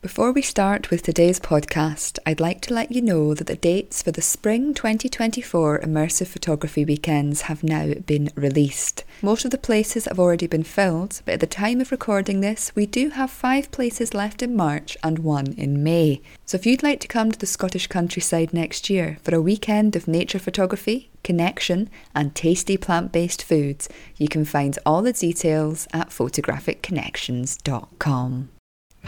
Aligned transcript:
Before 0.00 0.30
we 0.30 0.42
start 0.42 0.92
with 0.92 1.02
today's 1.02 1.40
podcast, 1.40 2.20
I'd 2.24 2.38
like 2.38 2.60
to 2.60 2.72
let 2.72 2.92
you 2.92 3.02
know 3.02 3.34
that 3.34 3.48
the 3.48 3.56
dates 3.56 4.00
for 4.00 4.12
the 4.12 4.22
Spring 4.22 4.72
2024 4.72 5.80
Immersive 5.80 6.28
Photography 6.28 6.84
Weekends 6.84 7.40
have 7.42 7.64
now 7.64 7.94
been 8.06 8.30
released. 8.36 9.02
Most 9.22 9.44
of 9.44 9.50
the 9.50 9.58
places 9.58 10.04
have 10.04 10.20
already 10.20 10.46
been 10.46 10.62
filled, 10.62 11.20
but 11.24 11.34
at 11.34 11.40
the 11.40 11.48
time 11.48 11.80
of 11.80 11.90
recording 11.90 12.40
this, 12.40 12.70
we 12.76 12.86
do 12.86 13.10
have 13.10 13.28
five 13.28 13.72
places 13.72 14.14
left 14.14 14.40
in 14.40 14.54
March 14.54 14.96
and 15.02 15.18
one 15.18 15.52
in 15.54 15.82
May. 15.82 16.20
So 16.46 16.54
if 16.54 16.64
you'd 16.64 16.84
like 16.84 17.00
to 17.00 17.08
come 17.08 17.32
to 17.32 17.38
the 17.38 17.44
Scottish 17.44 17.88
countryside 17.88 18.54
next 18.54 18.88
year 18.88 19.18
for 19.24 19.34
a 19.34 19.42
weekend 19.42 19.96
of 19.96 20.06
nature 20.06 20.38
photography, 20.38 21.10
connection, 21.24 21.90
and 22.14 22.36
tasty 22.36 22.76
plant 22.76 23.10
based 23.10 23.42
foods, 23.42 23.88
you 24.16 24.28
can 24.28 24.44
find 24.44 24.78
all 24.86 25.02
the 25.02 25.12
details 25.12 25.88
at 25.92 26.10
photographicconnections.com. 26.10 28.48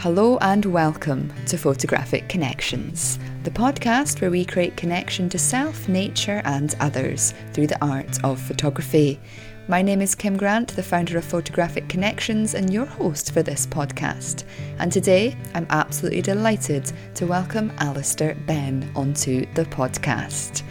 Hello 0.01 0.39
and 0.41 0.65
welcome 0.65 1.31
to 1.45 1.59
Photographic 1.59 2.27
Connections, 2.27 3.19
the 3.43 3.51
podcast 3.51 4.19
where 4.19 4.31
we 4.31 4.43
create 4.43 4.75
connection 4.75 5.29
to 5.29 5.37
self, 5.37 5.87
nature, 5.87 6.41
and 6.43 6.73
others 6.79 7.35
through 7.53 7.67
the 7.67 7.85
art 7.85 8.17
of 8.23 8.41
photography. 8.41 9.19
My 9.67 9.83
name 9.83 10.01
is 10.01 10.15
Kim 10.15 10.37
Grant, 10.37 10.75
the 10.75 10.81
founder 10.81 11.19
of 11.19 11.23
Photographic 11.23 11.87
Connections 11.87 12.55
and 12.55 12.73
your 12.73 12.87
host 12.87 13.31
for 13.31 13.43
this 13.43 13.67
podcast. 13.67 14.43
And 14.79 14.91
today 14.91 15.37
I'm 15.53 15.67
absolutely 15.69 16.23
delighted 16.23 16.91
to 17.13 17.27
welcome 17.27 17.71
Alister 17.77 18.35
Benn 18.47 18.91
onto 18.95 19.45
the 19.53 19.65
podcast. 19.65 20.63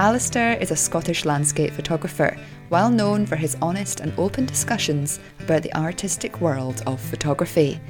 Alister 0.00 0.54
is 0.54 0.72
a 0.72 0.76
Scottish 0.76 1.24
landscape 1.24 1.72
photographer, 1.72 2.36
well 2.68 2.90
known 2.90 3.26
for 3.26 3.36
his 3.36 3.56
honest 3.62 4.00
and 4.00 4.12
open 4.18 4.44
discussions 4.44 5.20
about 5.38 5.62
the 5.62 5.72
artistic 5.76 6.40
world 6.40 6.82
of 6.84 7.00
photography. 7.00 7.80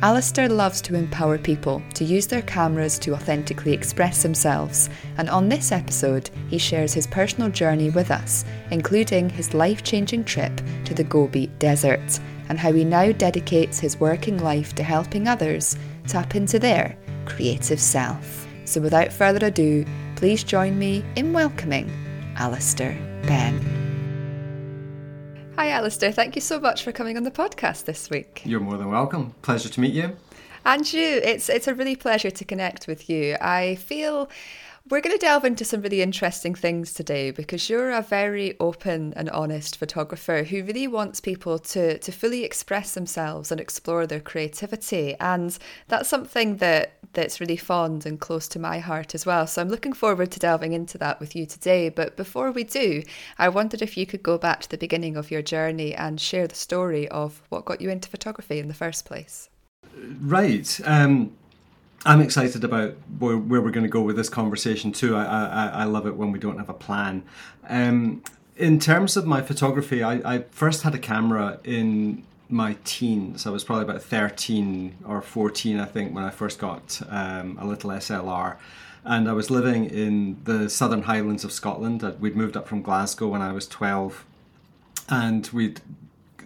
Alister 0.00 0.48
loves 0.48 0.80
to 0.82 0.94
empower 0.94 1.38
people 1.38 1.82
to 1.94 2.04
use 2.04 2.28
their 2.28 2.42
cameras 2.42 3.00
to 3.00 3.14
authentically 3.14 3.72
express 3.72 4.22
themselves, 4.22 4.88
and 5.16 5.28
on 5.28 5.48
this 5.48 5.72
episode, 5.72 6.30
he 6.48 6.56
shares 6.56 6.94
his 6.94 7.08
personal 7.08 7.50
journey 7.50 7.90
with 7.90 8.12
us, 8.12 8.44
including 8.70 9.28
his 9.28 9.54
life 9.54 9.82
changing 9.82 10.22
trip 10.22 10.52
to 10.84 10.94
the 10.94 11.02
Gobi 11.02 11.48
Desert, 11.58 12.20
and 12.48 12.60
how 12.60 12.72
he 12.72 12.84
now 12.84 13.10
dedicates 13.10 13.80
his 13.80 13.98
working 13.98 14.38
life 14.38 14.72
to 14.76 14.84
helping 14.84 15.26
others 15.26 15.76
tap 16.06 16.36
into 16.36 16.60
their 16.60 16.96
creative 17.24 17.80
self. 17.80 18.46
So, 18.66 18.80
without 18.80 19.12
further 19.12 19.46
ado, 19.46 19.84
please 20.14 20.44
join 20.44 20.78
me 20.78 21.04
in 21.16 21.32
welcoming 21.32 21.90
Alister 22.36 22.96
Benn. 23.26 23.87
Hi, 25.58 25.70
Alister. 25.70 26.12
Thank 26.12 26.36
you 26.36 26.40
so 26.40 26.60
much 26.60 26.84
for 26.84 26.92
coming 26.92 27.16
on 27.16 27.24
the 27.24 27.32
podcast 27.32 27.84
this 27.84 28.08
week. 28.10 28.42
You're 28.44 28.60
more 28.60 28.76
than 28.76 28.90
welcome. 28.90 29.34
Pleasure 29.42 29.68
to 29.68 29.80
meet 29.80 29.92
you. 29.92 30.16
And 30.64 30.92
you. 30.92 31.02
It's 31.02 31.48
it's 31.48 31.66
a 31.66 31.74
really 31.74 31.96
pleasure 31.96 32.30
to 32.30 32.44
connect 32.44 32.86
with 32.86 33.10
you. 33.10 33.36
I 33.40 33.74
feel 33.74 34.30
we're 34.90 35.00
going 35.00 35.16
to 35.16 35.18
delve 35.18 35.44
into 35.44 35.64
some 35.64 35.82
really 35.82 36.00
interesting 36.00 36.54
things 36.54 36.94
today 36.94 37.30
because 37.30 37.68
you're 37.68 37.90
a 37.90 38.00
very 38.00 38.56
open 38.58 39.12
and 39.16 39.28
honest 39.30 39.76
photographer 39.76 40.44
who 40.44 40.62
really 40.64 40.86
wants 40.86 41.20
people 41.20 41.58
to, 41.58 41.98
to 41.98 42.12
fully 42.12 42.44
express 42.44 42.94
themselves 42.94 43.50
and 43.50 43.60
explore 43.60 44.06
their 44.06 44.20
creativity. 44.20 45.14
And 45.20 45.56
that's 45.88 46.08
something 46.08 46.56
that, 46.58 46.94
that's 47.12 47.40
really 47.40 47.56
fond 47.56 48.06
and 48.06 48.18
close 48.18 48.48
to 48.48 48.58
my 48.58 48.78
heart 48.78 49.14
as 49.14 49.26
well. 49.26 49.46
So 49.46 49.60
I'm 49.60 49.68
looking 49.68 49.92
forward 49.92 50.30
to 50.32 50.38
delving 50.38 50.72
into 50.72 50.96
that 50.98 51.20
with 51.20 51.36
you 51.36 51.44
today. 51.44 51.90
But 51.90 52.16
before 52.16 52.50
we 52.50 52.64
do, 52.64 53.02
I 53.38 53.48
wondered 53.48 53.82
if 53.82 53.96
you 53.96 54.06
could 54.06 54.22
go 54.22 54.38
back 54.38 54.60
to 54.62 54.70
the 54.70 54.78
beginning 54.78 55.16
of 55.16 55.30
your 55.30 55.42
journey 55.42 55.94
and 55.94 56.20
share 56.20 56.46
the 56.46 56.54
story 56.54 57.08
of 57.08 57.42
what 57.50 57.66
got 57.66 57.80
you 57.80 57.90
into 57.90 58.08
photography 58.08 58.58
in 58.58 58.68
the 58.68 58.74
first 58.74 59.04
place. 59.04 59.50
Right. 60.20 60.80
Um 60.84 61.32
I'm 62.04 62.20
excited 62.20 62.64
about 62.64 62.94
where, 63.18 63.36
where 63.36 63.60
we're 63.60 63.70
going 63.70 63.84
to 63.84 63.90
go 63.90 64.02
with 64.02 64.16
this 64.16 64.28
conversation 64.28 64.92
too. 64.92 65.16
I, 65.16 65.24
I, 65.24 65.66
I 65.66 65.84
love 65.84 66.06
it 66.06 66.16
when 66.16 66.32
we 66.32 66.38
don't 66.38 66.58
have 66.58 66.68
a 66.68 66.74
plan. 66.74 67.24
Um, 67.68 68.22
in 68.56 68.78
terms 68.78 69.16
of 69.16 69.26
my 69.26 69.42
photography, 69.42 70.02
I, 70.02 70.14
I 70.34 70.44
first 70.50 70.82
had 70.82 70.94
a 70.94 70.98
camera 70.98 71.60
in 71.64 72.24
my 72.48 72.76
teens. 72.84 73.46
I 73.46 73.50
was 73.50 73.64
probably 73.64 73.84
about 73.84 74.02
13 74.02 74.98
or 75.06 75.20
14, 75.22 75.78
I 75.78 75.84
think, 75.84 76.14
when 76.14 76.24
I 76.24 76.30
first 76.30 76.58
got 76.58 77.00
um, 77.08 77.58
a 77.60 77.66
little 77.66 77.90
SLR. 77.90 78.56
And 79.04 79.28
I 79.28 79.32
was 79.32 79.50
living 79.50 79.84
in 79.86 80.38
the 80.44 80.68
southern 80.68 81.02
highlands 81.02 81.44
of 81.44 81.52
Scotland. 81.52 82.02
We'd 82.20 82.36
moved 82.36 82.56
up 82.56 82.66
from 82.66 82.82
Glasgow 82.82 83.28
when 83.28 83.42
I 83.42 83.52
was 83.52 83.66
12. 83.68 84.24
And 85.08 85.46
we'd 85.48 85.80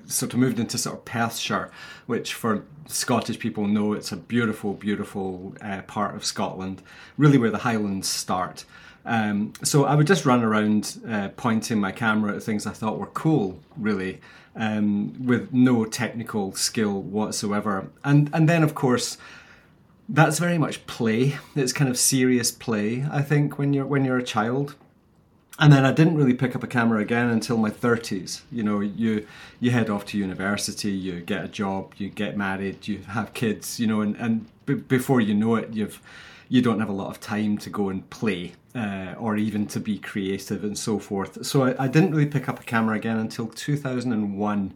sort 0.07 0.33
of 0.33 0.39
moved 0.39 0.59
into 0.59 0.79
sort 0.79 0.99
of 0.99 1.05
Perthshire, 1.05 1.71
which 2.07 2.35
for 2.35 2.65
Scottish 2.87 3.39
people 3.39 3.67
know 3.67 3.93
it's 3.93 4.13
a 4.13 4.17
beautiful, 4.17 4.75
beautiful 4.75 5.55
uh, 5.61 5.83
part 5.83 6.15
of 6.15 6.25
Scotland, 6.25 6.83
really 7.17 7.39
where 7.39 7.51
the 7.51 7.59
Highlands 7.59 8.09
start. 8.09 8.65
Um, 9.05 9.53
so 9.63 9.85
I 9.85 9.95
would 9.95 10.07
just 10.07 10.25
run 10.25 10.45
around 10.45 11.01
uh, 11.09 11.29
pointing 11.37 11.81
my 11.81 11.93
camera 11.93 12.37
at 12.37 12.43
things 12.43 12.67
I 12.67 12.73
thought 12.73 12.99
were 12.99 13.07
cool, 13.07 13.59
really, 13.77 14.21
um, 14.55 15.27
with 15.27 15.53
no 15.53 15.85
technical 15.85 16.55
skill 16.55 17.03
whatsoever. 17.03 17.89
And 18.05 18.31
and 18.33 18.49
then 18.49 18.63
of 18.63 18.75
course, 18.75 19.19
that's 20.09 20.39
very 20.39 20.59
much 20.59 20.87
play. 20.87 21.37
It's 21.57 21.73
kind 21.73 21.91
of 21.91 21.99
serious 21.99 22.53
play. 22.53 23.05
I 23.11 23.23
think 23.23 23.59
when 23.59 23.73
you're 23.73 23.87
when 23.87 24.05
you're 24.05 24.19
a 24.19 24.23
child, 24.25 24.77
and 25.59 25.73
then 25.73 25.85
I 25.85 25.93
didn't 25.93 26.17
really 26.17 26.35
pick 26.35 26.57
up 26.57 26.63
a 26.63 26.67
camera 26.67 27.01
again 27.01 27.29
until 27.29 27.57
my 27.59 27.71
30s. 27.71 28.43
You 28.51 28.63
know, 28.63 28.81
you 28.81 29.27
you 29.61 29.71
head 29.71 29.91
off 29.91 30.07
to 30.07 30.19
university, 30.19 30.91
you 30.91 31.21
get 31.21 31.45
a 31.45 31.49
job, 31.49 31.95
you 31.99 32.09
get 32.09 32.37
married, 32.37 32.89
you 32.89 32.99
have 33.01 33.35
kids. 33.35 33.79
You 33.79 33.87
know, 33.87 34.01
and 34.01 34.17
and 34.17 34.47
b- 34.67 34.75
before 34.75 35.21
you 35.21 35.35
know 35.35 35.57
it, 35.57 35.73
you've 35.73 36.01
you 36.49 36.63
don't 36.63 36.81
have 36.81 36.89
a 36.89 36.93
lot 36.93 37.09
of 37.09 37.21
time 37.21 37.57
to 37.59 37.71
go 37.71 37.89
and 37.89 38.09
play 38.11 38.53
uh, 38.75 39.15
or 39.19 39.37
even 39.37 39.67
to 39.67 39.81
be 39.81 39.99
creative 39.99 40.65
and 40.65 40.77
so 40.77 40.99
forth. 40.99 41.47
So 41.47 41.65
I, 41.65 41.85
I 41.85 41.89
didn't 41.89 42.11
really 42.11 42.27
pick 42.27 42.49
up 42.49 42.61
a 42.61 42.63
camera 42.63 42.97
again 42.97 43.19
until 43.19 43.47
2001. 43.47 44.75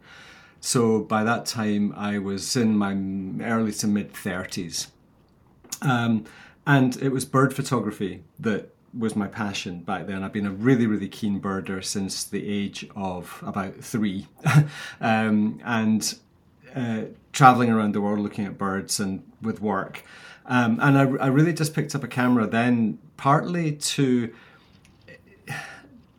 So 0.61 1.01
by 1.01 1.23
that 1.25 1.45
time, 1.47 1.93
I 1.97 2.19
was 2.19 2.57
in 2.57 2.79
my 2.79 2.93
early 3.45 3.73
to 3.73 3.87
mid 3.87 4.13
30s. 4.13 4.89
Um, 5.83 6.25
and 6.67 6.97
it 6.97 7.11
was 7.11 7.25
bird 7.25 7.55
photography 7.55 8.25
that 8.41 8.75
was 8.97 9.17
my 9.17 9.27
passion 9.27 9.81
back 9.81 10.07
then. 10.07 10.23
I've 10.23 10.33
been 10.33 10.47
a 10.47 10.53
really, 10.53 10.87
really 10.87 11.09
keen 11.09 11.41
birder 11.41 11.85
since 11.85 12.25
the 12.25 12.49
age 12.49 12.89
of 12.97 13.43
about 13.47 13.77
three, 13.77 14.27
um, 15.01 15.61
and 15.65 16.19
uh, 16.75 17.03
traveling 17.33 17.71
around 17.71 17.95
the 17.95 18.01
world 18.01 18.21
looking 18.21 18.45
at 18.47 18.59
birds 18.59 19.01
and 19.01 19.23
with 19.43 19.61
work. 19.61 20.03
Um, 20.47 20.79
and 20.81 20.97
I, 20.99 21.25
I 21.25 21.27
really 21.27 21.53
just 21.53 21.75
picked 21.75 21.95
up 21.95 22.05
a 22.05 22.09
camera 22.09 22.47
then, 22.47 22.99
partly 23.17 23.73
to 23.73 24.33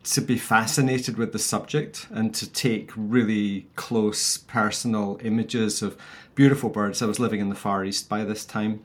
to 0.04 0.20
be 0.22 0.38
fascinated 0.38 1.18
with 1.18 1.32
the 1.32 1.38
subject 1.38 2.06
and 2.10 2.34
to 2.34 2.50
take 2.50 2.90
really 2.96 3.66
close 3.76 4.38
personal 4.38 5.20
images 5.22 5.82
of 5.82 5.98
beautiful 6.34 6.70
birds. 6.70 7.02
I 7.02 7.06
was 7.06 7.20
living 7.20 7.40
in 7.40 7.50
the 7.50 7.54
Far 7.54 7.84
East 7.84 8.08
by 8.08 8.24
this 8.24 8.46
time. 8.46 8.82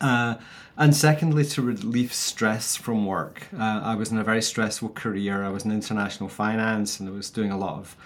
Uh, 0.00 0.36
and 0.76 0.96
secondly, 0.96 1.44
to 1.44 1.62
relieve 1.62 2.12
stress 2.14 2.76
from 2.76 3.04
work. 3.04 3.48
Uh, 3.54 3.80
I 3.84 3.94
was 3.96 4.10
in 4.10 4.18
a 4.18 4.24
very 4.24 4.40
stressful 4.40 4.90
career. 4.90 5.44
I 5.44 5.50
was 5.50 5.64
in 5.64 5.72
international 5.72 6.28
finance 6.30 6.98
and 6.98 7.08
I 7.08 7.12
was 7.12 7.28
doing 7.28 7.50
a 7.50 7.58
lot 7.58 7.78
of 7.78 7.96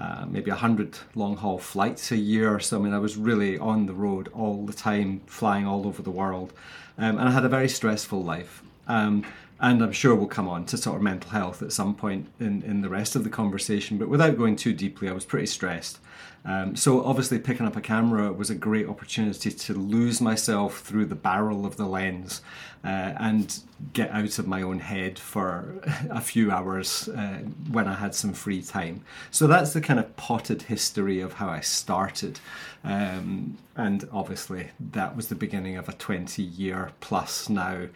uh, 0.00 0.26
maybe 0.28 0.50
100 0.50 0.98
long 1.14 1.36
haul 1.36 1.58
flights 1.58 2.10
a 2.10 2.16
year 2.16 2.52
or 2.52 2.58
so. 2.58 2.80
I 2.80 2.82
mean, 2.82 2.92
I 2.92 2.98
was 2.98 3.16
really 3.16 3.56
on 3.58 3.86
the 3.86 3.92
road 3.92 4.28
all 4.34 4.66
the 4.66 4.72
time, 4.72 5.20
flying 5.26 5.66
all 5.66 5.86
over 5.86 6.02
the 6.02 6.10
world. 6.10 6.52
Um, 6.98 7.18
and 7.18 7.28
I 7.28 7.30
had 7.30 7.44
a 7.44 7.48
very 7.48 7.68
stressful 7.68 8.22
life. 8.22 8.62
Um, 8.88 9.24
and 9.60 9.82
I'm 9.82 9.92
sure 9.92 10.14
we'll 10.16 10.26
come 10.26 10.48
on 10.48 10.64
to 10.66 10.76
sort 10.76 10.96
of 10.96 11.02
mental 11.02 11.30
health 11.30 11.62
at 11.62 11.72
some 11.72 11.94
point 11.94 12.26
in, 12.40 12.62
in 12.62 12.80
the 12.80 12.88
rest 12.88 13.14
of 13.14 13.22
the 13.22 13.30
conversation. 13.30 13.96
But 13.96 14.08
without 14.08 14.36
going 14.36 14.56
too 14.56 14.72
deeply, 14.72 15.08
I 15.08 15.12
was 15.12 15.24
pretty 15.24 15.46
stressed. 15.46 16.00
Um, 16.46 16.76
so 16.76 17.02
obviously, 17.04 17.38
picking 17.38 17.66
up 17.66 17.76
a 17.76 17.80
camera 17.80 18.32
was 18.32 18.50
a 18.50 18.54
great 18.54 18.86
opportunity 18.86 19.50
to 19.50 19.72
lose 19.72 20.20
myself 20.20 20.80
through 20.80 21.06
the 21.06 21.14
barrel 21.14 21.64
of 21.64 21.76
the 21.76 21.86
lens 21.86 22.42
uh, 22.84 23.14
and 23.18 23.60
get 23.94 24.10
out 24.10 24.38
of 24.38 24.46
my 24.46 24.60
own 24.60 24.78
head 24.78 25.18
for 25.18 25.74
a 26.10 26.20
few 26.20 26.50
hours 26.50 27.08
uh, 27.08 27.38
when 27.70 27.88
I 27.88 27.94
had 27.94 28.14
some 28.14 28.34
free 28.34 28.60
time. 28.60 29.02
So 29.30 29.46
that's 29.46 29.72
the 29.72 29.80
kind 29.80 29.98
of 29.98 30.14
potted 30.16 30.62
history 30.62 31.20
of 31.20 31.32
how 31.32 31.48
I 31.48 31.60
started. 31.60 32.40
Um, 32.84 33.56
and 33.76 34.06
obviously, 34.12 34.68
that 34.92 35.16
was 35.16 35.28
the 35.28 35.34
beginning 35.34 35.78
of 35.78 35.88
a 35.88 35.92
20 35.92 36.42
year 36.42 36.90
plus 37.00 37.48
now 37.48 37.86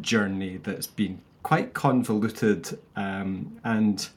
journey 0.00 0.56
that's 0.56 0.86
been 0.86 1.20
quite 1.42 1.74
convoluted 1.74 2.78
um, 2.96 3.58
and 3.64 4.08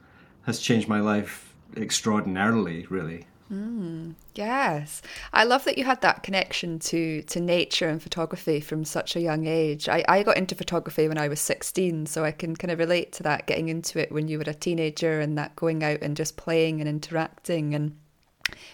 has 0.44 0.60
changed 0.60 0.88
my 0.88 1.00
life 1.02 1.54
extraordinarily, 1.76 2.86
really. 2.90 3.26
Mm, 3.52 4.16
yes, 4.34 5.02
I 5.32 5.44
love 5.44 5.66
that 5.66 5.78
you 5.78 5.84
had 5.84 6.02
that 6.02 6.24
connection 6.24 6.80
to 6.80 7.22
to 7.24 7.40
nature 7.40 7.90
and 7.90 8.02
photography 8.02 8.60
from 8.62 8.86
such 8.86 9.16
a 9.16 9.22
young 9.22 9.46
age. 9.46 9.90
I, 9.90 10.04
I 10.08 10.24
got 10.24 10.38
into 10.38 10.56
photography 10.56 11.08
when 11.08 11.18
I 11.18 11.28
was 11.28 11.42
sixteen, 11.42 12.06
so 12.06 12.24
I 12.24 12.32
can 12.32 12.56
kind 12.56 12.72
of 12.72 12.80
relate 12.80 13.12
to 13.14 13.24
that 13.24 13.46
getting 13.46 13.70
into 13.70 14.00
it 14.00 14.12
when 14.12 14.28
you 14.28 14.38
were 14.40 14.46
a 14.48 14.54
teenager 14.54 15.20
and 15.20 15.38
that 15.38 15.56
going 15.56 15.84
out 15.84 16.02
and 16.02 16.18
just 16.18 16.38
playing 16.38 16.80
and 16.80 16.90
interacting 16.90 17.76
and 17.76 17.98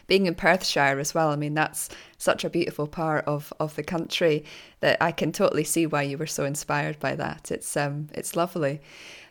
being 0.08 0.26
in 0.26 0.36
Perthshire 0.36 1.00
as 1.00 1.14
well, 1.14 1.30
I 1.30 1.36
mean, 1.36 1.54
that's 1.54 1.90
such 2.18 2.44
a 2.44 2.50
beautiful 2.50 2.88
part 2.88 3.26
of, 3.26 3.54
of 3.60 3.76
the 3.76 3.84
country 3.84 4.44
that 4.80 4.98
I 5.02 5.12
can 5.12 5.32
totally 5.32 5.64
see 5.64 5.86
why 5.86 6.02
you 6.04 6.18
were 6.18 6.28
so 6.28 6.44
inspired 6.44 7.00
by 7.00 7.16
that. 7.16 7.52
It's 7.52 7.78
um, 7.78 8.08
it's 8.14 8.36
lovely. 8.36 8.82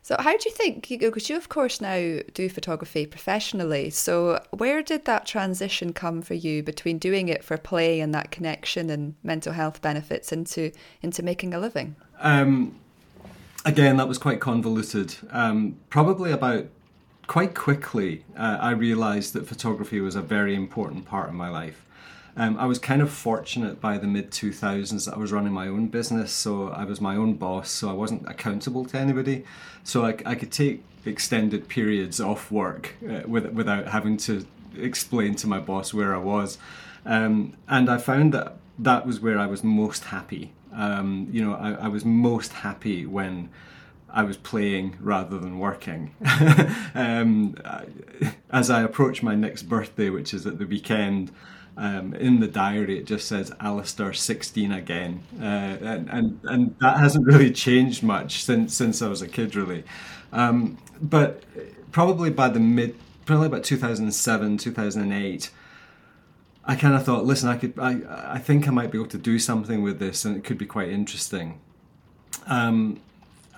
So, 0.08 0.16
how 0.18 0.34
do 0.34 0.42
you 0.46 0.52
think, 0.52 0.88
because 0.88 1.28
you, 1.28 1.36
of 1.36 1.50
course, 1.50 1.82
now 1.82 2.20
do 2.32 2.48
photography 2.48 3.04
professionally, 3.04 3.90
so 3.90 4.42
where 4.52 4.82
did 4.82 5.04
that 5.04 5.26
transition 5.26 5.92
come 5.92 6.22
for 6.22 6.32
you 6.32 6.62
between 6.62 6.96
doing 6.96 7.28
it 7.28 7.44
for 7.44 7.58
play 7.58 8.00
and 8.00 8.14
that 8.14 8.30
connection 8.30 8.88
and 8.88 9.16
mental 9.22 9.52
health 9.52 9.82
benefits 9.82 10.32
into, 10.32 10.72
into 11.02 11.22
making 11.22 11.52
a 11.52 11.60
living? 11.60 11.94
Um, 12.20 12.78
again, 13.66 13.98
that 13.98 14.08
was 14.08 14.16
quite 14.16 14.40
convoluted. 14.40 15.14
Um, 15.30 15.76
probably 15.90 16.32
about 16.32 16.68
quite 17.26 17.54
quickly, 17.54 18.24
uh, 18.34 18.56
I 18.62 18.70
realised 18.70 19.34
that 19.34 19.46
photography 19.46 20.00
was 20.00 20.16
a 20.16 20.22
very 20.22 20.54
important 20.54 21.04
part 21.04 21.28
of 21.28 21.34
my 21.34 21.50
life. 21.50 21.84
Um, 22.38 22.56
I 22.56 22.66
was 22.66 22.78
kind 22.78 23.02
of 23.02 23.10
fortunate 23.10 23.80
by 23.80 23.98
the 23.98 24.06
mid 24.06 24.30
2000s 24.30 25.06
that 25.06 25.14
I 25.14 25.18
was 25.18 25.32
running 25.32 25.52
my 25.52 25.66
own 25.66 25.88
business, 25.88 26.30
so 26.30 26.68
I 26.68 26.84
was 26.84 27.00
my 27.00 27.16
own 27.16 27.34
boss, 27.34 27.68
so 27.68 27.90
I 27.90 27.92
wasn't 27.92 28.28
accountable 28.28 28.84
to 28.86 28.98
anybody. 28.98 29.44
So 29.82 30.06
I, 30.06 30.16
I 30.24 30.36
could 30.36 30.52
take 30.52 30.84
extended 31.04 31.68
periods 31.68 32.20
off 32.20 32.52
work 32.52 32.94
uh, 33.02 33.22
with, 33.26 33.46
without 33.46 33.88
having 33.88 34.16
to 34.18 34.46
explain 34.76 35.34
to 35.34 35.48
my 35.48 35.58
boss 35.58 35.92
where 35.92 36.14
I 36.14 36.18
was. 36.18 36.58
Um, 37.04 37.54
and 37.66 37.90
I 37.90 37.98
found 37.98 38.32
that 38.34 38.56
that 38.78 39.04
was 39.04 39.18
where 39.18 39.38
I 39.38 39.46
was 39.46 39.64
most 39.64 40.04
happy. 40.04 40.52
Um, 40.72 41.28
you 41.32 41.44
know, 41.44 41.54
I, 41.54 41.72
I 41.72 41.88
was 41.88 42.04
most 42.04 42.52
happy 42.52 43.04
when 43.04 43.50
I 44.10 44.22
was 44.22 44.36
playing 44.36 44.96
rather 45.00 45.38
than 45.38 45.58
working. 45.58 46.14
um, 46.94 47.56
as 48.50 48.70
I 48.70 48.82
approach 48.82 49.24
my 49.24 49.34
next 49.34 49.64
birthday, 49.64 50.08
which 50.08 50.32
is 50.32 50.46
at 50.46 50.58
the 50.58 50.66
weekend, 50.66 51.32
um, 51.78 52.12
in 52.14 52.40
the 52.40 52.48
diary 52.48 52.98
it 52.98 53.06
just 53.06 53.28
says 53.28 53.52
Alister 53.60 54.12
16 54.12 54.72
again, 54.72 55.22
uh, 55.40 55.44
and, 55.44 56.10
and 56.10 56.40
and 56.42 56.76
that 56.80 56.98
hasn't 56.98 57.24
really 57.24 57.52
changed 57.52 58.02
much 58.02 58.44
since 58.44 58.74
since 58.74 59.00
I 59.00 59.08
was 59.08 59.22
a 59.22 59.28
kid, 59.28 59.54
really. 59.54 59.84
Um, 60.32 60.76
but 61.00 61.44
probably 61.92 62.30
by 62.30 62.48
the 62.48 62.60
mid, 62.60 62.96
probably 63.24 63.46
about 63.46 63.64
2007, 63.64 64.58
2008. 64.58 65.50
I 66.64 66.74
kind 66.74 66.94
of 66.94 67.02
thought, 67.02 67.24
listen, 67.24 67.48
I 67.48 67.56
could, 67.56 67.78
I, 67.78 68.00
I 68.34 68.38
think 68.38 68.68
I 68.68 68.70
might 68.70 68.90
be 68.90 68.98
able 68.98 69.08
to 69.08 69.18
do 69.18 69.38
something 69.38 69.80
with 69.80 70.00
this, 70.00 70.26
and 70.26 70.36
it 70.36 70.44
could 70.44 70.58
be 70.58 70.66
quite 70.66 70.90
interesting. 70.90 71.60
Um, 72.46 73.00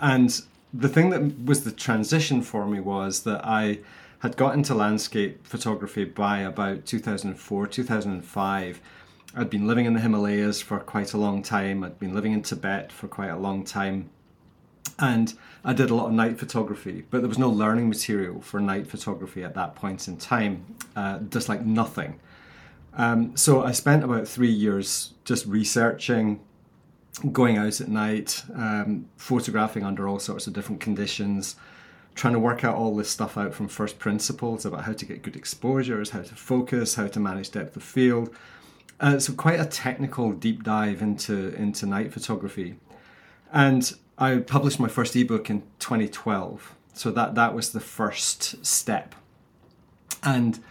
and 0.00 0.40
the 0.72 0.88
thing 0.88 1.10
that 1.10 1.44
was 1.44 1.64
the 1.64 1.72
transition 1.72 2.40
for 2.42 2.66
me 2.66 2.78
was 2.78 3.24
that 3.24 3.44
I 3.44 3.80
had 4.20 4.36
got 4.36 4.54
into 4.54 4.74
landscape 4.74 5.46
photography 5.46 6.04
by 6.04 6.40
about 6.40 6.86
2004, 6.86 7.66
2005. 7.66 8.80
I'd 9.34 9.50
been 9.50 9.66
living 9.66 9.86
in 9.86 9.94
the 9.94 10.00
Himalayas 10.00 10.60
for 10.60 10.78
quite 10.78 11.14
a 11.14 11.18
long 11.18 11.42
time. 11.42 11.82
I'd 11.82 11.98
been 11.98 12.14
living 12.14 12.32
in 12.32 12.42
Tibet 12.42 12.92
for 12.92 13.08
quite 13.08 13.30
a 13.30 13.36
long 13.36 13.64
time. 13.64 14.10
And 14.98 15.32
I 15.64 15.72
did 15.72 15.88
a 15.88 15.94
lot 15.94 16.06
of 16.06 16.12
night 16.12 16.38
photography, 16.38 17.04
but 17.10 17.20
there 17.20 17.28
was 17.28 17.38
no 17.38 17.48
learning 17.48 17.88
material 17.88 18.42
for 18.42 18.60
night 18.60 18.86
photography 18.86 19.42
at 19.42 19.54
that 19.54 19.74
point 19.74 20.06
in 20.06 20.18
time, 20.18 20.76
uh, 20.94 21.20
just 21.30 21.48
like 21.48 21.64
nothing. 21.64 22.20
Um, 22.92 23.34
so 23.36 23.62
I 23.62 23.72
spent 23.72 24.04
about 24.04 24.28
three 24.28 24.50
years 24.50 25.14
just 25.24 25.46
researching, 25.46 26.40
going 27.32 27.56
out 27.56 27.80
at 27.80 27.88
night, 27.88 28.42
um, 28.54 29.06
photographing 29.16 29.84
under 29.84 30.06
all 30.06 30.18
sorts 30.18 30.46
of 30.46 30.52
different 30.52 30.80
conditions, 30.80 31.56
trying 32.20 32.34
to 32.34 32.38
work 32.38 32.64
out 32.64 32.76
all 32.76 32.94
this 32.94 33.08
stuff 33.08 33.38
out 33.38 33.54
from 33.54 33.66
first 33.66 33.98
principles 33.98 34.66
about 34.66 34.84
how 34.84 34.92
to 34.92 35.06
get 35.06 35.22
good 35.22 35.34
exposures, 35.34 36.10
how 36.10 36.20
to 36.20 36.34
focus, 36.34 36.96
how 36.96 37.06
to 37.06 37.18
manage 37.18 37.50
depth 37.50 37.74
of 37.76 37.82
field. 37.82 38.28
Uh, 39.00 39.18
so 39.18 39.32
quite 39.32 39.58
a 39.58 39.64
technical 39.64 40.32
deep 40.32 40.62
dive 40.62 41.00
into 41.00 41.54
into 41.54 41.86
night 41.86 42.12
photography, 42.12 42.76
and 43.50 43.94
I 44.18 44.36
published 44.36 44.78
my 44.78 44.88
first 44.88 45.16
ebook 45.16 45.48
in 45.48 45.62
2012. 45.78 46.74
So 46.92 47.10
that 47.10 47.34
that 47.36 47.54
was 47.54 47.72
the 47.72 47.80
first 47.80 48.66
step, 48.66 49.14
and 50.22 50.62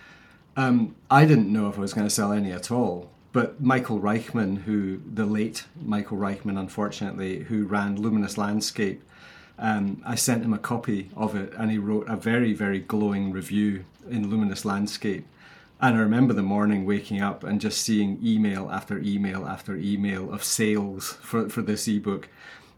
um, 0.56 0.95
I 1.10 1.25
didn't 1.25 1.52
know 1.52 1.68
if 1.68 1.80
I 1.80 1.81
was 1.81 1.95
going 1.95 2.06
to 2.06 2.13
sell 2.13 2.31
any 2.31 2.52
at 2.52 2.69
all. 2.69 3.10
But 3.31 3.60
Michael 3.60 4.00
Reichmann, 4.00 4.62
who 4.66 5.02
the 5.04 5.25
late 5.25 5.63
Michael 5.81 6.18
Reichmann, 6.18 6.60
unfortunately, 6.60 7.40
who 7.40 7.66
ran 7.66 8.00
Luminous 8.00 8.38
Landscape, 8.38 9.02
um, 9.59 10.01
I 10.06 10.15
sent 10.15 10.44
him 10.44 10.53
a 10.53 10.57
copy 10.57 11.09
of 11.15 11.35
it, 11.35 11.53
and 11.57 11.69
he 11.69 11.77
wrote 11.77 12.07
a 12.07 12.15
very, 12.15 12.53
very 12.53 12.79
glowing 12.79 13.31
review 13.31 13.85
in 14.09 14.29
Luminous 14.29 14.65
Landscape. 14.65 15.25
And 15.81 15.95
I 15.95 16.00
remember 16.00 16.33
the 16.33 16.44
morning 16.44 16.85
waking 16.85 17.21
up 17.21 17.44
and 17.44 17.61
just 17.61 17.81
seeing 17.81 18.19
email 18.23 18.69
after 18.69 19.00
email 19.00 19.45
after 19.45 19.75
email 19.77 20.31
of 20.33 20.44
sales 20.44 21.13
for, 21.21 21.50
for 21.50 21.61
this 21.61 21.88
ebook. 21.88 22.27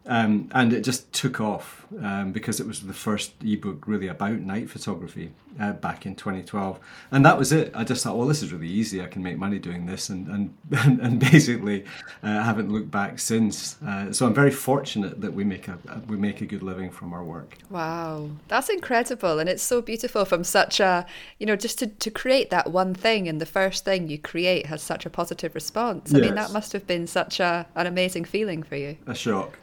Um, 0.07 0.49
and 0.53 0.73
it 0.73 0.81
just 0.81 1.11
took 1.13 1.39
off 1.39 1.85
um, 2.01 2.31
because 2.31 2.59
it 2.59 2.65
was 2.65 2.81
the 2.81 2.93
first 2.93 3.33
ebook 3.43 3.87
really 3.87 4.07
about 4.07 4.39
night 4.39 4.67
photography 4.67 5.31
uh, 5.59 5.73
back 5.73 6.07
in 6.07 6.15
2012 6.15 6.79
and 7.11 7.23
that 7.23 7.37
was 7.37 7.51
it. 7.51 7.71
I 7.75 7.83
just 7.83 8.03
thought 8.03 8.17
well 8.17 8.27
this 8.27 8.41
is 8.41 8.51
really 8.51 8.67
easy. 8.67 9.01
I 9.01 9.05
can 9.05 9.21
make 9.21 9.37
money 9.37 9.59
doing 9.59 9.85
this 9.85 10.09
and 10.09 10.27
and, 10.27 10.53
and 11.01 11.19
basically 11.19 11.85
uh, 12.23 12.41
haven't 12.41 12.71
looked 12.71 12.89
back 12.89 13.19
since. 13.19 13.79
Uh, 13.85 14.11
so 14.11 14.25
i'm 14.25 14.33
very 14.33 14.51
fortunate 14.51 15.21
that 15.21 15.33
we 15.33 15.43
make 15.43 15.67
a 15.67 15.77
we 16.07 16.17
make 16.17 16.41
a 16.41 16.45
good 16.47 16.63
living 16.63 16.89
from 16.89 17.13
our 17.13 17.23
work. 17.23 17.57
Wow. 17.69 18.29
That's 18.47 18.69
incredible. 18.69 19.37
And 19.37 19.47
it's 19.47 19.63
so 19.63 19.81
beautiful 19.83 20.25
from 20.25 20.43
such 20.43 20.79
a 20.79 21.05
you 21.37 21.45
know 21.45 21.55
just 21.55 21.77
to, 21.79 21.87
to 21.87 22.09
create 22.09 22.49
that 22.49 22.71
one 22.71 22.95
thing 22.95 23.27
and 23.27 23.39
the 23.39 23.45
first 23.45 23.85
thing 23.85 24.09
you 24.09 24.17
create 24.17 24.65
has 24.65 24.81
such 24.81 25.05
a 25.05 25.11
positive 25.11 25.53
response. 25.53 26.11
I 26.11 26.17
yes. 26.17 26.25
mean 26.25 26.35
that 26.35 26.51
must 26.51 26.73
have 26.73 26.87
been 26.87 27.05
such 27.05 27.39
a, 27.39 27.67
an 27.75 27.85
amazing 27.85 28.25
feeling 28.25 28.63
for 28.63 28.77
you. 28.77 28.97
A 29.05 29.13
shock 29.13 29.59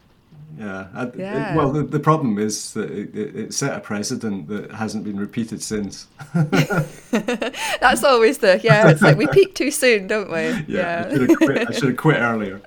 yeah. 0.57 0.89
I, 0.95 1.11
yeah. 1.17 1.53
It, 1.53 1.57
well, 1.57 1.73
the, 1.73 1.83
the 1.83 2.01
problem 2.01 2.39
is 2.39 2.73
that 2.75 2.91
it, 2.91 3.15
it, 3.15 3.55
set 3.55 3.77
a 3.77 3.81
precedent 3.81 4.49
that 4.49 4.73
hasn't 4.73 5.05
been 5.05 5.19
repeated 5.19 5.63
since. 5.63 6.07
That's 6.33 8.05
always 8.05 8.39
the 8.39 8.61
yeah. 8.63 8.89
It's 8.89 9.03
like 9.03 9.17
we 9.17 9.27
peak 9.33 9.55
too 9.55 9.71
soon, 9.71 10.07
don't 10.07 10.31
we? 10.31 10.43
Yeah. 10.43 10.65
yeah. 10.69 11.09
I, 11.09 11.17
should 11.17 11.37
quit, 11.37 11.69
I 11.69 11.73
should 11.73 11.89
have 11.89 11.97
quit 11.97 12.17
earlier. 12.19 12.61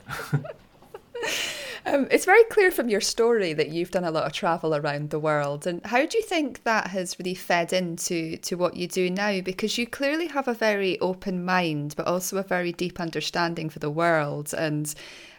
Um, 1.84 2.08
it's 2.12 2.26
very 2.26 2.44
clear 2.46 2.70
from 2.70 2.90
your 2.90 3.02
story 3.02 3.54
that 3.54 3.70
you've 3.70 3.90
done 3.90 4.04
a 4.04 4.12
lot 4.12 4.26
of 4.26 4.34
travel 4.34 4.76
around 4.76 5.10
the 5.10 5.20
world, 5.20 5.66
and 5.66 5.84
how 5.84 6.06
do 6.06 6.18
you 6.18 6.24
think 6.24 6.64
that 6.64 6.88
has 6.88 7.18
really 7.18 7.34
fed 7.34 7.74
into 7.74 8.38
to 8.38 8.56
what 8.56 8.76
you 8.76 8.88
do 8.88 9.10
now? 9.10 9.42
Because 9.42 9.80
you 9.80 9.88
clearly 9.88 10.28
have 10.28 10.48
a 10.48 10.54
very 10.54 11.00
open 11.00 11.44
mind, 11.44 11.96
but 11.98 12.06
also 12.06 12.38
a 12.38 12.44
very 12.44 12.72
deep 12.72 13.00
understanding 13.00 13.70
for 13.70 13.80
the 13.80 13.90
world, 13.90 14.54
and 14.54 14.94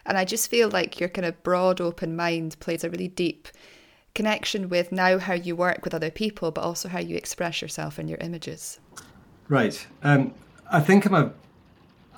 and 0.05 0.17
I 0.17 0.25
just 0.25 0.49
feel 0.49 0.69
like 0.69 0.99
your 0.99 1.09
kind 1.09 1.25
of 1.25 1.41
broad, 1.43 1.79
open 1.79 2.15
mind 2.15 2.59
plays 2.59 2.83
a 2.83 2.89
really 2.89 3.07
deep 3.07 3.47
connection 4.15 4.69
with 4.69 4.91
now 4.91 5.17
how 5.17 5.33
you 5.33 5.55
work 5.55 5.83
with 5.83 5.93
other 5.93 6.11
people, 6.11 6.51
but 6.51 6.61
also 6.61 6.89
how 6.89 6.99
you 6.99 7.15
express 7.15 7.61
yourself 7.61 7.97
in 7.97 8.07
your 8.07 8.19
images. 8.19 8.79
Right. 9.49 9.85
Um, 10.03 10.33
I 10.71 10.79
think 10.79 11.05
I'm 11.05 11.13
a 11.13 11.33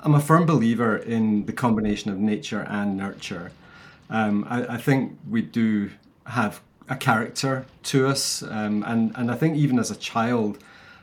I'm 0.04 0.14
a 0.14 0.20
firm 0.20 0.46
believer 0.46 0.98
in 0.98 1.46
the 1.48 1.54
combination 1.54 2.12
of 2.12 2.20
nature 2.20 2.66
and 2.70 2.96
nurture. 2.96 3.52
Um, 4.10 4.46
I, 4.48 4.76
I, 4.76 4.78
think 4.78 5.18
we 5.28 5.42
do 5.42 5.90
have 6.28 6.62
a 6.88 6.96
character 6.96 7.66
to 7.84 8.08
us, 8.08 8.44
um, 8.44 8.84
and 8.86 9.12
and 9.16 9.32
I 9.32 9.36
think 9.36 9.58
even 9.58 9.80
as 9.80 9.90
a 9.90 9.96
child, 9.96 10.60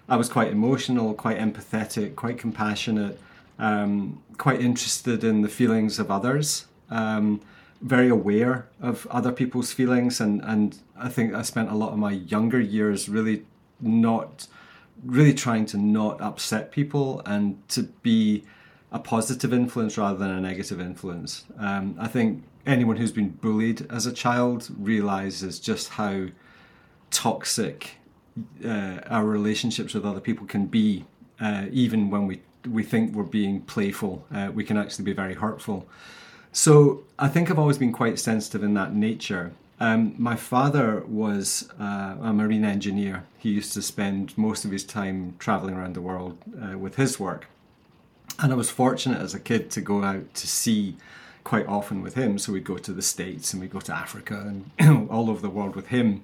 I 0.09 0.17
was 0.17 0.29
quite 0.29 0.53
emotional, 0.53 1.15
quite 1.15 1.39
empathetic, 1.39 2.15
quite 2.15 2.39
compassionate, 2.39 3.19
um, 3.59 4.23
quite 4.39 4.61
interested 4.61 5.25
in 5.25 5.43
the 5.43 5.49
feelings 5.49 5.99
of 5.99 6.13
others, 6.13 6.67
um, 6.93 7.41
very 7.81 8.09
aware 8.09 8.69
of 8.81 9.07
other 9.11 9.33
people's 9.33 9.73
feelings, 9.73 10.21
and 10.21 10.43
and 10.45 10.79
I 10.97 11.09
think 11.09 11.35
I 11.35 11.43
spent 11.43 11.71
a 11.71 11.75
lot 11.75 11.93
of 11.93 11.99
my 11.99 12.13
younger 12.13 12.61
years 12.61 13.09
really 13.09 13.45
not 13.81 14.47
really 15.05 15.35
trying 15.35 15.67
to 15.67 15.77
not 15.77 16.21
upset 16.21 16.71
people 16.71 17.23
and 17.27 17.57
to 17.69 17.83
be 17.83 18.45
a 18.93 18.99
positive 18.99 19.53
influence 19.53 19.99
rather 19.99 20.19
than 20.19 20.31
a 20.31 20.41
negative 20.41 20.81
influence. 20.81 21.45
Um, 21.59 21.97
I 21.99 22.07
think 22.07 22.45
anyone 22.67 22.97
who's 22.97 23.11
been 23.11 23.31
bullied 23.31 23.91
as 23.91 24.07
a 24.07 24.13
child 24.13 24.69
realizes 24.79 25.59
just 25.59 25.89
how 25.91 26.27
toxic 27.11 27.97
uh, 28.65 28.99
our 29.07 29.25
relationships 29.25 29.95
with 29.95 30.05
other 30.05 30.21
people 30.21 30.47
can 30.47 30.67
be, 30.67 31.05
uh, 31.41 31.67
even 31.71 32.11
when 32.11 32.27
we 32.27 32.41
we 32.71 32.85
think 32.85 33.13
we're 33.13 33.25
being 33.25 33.61
playful. 33.63 34.25
Uh, 34.33 34.51
we 34.55 34.63
can 34.63 34.77
actually 34.77 35.05
be 35.05 35.13
very 35.13 35.35
hurtful. 35.35 35.89
So 36.53 37.05
I 37.19 37.29
think 37.29 37.51
I've 37.51 37.59
always 37.59 37.79
been 37.79 37.93
quite 37.93 38.19
sensitive 38.19 38.63
in 38.63 38.75
that 38.75 38.95
nature. 38.95 39.53
Um, 39.81 40.15
my 40.19 40.37
father 40.37 41.03
was 41.09 41.69
uh, 41.81 42.17
a 42.21 42.33
marine 42.33 42.65
engineer. 42.65 43.25
He 43.39 43.51
used 43.51 43.73
to 43.73 43.83
spend 43.83 44.37
most 44.37 44.65
of 44.65 44.71
his 44.71 44.85
time 44.85 45.35
traveling 45.39 45.75
around 45.75 45.95
the 45.95 46.03
world 46.03 46.37
uh, 46.63 46.79
with 46.79 46.97
his 46.97 47.19
work. 47.19 47.47
And 48.39 48.53
I 48.53 48.55
was 48.55 48.71
fortunate 48.71 49.21
as 49.21 49.35
a 49.35 49.41
kid 49.41 49.71
to 49.73 49.81
go 49.81 50.05
out 50.05 50.35
to 50.35 50.47
sea 50.47 50.97
quite 51.43 51.67
often 51.67 52.03
with 52.03 52.15
him. 52.15 52.39
So 52.39 52.53
we'd 52.53 52.65
go 52.65 52.79
to 52.79 52.93
the 52.93 53.03
States 53.03 53.53
and 53.53 53.61
we'd 53.61 53.73
go 53.73 53.81
to 53.81 53.95
Africa 53.95 54.63
and 54.79 55.09
all 55.11 55.31
over 55.31 55.41
the 55.41 55.51
world 55.51 55.75
with 55.75 55.89
him. 55.89 56.23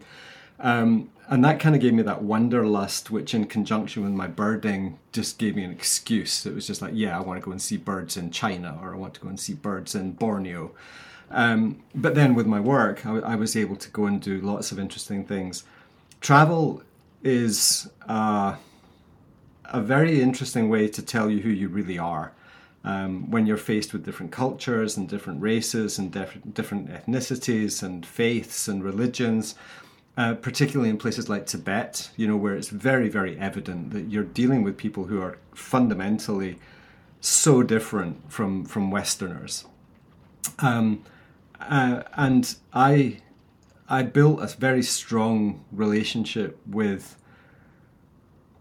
Um, 0.60 1.10
and 1.28 1.44
that 1.44 1.60
kind 1.60 1.74
of 1.74 1.82
gave 1.82 1.92
me 1.92 2.02
that 2.04 2.22
wanderlust, 2.22 3.10
which 3.10 3.34
in 3.34 3.44
conjunction 3.46 4.02
with 4.02 4.12
my 4.12 4.26
birding 4.26 4.98
just 5.12 5.38
gave 5.38 5.54
me 5.56 5.62
an 5.62 5.70
excuse. 5.70 6.46
It 6.46 6.54
was 6.54 6.66
just 6.66 6.80
like, 6.80 6.92
yeah, 6.94 7.18
I 7.18 7.20
want 7.20 7.38
to 7.40 7.44
go 7.44 7.50
and 7.50 7.60
see 7.60 7.76
birds 7.76 8.16
in 8.16 8.30
China 8.30 8.78
or 8.82 8.94
I 8.94 8.96
want 8.96 9.14
to 9.14 9.20
go 9.20 9.28
and 9.28 9.38
see 9.38 9.52
birds 9.52 9.94
in 9.94 10.12
Borneo. 10.12 10.72
Um, 11.30 11.82
but 11.94 12.14
then 12.14 12.34
with 12.34 12.46
my 12.46 12.60
work, 12.60 13.04
I, 13.04 13.18
I, 13.18 13.34
was 13.34 13.54
able 13.54 13.76
to 13.76 13.90
go 13.90 14.06
and 14.06 14.20
do 14.20 14.40
lots 14.40 14.72
of 14.72 14.78
interesting 14.78 15.26
things. 15.26 15.64
Travel 16.22 16.82
is 17.22 17.90
uh, 18.08 18.56
a 19.66 19.80
very 19.82 20.22
interesting 20.22 20.70
way 20.70 20.88
to 20.88 21.02
tell 21.02 21.28
you 21.28 21.40
who 21.40 21.50
you 21.50 21.68
really 21.68 21.98
are. 21.98 22.32
Um, 22.84 23.30
when 23.30 23.44
you're 23.44 23.58
faced 23.58 23.92
with 23.92 24.06
different 24.06 24.32
cultures 24.32 24.96
and 24.96 25.06
different 25.06 25.42
races 25.42 25.98
and 25.98 26.10
different, 26.10 26.54
different 26.54 26.88
ethnicities 26.88 27.82
and 27.82 28.06
faiths 28.06 28.66
and 28.66 28.82
religions, 28.82 29.54
uh, 30.18 30.34
particularly 30.34 30.90
in 30.90 30.98
places 30.98 31.28
like 31.28 31.46
Tibet, 31.46 32.10
you 32.16 32.26
know, 32.26 32.36
where 32.36 32.56
it's 32.56 32.70
very, 32.70 33.08
very 33.08 33.38
evident 33.38 33.92
that 33.92 34.10
you're 34.10 34.24
dealing 34.24 34.64
with 34.64 34.76
people 34.76 35.04
who 35.04 35.22
are 35.22 35.38
fundamentally 35.54 36.58
so 37.20 37.62
different 37.62 38.30
from 38.30 38.64
from 38.64 38.90
Westerners. 38.90 39.64
Um, 40.58 41.04
uh, 41.60 42.02
and 42.14 42.52
I, 42.72 43.18
I 43.88 44.02
built 44.02 44.42
a 44.42 44.48
very 44.48 44.82
strong 44.82 45.64
relationship 45.70 46.58
with 46.66 47.16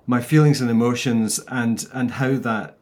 my 0.05 0.21
feelings 0.21 0.61
and 0.61 0.69
emotions, 0.69 1.39
and 1.47 1.87
and 1.91 2.11
how 2.11 2.35
that 2.35 2.77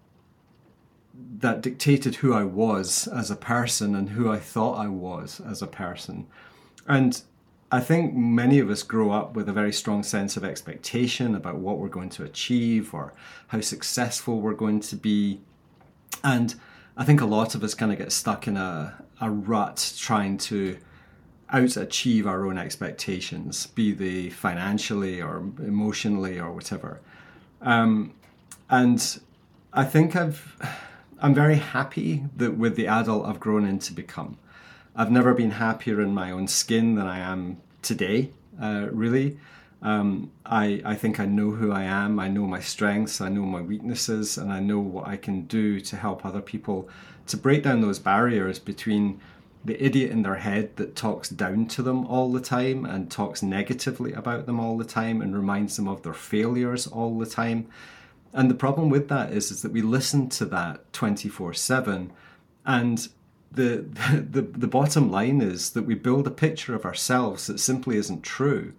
that 1.13 1.61
dictated 1.61 2.15
who 2.15 2.33
I 2.33 2.43
was 2.43 3.07
as 3.07 3.31
a 3.31 3.37
person 3.37 3.95
and 3.95 4.09
who 4.09 4.29
I 4.29 4.39
thought 4.39 4.77
I 4.77 4.89
was 4.89 5.39
as 5.39 5.61
a 5.61 5.67
person, 5.67 6.27
and 6.87 7.21
I 7.75 7.81
think 7.81 8.15
many 8.15 8.59
of 8.59 8.69
us 8.69 8.83
grow 8.83 9.11
up 9.11 9.35
with 9.35 9.49
a 9.49 9.51
very 9.51 9.73
strong 9.73 10.01
sense 10.01 10.37
of 10.37 10.45
expectation 10.45 11.35
about 11.35 11.57
what 11.57 11.77
we're 11.77 11.89
going 11.89 12.07
to 12.11 12.23
achieve 12.23 12.93
or 12.93 13.13
how 13.47 13.59
successful 13.59 14.39
we're 14.39 14.53
going 14.53 14.79
to 14.79 14.95
be. 14.95 15.41
And 16.23 16.55
I 16.95 17.03
think 17.03 17.19
a 17.19 17.25
lot 17.25 17.53
of 17.53 17.65
us 17.65 17.73
kind 17.73 17.91
of 17.91 17.97
get 17.97 18.13
stuck 18.13 18.47
in 18.47 18.55
a, 18.55 19.03
a 19.19 19.29
rut 19.29 19.93
trying 19.97 20.37
to 20.37 20.77
out 21.49 21.75
achieve 21.75 22.25
our 22.25 22.45
own 22.45 22.57
expectations, 22.57 23.67
be 23.67 23.91
they 23.91 24.29
financially 24.29 25.21
or 25.21 25.39
emotionally 25.59 26.39
or 26.39 26.53
whatever. 26.53 27.01
Um, 27.61 28.13
and 28.69 29.19
I 29.73 29.83
think 29.83 30.15
I've, 30.15 30.55
I'm 31.19 31.33
very 31.33 31.57
happy 31.57 32.23
that 32.37 32.57
with 32.57 32.77
the 32.77 32.87
adult 32.87 33.25
I've 33.25 33.41
grown 33.41 33.65
into 33.65 33.91
become. 33.91 34.37
I've 34.95 35.11
never 35.11 35.33
been 35.33 35.51
happier 35.51 35.99
in 35.99 36.13
my 36.13 36.31
own 36.31 36.47
skin 36.47 36.95
than 36.95 37.05
I 37.05 37.19
am 37.19 37.57
today, 37.85 38.31
uh, 38.61 38.87
really. 38.91 39.37
Um, 39.81 40.31
I, 40.45 40.81
I 40.83 40.95
think 40.95 41.19
I 41.19 41.25
know 41.25 41.51
who 41.51 41.71
I 41.71 41.83
am, 41.83 42.19
I 42.19 42.27
know 42.27 42.47
my 42.47 42.59
strengths, 42.59 43.21
I 43.21 43.29
know 43.29 43.43
my 43.43 43.61
weaknesses, 43.61 44.37
and 44.37 44.51
I 44.51 44.59
know 44.59 44.79
what 44.79 45.07
I 45.07 45.15
can 45.15 45.43
do 45.43 45.79
to 45.81 45.95
help 45.95 46.25
other 46.25 46.41
people 46.41 46.89
to 47.27 47.37
break 47.37 47.63
down 47.63 47.81
those 47.81 47.99
barriers 47.99 48.57
between 48.57 49.19
the 49.63 49.83
idiot 49.83 50.11
in 50.11 50.21
their 50.21 50.35
head 50.35 50.75
that 50.77 50.95
talks 50.95 51.29
down 51.29 51.65
to 51.67 51.81
them 51.81 52.05
all 52.05 52.31
the 52.31 52.41
time 52.41 52.85
and 52.85 53.09
talks 53.09 53.41
negatively 53.41 54.13
about 54.13 54.45
them 54.45 54.59
all 54.59 54.77
the 54.77 54.85
time 54.85 55.21
and 55.21 55.35
reminds 55.35 55.75
them 55.75 55.87
of 55.87 56.03
their 56.03 56.13
failures 56.13 56.85
all 56.87 57.17
the 57.17 57.25
time. 57.25 57.67
And 58.31 58.49
the 58.49 58.55
problem 58.55 58.89
with 58.89 59.07
that 59.09 59.33
is, 59.33 59.49
is 59.49 59.61
that 59.63 59.71
we 59.71 59.81
listen 59.81 60.29
to 60.29 60.45
that 60.45 60.93
24 60.93 61.53
7 61.53 62.11
and 62.65 63.07
the, 63.55 63.85
the 64.31 64.41
the 64.41 64.67
bottom 64.67 65.11
line 65.11 65.41
is 65.41 65.71
that 65.71 65.83
we 65.83 65.95
build 65.95 66.27
a 66.27 66.31
picture 66.31 66.75
of 66.75 66.85
ourselves 66.85 67.47
that 67.47 67.59
simply 67.59 67.97
isn't 67.97 68.23
true. 68.23 68.73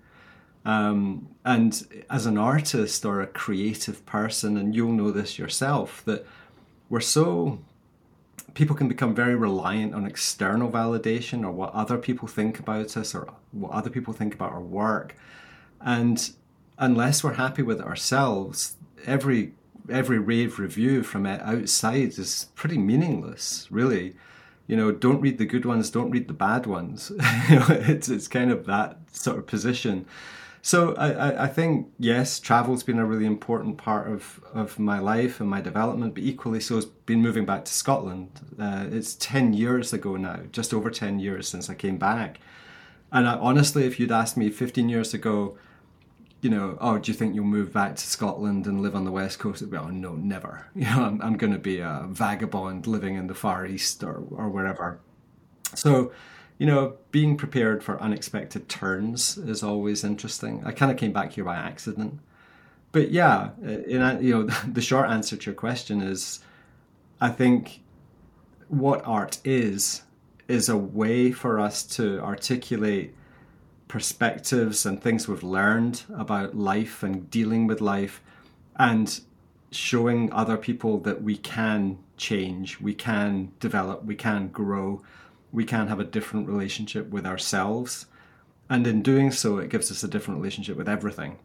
Um, 0.64 1.28
and 1.44 2.04
as 2.10 2.26
an 2.26 2.36
artist 2.36 3.04
or 3.04 3.20
a 3.20 3.26
creative 3.28 4.04
person, 4.04 4.56
and 4.56 4.74
you'll 4.74 4.92
know 4.92 5.12
this 5.12 5.38
yourself, 5.38 6.02
that 6.06 6.26
we're 6.90 7.00
so 7.00 7.60
people 8.54 8.74
can 8.74 8.88
become 8.88 9.14
very 9.14 9.36
reliant 9.36 9.94
on 9.94 10.06
external 10.06 10.70
validation 10.70 11.44
or 11.44 11.52
what 11.52 11.72
other 11.72 11.98
people 11.98 12.26
think 12.26 12.58
about 12.58 12.96
us 12.96 13.14
or 13.14 13.28
what 13.52 13.70
other 13.72 13.90
people 13.90 14.12
think 14.12 14.34
about 14.34 14.50
our 14.50 14.60
work. 14.60 15.14
And 15.80 16.30
unless 16.78 17.22
we're 17.22 17.34
happy 17.34 17.62
with 17.62 17.80
ourselves, 17.80 18.76
every 19.06 19.52
every 19.88 20.18
rave 20.18 20.58
review 20.58 21.04
from 21.04 21.26
outside 21.26 22.18
is 22.18 22.48
pretty 22.56 22.78
meaningless, 22.78 23.68
really 23.70 24.16
you 24.66 24.76
know, 24.76 24.90
don't 24.90 25.20
read 25.20 25.38
the 25.38 25.46
good 25.46 25.64
ones, 25.64 25.90
don't 25.90 26.10
read 26.10 26.28
the 26.28 26.34
bad 26.34 26.66
ones. 26.66 27.10
you 27.48 27.62
it's 27.68 28.08
it's 28.08 28.28
kind 28.28 28.50
of 28.50 28.66
that 28.66 28.98
sort 29.12 29.38
of 29.38 29.46
position. 29.46 30.06
So 30.62 30.96
I, 30.96 31.44
I 31.44 31.46
think 31.46 31.92
yes, 31.96 32.40
travel's 32.40 32.82
been 32.82 32.98
a 32.98 33.06
really 33.06 33.24
important 33.26 33.78
part 33.78 34.10
of, 34.10 34.40
of 34.52 34.80
my 34.80 34.98
life 34.98 35.38
and 35.38 35.48
my 35.48 35.60
development, 35.60 36.14
but 36.14 36.24
equally 36.24 36.58
so 36.58 36.74
has 36.74 36.86
been 36.86 37.22
moving 37.22 37.46
back 37.46 37.64
to 37.66 37.72
Scotland. 37.72 38.30
Uh, 38.58 38.86
it's 38.90 39.14
ten 39.14 39.52
years 39.52 39.92
ago 39.92 40.16
now, 40.16 40.40
just 40.50 40.74
over 40.74 40.90
ten 40.90 41.20
years 41.20 41.46
since 41.46 41.70
I 41.70 41.74
came 41.74 41.98
back. 41.98 42.40
And 43.12 43.28
I, 43.28 43.34
honestly, 43.34 43.84
if 43.84 44.00
you'd 44.00 44.10
asked 44.10 44.36
me 44.36 44.50
fifteen 44.50 44.88
years 44.88 45.14
ago, 45.14 45.56
you 46.40 46.50
know, 46.50 46.76
oh, 46.80 46.98
do 46.98 47.10
you 47.10 47.16
think 47.16 47.34
you'll 47.34 47.44
move 47.44 47.72
back 47.72 47.96
to 47.96 48.06
Scotland 48.06 48.66
and 48.66 48.82
live 48.82 48.94
on 48.94 49.04
the 49.04 49.10
west 49.10 49.38
coast? 49.38 49.66
Well, 49.66 49.86
oh, 49.86 49.90
no, 49.90 50.14
never. 50.14 50.66
You 50.74 50.84
know, 50.84 51.04
I'm, 51.04 51.22
I'm 51.22 51.36
going 51.36 51.52
to 51.52 51.58
be 51.58 51.80
a 51.80 52.06
vagabond 52.08 52.86
living 52.86 53.16
in 53.16 53.26
the 53.26 53.34
Far 53.34 53.66
East 53.66 54.02
or, 54.04 54.22
or 54.30 54.48
wherever. 54.48 55.00
So, 55.74 56.12
you 56.58 56.66
know, 56.66 56.96
being 57.10 57.36
prepared 57.36 57.82
for 57.82 58.00
unexpected 58.00 58.68
turns 58.68 59.38
is 59.38 59.62
always 59.62 60.04
interesting. 60.04 60.62
I 60.64 60.72
kind 60.72 60.92
of 60.92 60.98
came 60.98 61.12
back 61.12 61.32
here 61.32 61.44
by 61.44 61.56
accident. 61.56 62.20
But 62.92 63.10
yeah, 63.10 63.50
uh, 63.62 63.68
in, 63.68 64.22
you 64.22 64.32
know, 64.32 64.42
the 64.72 64.80
short 64.80 65.10
answer 65.10 65.36
to 65.36 65.46
your 65.46 65.54
question 65.54 66.00
is 66.00 66.40
I 67.20 67.30
think 67.30 67.80
what 68.68 69.02
art 69.06 69.38
is, 69.44 70.02
is 70.48 70.68
a 70.68 70.76
way 70.76 71.32
for 71.32 71.58
us 71.58 71.82
to 71.82 72.20
articulate 72.20 73.14
perspectives 73.88 74.84
and 74.84 75.02
things 75.02 75.28
we've 75.28 75.42
learned 75.42 76.02
about 76.14 76.56
life 76.56 77.02
and 77.02 77.30
dealing 77.30 77.66
with 77.66 77.80
life 77.80 78.20
and 78.76 79.20
showing 79.70 80.32
other 80.32 80.56
people 80.56 80.98
that 81.00 81.22
we 81.22 81.36
can 81.36 81.98
change, 82.16 82.80
we 82.80 82.94
can 82.94 83.52
develop, 83.60 84.04
we 84.04 84.14
can 84.14 84.48
grow, 84.48 85.02
we 85.52 85.64
can 85.64 85.88
have 85.88 86.00
a 86.00 86.04
different 86.04 86.48
relationship 86.48 87.08
with 87.10 87.26
ourselves. 87.26 88.06
And 88.68 88.86
in 88.86 89.02
doing 89.02 89.30
so, 89.30 89.58
it 89.58 89.70
gives 89.70 89.90
us 89.90 90.02
a 90.02 90.08
different 90.08 90.40
relationship 90.40 90.76
with 90.76 90.88
everything. 90.88 91.38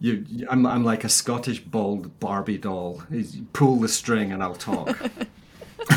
You, 0.00 0.46
I'm, 0.50 0.66
I'm 0.66 0.84
like 0.84 1.04
a 1.04 1.08
Scottish 1.08 1.60
bald 1.60 2.18
Barbie 2.18 2.58
doll. 2.58 3.04
Pull 3.52 3.76
the 3.76 3.88
string 3.88 4.32
and 4.32 4.42
I'll 4.42 4.56
talk. 4.56 4.98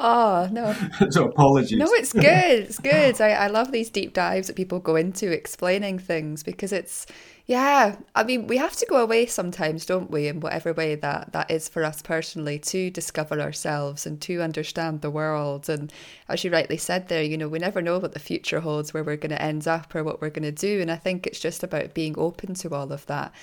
Oh, 0.02 0.48
no. 0.50 0.74
so 1.10 1.26
apologies. 1.26 1.78
No, 1.78 1.88
it's 1.88 2.14
good. 2.14 2.24
It's 2.24 2.80
good. 2.80 3.20
I, 3.20 3.32
I 3.32 3.48
love 3.48 3.74
these 3.74 3.90
deep 3.90 4.14
dives 4.14 4.48
that 4.48 4.56
people 4.56 4.80
go 4.80 4.96
into 4.96 5.30
explaining 5.30 6.00
things 6.00 6.42
because 6.42 6.72
it's, 6.72 7.06
yeah, 7.48 7.98
I 8.16 8.24
mean, 8.24 8.48
we 8.48 8.56
have 8.56 8.78
to 8.78 8.86
go 8.86 9.04
away 9.04 9.26
sometimes, 9.26 9.86
don't 9.86 10.10
we, 10.10 10.28
in 10.28 10.40
whatever 10.40 10.72
way 10.72 10.96
that, 10.96 11.34
that 11.34 11.52
is 11.52 11.68
for 11.68 11.84
us 11.84 12.02
personally, 12.02 12.60
to 12.60 12.90
discover 12.90 13.42
ourselves 13.42 14.06
and 14.06 14.22
to 14.22 14.42
understand 14.42 15.02
the 15.02 15.12
world. 15.12 15.68
And 15.68 15.92
as 16.30 16.46
you 16.46 16.52
rightly 16.52 16.78
said 16.78 17.10
there, 17.10 17.24
you 17.24 17.38
know, 17.38 17.50
we 17.50 17.60
never 17.60 17.82
know 17.82 18.00
what 18.00 18.14
the 18.14 18.20
future 18.20 18.62
holds, 18.62 18.94
where 18.94 19.04
we're 19.04 19.18
going 19.18 19.32
to 19.32 19.42
end 19.42 19.68
up 19.68 19.94
or 19.94 20.06
what 20.06 20.22
we're 20.22 20.30
going 20.30 20.44
to 20.44 20.52
do. 20.54 20.80
And 20.80 20.90
I 20.90 20.96
think 20.96 21.28
it's 21.28 21.42
just 21.42 21.62
about 21.62 21.94
being 21.94 22.16
open 22.18 22.54
to 22.54 22.74
all 22.74 22.94
of 22.94 23.06
that. 23.08 23.34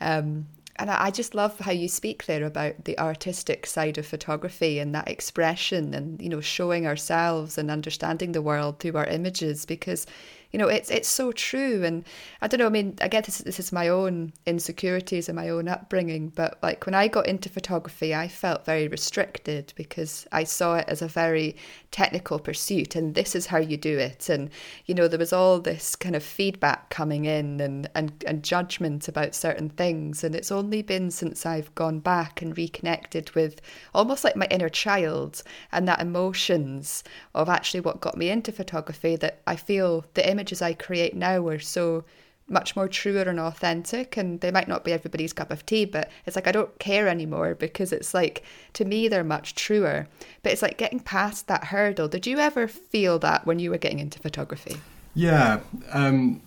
Um, 0.00 0.46
and 0.80 0.90
I 0.90 1.10
just 1.10 1.34
love 1.34 1.58
how 1.60 1.72
you 1.72 1.88
speak 1.88 2.24
there 2.24 2.44
about 2.44 2.86
the 2.86 2.98
artistic 2.98 3.66
side 3.66 3.98
of 3.98 4.06
photography 4.06 4.78
and 4.78 4.94
that 4.94 5.08
expression 5.08 5.92
and 5.92 6.20
you 6.20 6.28
know 6.30 6.40
showing 6.40 6.86
ourselves 6.86 7.58
and 7.58 7.70
understanding 7.70 8.32
the 8.32 8.42
world 8.42 8.78
through 8.78 8.96
our 8.96 9.06
images 9.06 9.66
because 9.66 10.06
you 10.50 10.58
know 10.58 10.68
it's 10.68 10.90
it's 10.90 11.08
so 11.08 11.32
true. 11.32 11.82
And 11.84 12.04
i 12.40 12.46
don't 12.46 12.58
know 12.60 12.66
i 12.66 12.70
mean 12.70 12.96
i 13.00 13.08
guess 13.08 13.26
this, 13.26 13.38
this 13.38 13.60
is 13.60 13.72
my 13.72 13.88
own 13.88 14.32
insecurities 14.46 15.28
and 15.28 15.36
my 15.36 15.48
own 15.48 15.68
upbringing 15.68 16.28
but 16.28 16.58
like 16.62 16.86
when 16.86 16.94
i 16.94 17.08
got 17.08 17.26
into 17.26 17.48
photography 17.48 18.14
i 18.14 18.28
felt 18.28 18.64
very 18.64 18.88
restricted 18.88 19.72
because 19.76 20.26
i 20.32 20.44
saw 20.44 20.76
it 20.76 20.84
as 20.88 21.02
a 21.02 21.08
very 21.08 21.56
technical 21.90 22.38
pursuit 22.38 22.94
and 22.96 23.14
this 23.14 23.34
is 23.34 23.46
how 23.46 23.58
you 23.58 23.76
do 23.76 23.98
it. 23.98 24.28
And 24.28 24.50
you 24.86 24.94
know 24.94 25.08
there 25.08 25.18
was 25.18 25.32
all 25.32 25.60
this 25.60 25.96
kind 25.96 26.16
of 26.16 26.22
feedback 26.22 26.90
coming 26.90 27.24
in 27.24 27.60
and 27.60 27.88
and, 27.94 28.24
and 28.26 28.42
judgment 28.42 29.08
about 29.08 29.34
certain 29.34 29.68
things. 29.68 30.24
And 30.24 30.34
it's 30.34 30.52
only 30.52 30.82
been 30.82 31.10
since 31.10 31.44
i've 31.44 31.74
gone 31.74 32.00
back 32.00 32.42
and 32.42 32.56
reconnected 32.56 33.30
with 33.32 33.60
almost 33.94 34.24
like 34.24 34.36
my 34.36 34.46
inner 34.50 34.68
child 34.68 35.42
and 35.72 35.86
that 35.88 36.00
emotions 36.00 37.02
of 37.34 37.48
actually 37.48 37.80
what 37.80 38.00
got 38.00 38.16
me 38.16 38.30
into 38.30 38.52
photography 38.52 39.16
that 39.16 39.40
i 39.46 39.56
feel 39.56 40.04
the 40.14 40.28
image 40.28 40.39
images 40.40 40.62
I 40.62 40.72
create 40.72 41.14
now 41.14 41.46
are 41.48 41.58
so 41.58 42.04
much 42.48 42.74
more 42.74 42.88
truer 42.88 43.22
and 43.22 43.38
authentic 43.38 44.16
and 44.16 44.40
they 44.40 44.50
might 44.50 44.66
not 44.66 44.84
be 44.84 44.92
everybody's 44.92 45.32
cup 45.32 45.52
of 45.52 45.64
tea 45.66 45.84
but 45.84 46.10
it's 46.26 46.34
like 46.34 46.48
I 46.48 46.52
don't 46.52 46.76
care 46.80 47.06
anymore 47.06 47.54
because 47.54 47.92
it's 47.92 48.12
like 48.12 48.42
to 48.72 48.84
me 48.84 49.06
they're 49.06 49.22
much 49.22 49.54
truer 49.54 50.08
but 50.42 50.50
it's 50.50 50.62
like 50.62 50.76
getting 50.76 50.98
past 50.98 51.46
that 51.46 51.64
hurdle 51.64 52.08
did 52.08 52.26
you 52.26 52.38
ever 52.38 52.66
feel 52.66 53.20
that 53.20 53.46
when 53.46 53.60
you 53.60 53.70
were 53.70 53.78
getting 53.78 54.00
into 54.00 54.18
photography 54.18 54.76
Yeah. 55.14 55.60
Um, 55.90 56.42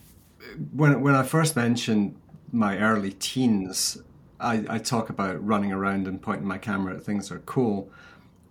when 0.72 1.02
when 1.02 1.16
I 1.16 1.24
first 1.24 1.56
mentioned 1.56 2.16
my 2.52 2.78
early 2.78 3.12
teens, 3.14 3.98
I, 4.40 4.64
I 4.70 4.78
talk 4.78 5.10
about 5.10 5.46
running 5.46 5.72
around 5.72 6.08
and 6.08 6.22
pointing 6.22 6.48
my 6.48 6.58
camera 6.58 6.96
at 6.96 7.04
things 7.04 7.30
that 7.30 7.36
are 7.36 7.40
cool. 7.40 7.90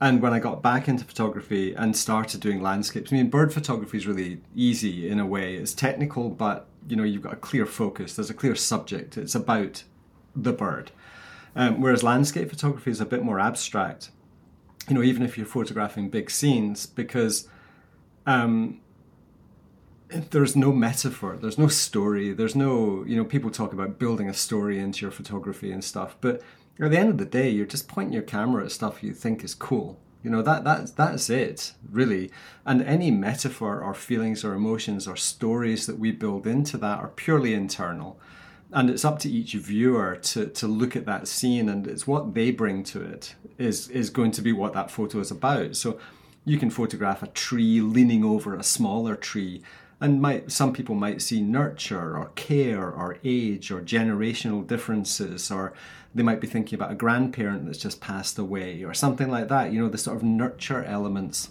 And 0.03 0.21
when 0.21 0.33
I 0.33 0.41
got 0.41 0.63
back 0.63 0.89
into 0.89 1.05
photography 1.05 1.75
and 1.75 1.97
started 1.97 2.41
doing 2.41 2.61
landscapes, 2.61 3.13
I 3.13 3.17
mean, 3.17 3.31
bird 3.31 3.55
photography 3.55 3.99
is 3.99 4.05
really 4.05 4.41
easy 4.53 5.09
in 5.09 5.21
a 5.21 5.25
way. 5.25 5.55
It's 5.55 5.73
technical, 5.73 6.29
but 6.29 6.67
you 6.89 6.97
know, 6.97 7.05
you've 7.05 7.23
got 7.23 7.35
a 7.35 7.37
clear 7.37 7.67
focus. 7.67 8.17
There's 8.17 8.29
a 8.29 8.35
clear 8.35 8.57
subject. 8.57 9.17
It's 9.17 9.37
about 9.37 9.85
the 10.35 10.53
bird. 10.53 10.91
Um, 11.55 11.81
whereas 11.81 12.03
landscape 12.03 12.51
photography 12.51 12.91
is 12.91 13.01
a 13.01 13.07
bit 13.07 13.23
more 13.23 13.39
abstract. 13.39 14.11
You 14.89 14.97
know, 14.97 15.05
even 15.05 15.23
if 15.23 15.39
you're 15.39 15.47
photographing 15.47 16.11
big 16.11 16.33
scenes, 16.33 16.85
because 16.85 17.47
um, 18.27 18.81
there's 20.09 20.57
no 20.57 20.73
metaphor, 20.73 21.37
there's 21.41 21.59
no 21.59 21.69
story, 21.69 22.33
there's 22.33 22.57
no, 22.57 23.05
you 23.07 23.15
know, 23.15 23.25
people 23.25 23.53
talk 23.53 23.73
about 23.73 24.01
building 24.01 24.29
a 24.29 24.35
story 24.35 24.81
into 24.81 25.03
your 25.03 25.13
photography 25.13 25.71
and 25.71 25.85
stuff, 25.85 26.17
but 26.21 26.43
at 26.81 26.91
the 26.91 26.99
end 26.99 27.11
of 27.11 27.19
the 27.19 27.25
day, 27.25 27.51
you're 27.51 27.67
just 27.67 27.89
pointing 27.89 28.13
your 28.13 28.23
camera 28.23 28.65
at 28.65 28.73
stuff 28.73 29.03
you 29.03 29.13
think 29.13 29.45
is 29.45 29.55
cool. 29.55 29.99
You 30.23 30.31
know, 30.31 30.43
that 30.43 30.65
that's 30.65 30.93
that's 30.93 31.29
it, 31.29 31.75
really. 31.91 32.31
And 32.65 32.83
any 32.83 33.11
metaphor 33.11 33.81
or 33.81 33.93
feelings 33.93 34.45
or 34.45 34.55
emotions 34.55 35.09
or 35.09 35.17
stories 35.17 35.87
that 35.87 35.99
we 35.99 36.13
build 36.13 36.47
into 36.47 36.77
that 36.79 36.99
are 37.01 37.09
purely 37.09 37.55
internal. 37.55 38.21
And 38.73 38.89
it's 38.89 39.05
up 39.05 39.19
to 39.21 39.31
each 39.31 39.53
viewer 39.55 40.17
to, 40.17 40.47
to 40.47 40.67
look 40.67 40.97
at 40.97 41.05
that 41.05 41.29
scene 41.29 41.69
and 41.69 41.87
it's 41.87 42.07
what 42.07 42.35
they 42.35 42.51
bring 42.51 42.85
to 42.85 43.03
it 43.03 43.35
is 43.59 43.89
is 43.89 44.09
going 44.09 44.31
to 44.33 44.43
be 44.43 44.53
what 44.53 44.73
that 44.75 44.91
photo 44.91 45.19
is 45.19 45.31
about. 45.31 45.77
So 45.77 45.99
you 46.45 46.57
can 46.57 46.71
photograph 46.71 47.23
a 47.23 47.27
tree 47.27 47.81
leaning 47.81 48.25
over 48.25 48.55
a 48.55 48.63
smaller 48.63 49.15
tree 49.15 49.63
and 50.03 50.21
might 50.21 50.51
some 50.51 50.73
people 50.73 50.97
might 50.97 51.23
see 51.23 51.41
nurture 51.41 52.17
or 52.17 52.33
care 52.35 52.91
or 52.91 53.19
age 53.23 53.71
or 53.71 53.81
generational 53.81 54.67
differences 54.67 55.51
or 55.51 55.73
they 56.15 56.23
might 56.23 56.41
be 56.41 56.47
thinking 56.47 56.77
about 56.77 56.93
a 56.93 56.95
grandparent 56.95 57.65
that's 57.65 57.79
just 57.79 58.01
passed 58.01 58.39
away 58.39 58.83
or 58.83 58.95
something 58.95 59.31
like 59.31 59.49
that 59.49 59.73
you 59.73 59.81
know 59.81 59.89
the 59.89 59.99
sort 59.99 60.17
of 60.17 60.23
nurture 60.23 60.85
elements 60.85 61.51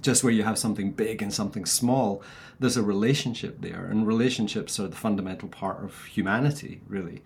just 0.00 0.22
where 0.22 0.32
you 0.32 0.42
have 0.42 0.58
something 0.58 0.92
big 0.92 1.22
and 1.22 1.32
something 1.32 1.64
small 1.64 2.22
there's 2.60 2.76
a 2.76 2.82
relationship 2.82 3.60
there 3.60 3.86
and 3.86 4.06
relationships 4.06 4.78
are 4.78 4.88
the 4.88 4.96
fundamental 4.96 5.48
part 5.48 5.82
of 5.82 6.04
humanity 6.06 6.80
really 6.88 7.22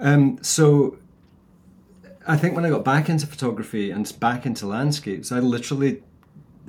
um, 0.00 0.38
so 0.42 0.98
I 2.28 2.36
think 2.36 2.54
when 2.54 2.66
I 2.66 2.68
got 2.68 2.84
back 2.84 3.08
into 3.08 3.26
photography 3.26 3.90
and 3.90 4.12
back 4.20 4.44
into 4.44 4.66
landscapes, 4.66 5.32
I 5.32 5.40
literally 5.40 6.02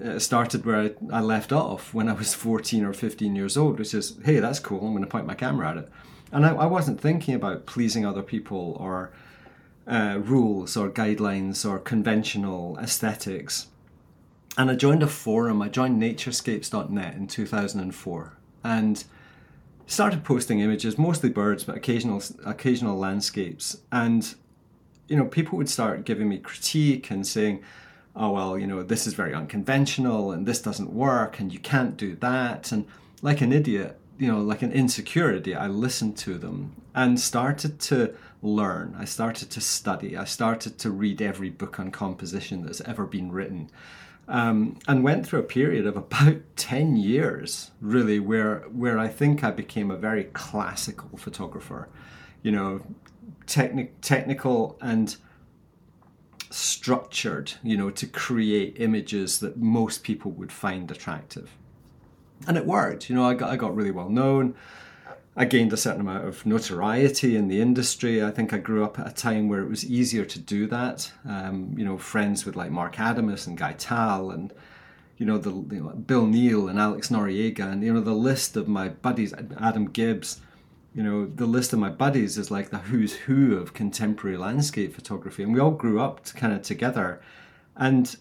uh, 0.03 0.17
started 0.17 0.65
where 0.65 0.77
I, 0.77 0.91
I, 1.11 1.19
left 1.19 1.51
off 1.51 1.93
when 1.93 2.07
I 2.07 2.13
was 2.13 2.33
14 2.33 2.85
or 2.85 2.93
15 2.93 3.35
years 3.35 3.57
old, 3.57 3.77
which 3.77 3.93
is, 3.93 4.17
hey, 4.23 4.39
that's 4.39 4.59
cool, 4.59 4.79
I'm 4.79 4.93
going 4.93 5.03
to 5.03 5.09
point 5.09 5.27
my 5.27 5.33
camera 5.33 5.69
at 5.69 5.77
it. 5.77 5.89
And 6.31 6.45
I, 6.45 6.53
I 6.53 6.65
wasn't 6.65 7.01
thinking 7.01 7.33
about 7.35 7.65
pleasing 7.65 8.05
other 8.05 8.21
people 8.21 8.77
or 8.79 9.11
uh, 9.87 10.19
rules 10.21 10.77
or 10.77 10.89
guidelines 10.89 11.69
or 11.69 11.79
conventional 11.79 12.77
aesthetics. 12.79 13.67
And 14.57 14.69
I 14.69 14.75
joined 14.75 15.03
a 15.03 15.07
forum, 15.07 15.61
I 15.61 15.69
joined 15.69 16.01
naturescapes.net 16.01 17.15
in 17.15 17.27
2004 17.27 18.37
and 18.63 19.03
started 19.87 20.23
posting 20.23 20.59
images, 20.59 20.97
mostly 20.97 21.29
birds, 21.29 21.63
but 21.63 21.77
occasional, 21.77 22.21
occasional 22.45 22.97
landscapes. 22.97 23.77
And 23.91 24.35
you 25.07 25.17
know, 25.17 25.25
people 25.25 25.57
would 25.57 25.69
start 25.69 26.05
giving 26.05 26.29
me 26.29 26.37
critique 26.37 27.09
and 27.09 27.25
saying, 27.25 27.63
oh, 28.15 28.31
well, 28.31 28.57
you 28.57 28.67
know, 28.67 28.83
this 28.83 29.07
is 29.07 29.13
very 29.13 29.33
unconventional 29.33 30.31
and 30.31 30.45
this 30.45 30.61
doesn't 30.61 30.93
work 30.93 31.39
and 31.39 31.51
you 31.51 31.59
can't 31.59 31.97
do 31.97 32.15
that. 32.17 32.71
And 32.71 32.85
like 33.21 33.41
an 33.41 33.51
idiot, 33.51 33.97
you 34.19 34.27
know, 34.27 34.41
like 34.41 34.61
an 34.61 34.71
insecurity, 34.73 35.55
I 35.55 35.67
listened 35.67 36.17
to 36.17 36.37
them 36.37 36.75
and 36.93 37.17
started 37.17 37.79
to 37.79 38.13
learn. 38.41 38.95
I 38.99 39.05
started 39.05 39.49
to 39.51 39.61
study. 39.61 40.17
I 40.17 40.25
started 40.25 40.77
to 40.79 40.91
read 40.91 41.21
every 41.21 41.49
book 41.49 41.79
on 41.79 41.89
composition 41.89 42.65
that's 42.65 42.81
ever 42.81 43.05
been 43.05 43.31
written. 43.31 43.71
Um, 44.27 44.77
and 44.87 45.03
went 45.03 45.25
through 45.25 45.39
a 45.39 45.43
period 45.43 45.87
of 45.87 45.95
about 46.05 46.41
10 46.57 46.97
years, 46.97 47.71
really, 47.79 48.19
where, 48.19 48.59
where 48.71 48.99
I 48.99 49.07
think 49.07 49.43
I 49.43 49.51
became 49.51 49.89
a 49.89 49.95
very 49.95 50.25
classical 50.25 51.17
photographer. 51.17 51.87
You 52.43 52.51
know, 52.51 52.81
techni- 53.47 53.89
technical 54.01 54.77
and 54.81 55.15
structured, 56.49 57.53
you 57.63 57.77
know, 57.77 57.89
to 57.89 58.05
create 58.05 58.75
images 58.79 59.39
that 59.39 59.57
most 59.57 60.03
people 60.03 60.31
would 60.31 60.51
find 60.51 60.91
attractive. 60.91 61.51
And 62.47 62.57
it 62.57 62.65
worked. 62.65 63.09
You 63.09 63.15
know, 63.15 63.25
I 63.25 63.33
got 63.33 63.49
I 63.49 63.55
got 63.55 63.75
really 63.75 63.91
well 63.91 64.09
known. 64.09 64.55
I 65.35 65.45
gained 65.45 65.71
a 65.71 65.77
certain 65.77 66.01
amount 66.01 66.27
of 66.27 66.45
notoriety 66.45 67.35
in 67.35 67.47
the 67.47 67.61
industry. 67.61 68.23
I 68.23 68.31
think 68.31 68.51
I 68.51 68.57
grew 68.57 68.83
up 68.83 68.99
at 68.99 69.07
a 69.07 69.13
time 69.13 69.47
where 69.47 69.61
it 69.61 69.69
was 69.69 69.85
easier 69.85 70.25
to 70.25 70.39
do 70.39 70.67
that. 70.67 71.11
Um, 71.25 71.73
you 71.77 71.85
know, 71.85 71.97
friends 71.97 72.45
with 72.45 72.55
like 72.55 72.71
Mark 72.71 72.95
Adamus 72.95 73.47
and 73.47 73.57
Guy 73.57 73.73
Tal 73.73 74.31
and 74.31 74.53
you 75.17 75.25
know 75.25 75.37
the 75.37 75.51
you 75.51 75.83
know, 75.83 75.89
Bill 75.89 76.25
Neill 76.25 76.67
and 76.67 76.79
Alex 76.79 77.09
Noriega 77.09 77.71
and 77.71 77.83
you 77.83 77.93
know 77.93 78.01
the 78.01 78.13
list 78.13 78.57
of 78.57 78.67
my 78.67 78.89
buddies, 78.89 79.33
Adam 79.57 79.85
Gibbs 79.85 80.41
you 80.93 81.03
know, 81.03 81.25
the 81.27 81.45
list 81.45 81.71
of 81.71 81.79
my 81.79 81.89
buddies 81.89 82.37
is 82.37 82.49
like 82.49 82.71
the 82.71 82.79
who's 82.79 83.13
who 83.13 83.55
of 83.57 83.73
contemporary 83.73 84.37
landscape 84.37 84.93
photography, 84.93 85.43
and 85.43 85.53
we 85.53 85.59
all 85.59 85.71
grew 85.71 86.01
up 86.01 86.23
to, 86.25 86.33
kind 86.33 86.53
of 86.53 86.61
together. 86.61 87.21
And 87.75 88.15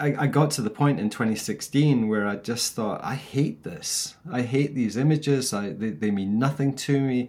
I, 0.00 0.24
I 0.24 0.26
got 0.26 0.50
to 0.52 0.62
the 0.62 0.70
point 0.70 0.98
in 0.98 1.10
2016 1.10 2.08
where 2.08 2.26
I 2.26 2.36
just 2.36 2.74
thought, 2.74 3.00
I 3.04 3.14
hate 3.14 3.62
this. 3.62 4.16
I 4.30 4.42
hate 4.42 4.74
these 4.74 4.96
images. 4.96 5.52
I, 5.52 5.70
they, 5.70 5.90
they 5.90 6.10
mean 6.10 6.38
nothing 6.38 6.74
to 6.76 7.00
me. 7.00 7.28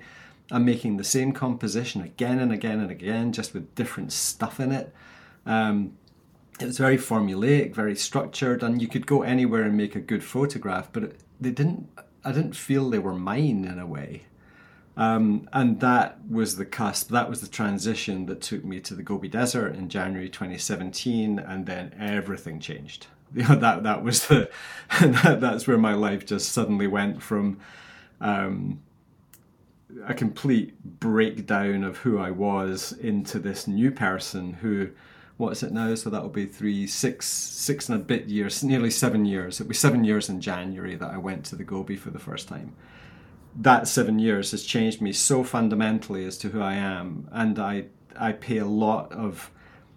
I'm 0.51 0.65
making 0.65 0.97
the 0.97 1.03
same 1.03 1.33
composition 1.33 2.01
again 2.01 2.39
and 2.39 2.51
again 2.51 2.79
and 2.79 2.89
again, 2.89 3.33
just 3.33 3.53
with 3.53 3.73
different 3.75 4.11
stuff 4.11 4.59
in 4.59 4.71
it. 4.71 4.93
Um, 5.45 5.93
it 6.59 6.65
was 6.65 6.77
very 6.77 6.97
formulaic, 6.97 7.73
very 7.73 7.95
structured, 7.95 8.63
and 8.63 8.81
you 8.81 8.87
could 8.87 9.07
go 9.07 9.23
anywhere 9.23 9.63
and 9.63 9.75
make 9.75 9.95
a 9.95 10.01
good 10.01 10.23
photograph, 10.23 10.89
but 10.91 11.03
it, 11.03 11.19
they 11.39 11.51
didn't 11.51 11.89
I 12.23 12.31
didn't 12.31 12.55
feel 12.55 12.89
they 12.89 12.99
were 12.99 13.15
mine 13.15 13.65
in 13.65 13.79
a 13.79 13.85
way. 13.85 14.23
Um, 14.97 15.47
and 15.53 15.79
that 15.79 16.19
was 16.29 16.57
the 16.57 16.65
cusp, 16.65 17.09
that 17.09 17.29
was 17.29 17.41
the 17.41 17.47
transition 17.47 18.25
that 18.25 18.41
took 18.41 18.65
me 18.65 18.79
to 18.81 18.93
the 18.93 19.03
Gobi 19.03 19.29
Desert 19.29 19.75
in 19.75 19.89
January 19.89 20.29
2017, 20.29 21.39
and 21.39 21.65
then 21.65 21.95
everything 21.99 22.59
changed. 22.59 23.07
That 23.33 23.83
that 23.83 24.03
was 24.03 24.27
the 24.27 24.49
that, 24.99 25.39
that's 25.39 25.65
where 25.65 25.77
my 25.77 25.93
life 25.93 26.25
just 26.25 26.51
suddenly 26.51 26.85
went 26.85 27.23
from 27.23 27.61
um, 28.19 28.81
a 30.05 30.13
complete 30.13 30.99
breakdown 30.99 31.85
of 31.85 31.99
who 31.99 32.19
I 32.19 32.31
was 32.31 32.91
into 32.91 33.39
this 33.39 33.67
new 33.67 33.89
person 33.89 34.53
who 34.53 34.89
what 35.37 35.53
is 35.53 35.63
it 35.63 35.71
now? 35.71 35.95
So 35.95 36.09
that'll 36.11 36.29
be 36.29 36.45
three, 36.45 36.85
six, 36.85 37.25
six 37.27 37.89
and 37.89 37.99
a 37.99 38.03
bit 38.03 38.27
years, 38.27 38.63
nearly 38.63 38.91
seven 38.91 39.25
years. 39.25 39.59
It'll 39.59 39.69
be 39.69 39.75
seven 39.75 40.03
years 40.03 40.29
in 40.29 40.39
January 40.39 40.95
that 40.95 41.09
I 41.09 41.17
went 41.17 41.45
to 41.45 41.55
the 41.55 41.63
Gobi 41.63 41.95
for 41.95 42.11
the 42.11 42.19
first 42.19 42.47
time. 42.47 42.75
That 43.55 43.87
seven 43.87 44.19
years 44.19 44.51
has 44.51 44.63
changed 44.63 45.01
me 45.01 45.11
so 45.13 45.43
fundamentally 45.43 46.25
as 46.25 46.37
to 46.39 46.49
who 46.49 46.61
I 46.61 46.75
am, 46.75 47.27
and 47.31 47.59
I 47.59 47.85
I 48.17 48.31
pay 48.33 48.57
a 48.57 48.65
lot 48.65 49.11
of 49.11 49.51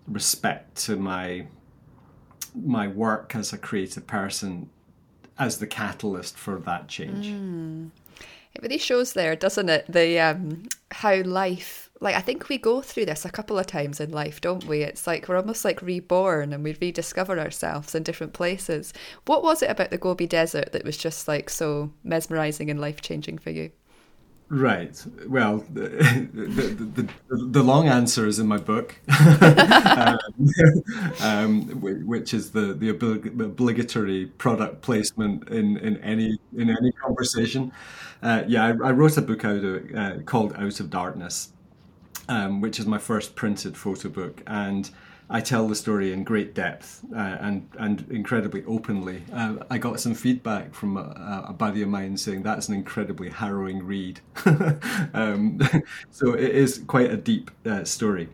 respect 0.07 0.77
to 0.87 0.97
my 0.97 1.47
my 2.55 2.89
work 2.89 3.35
as 3.35 3.53
a 3.53 3.59
creative 3.59 4.07
person 4.07 4.71
as 5.39 5.59
the 5.59 5.67
catalyst 5.67 6.37
for 6.39 6.59
that 6.61 6.89
change. 6.89 7.27
Mm. 7.27 7.91
It 8.55 8.63
really 8.63 8.79
shows 8.79 9.15
there, 9.15 9.35
doesn't 9.35 9.69
it? 9.69 9.85
The 9.89 10.21
um, 10.21 10.69
how 10.93 11.23
life 11.23 11.84
like 12.01 12.15
I 12.15 12.21
think 12.21 12.49
we 12.49 12.59
go 12.59 12.81
through 12.81 13.07
this 13.07 13.25
a 13.25 13.31
couple 13.31 13.59
of 13.59 13.67
times 13.67 14.01
in 14.01 14.11
life, 14.11 14.41
don't 14.41 14.65
we? 14.65 14.83
It's 14.83 15.07
like 15.07 15.29
we're 15.29 15.37
almost 15.37 15.65
like 15.65 15.81
reborn 15.81 16.53
and 16.53 16.65
we 16.65 16.77
rediscover 16.81 17.39
ourselves 17.39 17.95
in 17.95 18.03
different 18.03 18.33
places. 18.33 18.93
What 19.27 19.43
was 19.43 19.63
it 19.63 19.71
about 19.71 19.91
the 19.91 19.99
Gobi 19.99 20.27
Desert 20.27 20.73
that 20.73 20.85
was 20.85 20.97
just 20.97 21.29
like 21.29 21.49
so 21.49 21.93
mesmerizing 22.03 22.71
and 22.71 22.81
life 22.81 23.01
changing 23.01 23.39
for 23.39 23.51
you? 23.51 23.71
Right. 24.51 25.03
Well, 25.27 25.65
the, 25.73 25.89
the, 26.33 27.03
the, 27.03 27.09
the, 27.31 27.63
long 27.63 27.89
answer 27.89 28.27
is 28.27 28.39
in 28.39 28.47
my 28.47 28.59
book, 28.59 28.95
um, 29.41 30.19
um, 31.21 31.63
which 31.81 32.35
is 32.35 32.51
the, 32.51 32.75
the 32.75 32.91
obligatory 32.91 34.27
product 34.27 34.83
placement 34.83 35.49
in, 35.49 35.79
in 35.79 35.97
any 35.99 36.39
in 36.57 36.69
any 36.71 36.93
conversation. 36.93 37.73
Uh, 38.23 38.43
yeah, 38.47 38.67
I, 38.67 38.69
I, 38.69 38.93
wrote 38.93 39.17
a 39.17 39.23
book 39.23 39.45
out 39.45 39.65
of, 39.65 39.95
uh, 39.95 40.19
called 40.25 40.55
Out 40.57 40.79
of 40.79 40.89
Darkness, 40.89 41.53
um, 42.29 42.61
which 42.61 42.79
is 42.79 42.87
my 42.87 42.99
first 42.99 43.35
printed 43.35 43.77
photo 43.77 44.09
book, 44.09 44.43
and 44.47 44.91
I 45.31 45.41
tell 45.41 45.67
the 45.67 45.75
story 45.75 46.13
in 46.13 46.23
great 46.23 46.55
depth 46.55 47.03
uh, 47.15 47.19
and 47.19 47.69
and 47.79 48.07
incredibly 48.11 48.65
openly. 48.67 49.23
Uh, 49.33 49.57
I 49.71 49.79
got 49.79 50.01
some 50.01 50.15
feedback 50.15 50.75
from 50.75 50.97
a, 50.97 51.47
a, 51.49 51.53
buddy 51.53 51.83
of 51.83 51.89
mine 51.89 52.17
saying 52.17 52.43
that's 52.43 52.69
an 52.69 52.75
incredibly 52.75 53.31
harrowing 53.31 53.85
read. 53.87 54.21
um, 55.15 55.61
so 56.11 56.35
it 56.35 56.51
is 56.51 56.83
quite 56.87 57.11
a 57.11 57.17
deep 57.17 57.51
uh, 57.65 57.85
story. 57.85 58.29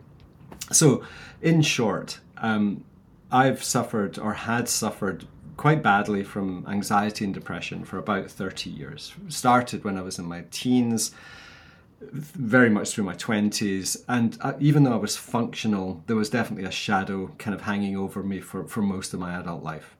So, 0.71 1.03
in 1.41 1.61
short, 1.61 2.19
um, 2.37 2.83
I've 3.31 3.63
suffered 3.63 4.19
or 4.19 4.33
had 4.33 4.67
suffered 4.67 5.25
quite 5.57 5.83
badly 5.83 6.23
from 6.23 6.65
anxiety 6.67 7.23
and 7.23 7.33
depression 7.33 7.85
for 7.85 7.97
about 7.97 8.29
30 8.29 8.69
years. 8.69 9.13
Started 9.27 9.83
when 9.83 9.97
I 9.97 10.01
was 10.01 10.17
in 10.17 10.25
my 10.25 10.43
teens, 10.51 11.11
very 12.11 12.69
much 12.69 12.91
through 12.91 13.03
my 13.03 13.15
20s. 13.15 14.03
And 14.07 14.37
uh, 14.41 14.53
even 14.59 14.83
though 14.83 14.93
I 14.93 14.97
was 14.97 15.17
functional, 15.17 16.03
there 16.07 16.15
was 16.15 16.29
definitely 16.29 16.65
a 16.65 16.71
shadow 16.71 17.27
kind 17.37 17.53
of 17.53 17.61
hanging 17.61 17.95
over 17.95 18.23
me 18.23 18.39
for, 18.39 18.65
for 18.65 18.81
most 18.81 19.13
of 19.13 19.19
my 19.19 19.39
adult 19.39 19.63
life. 19.63 19.95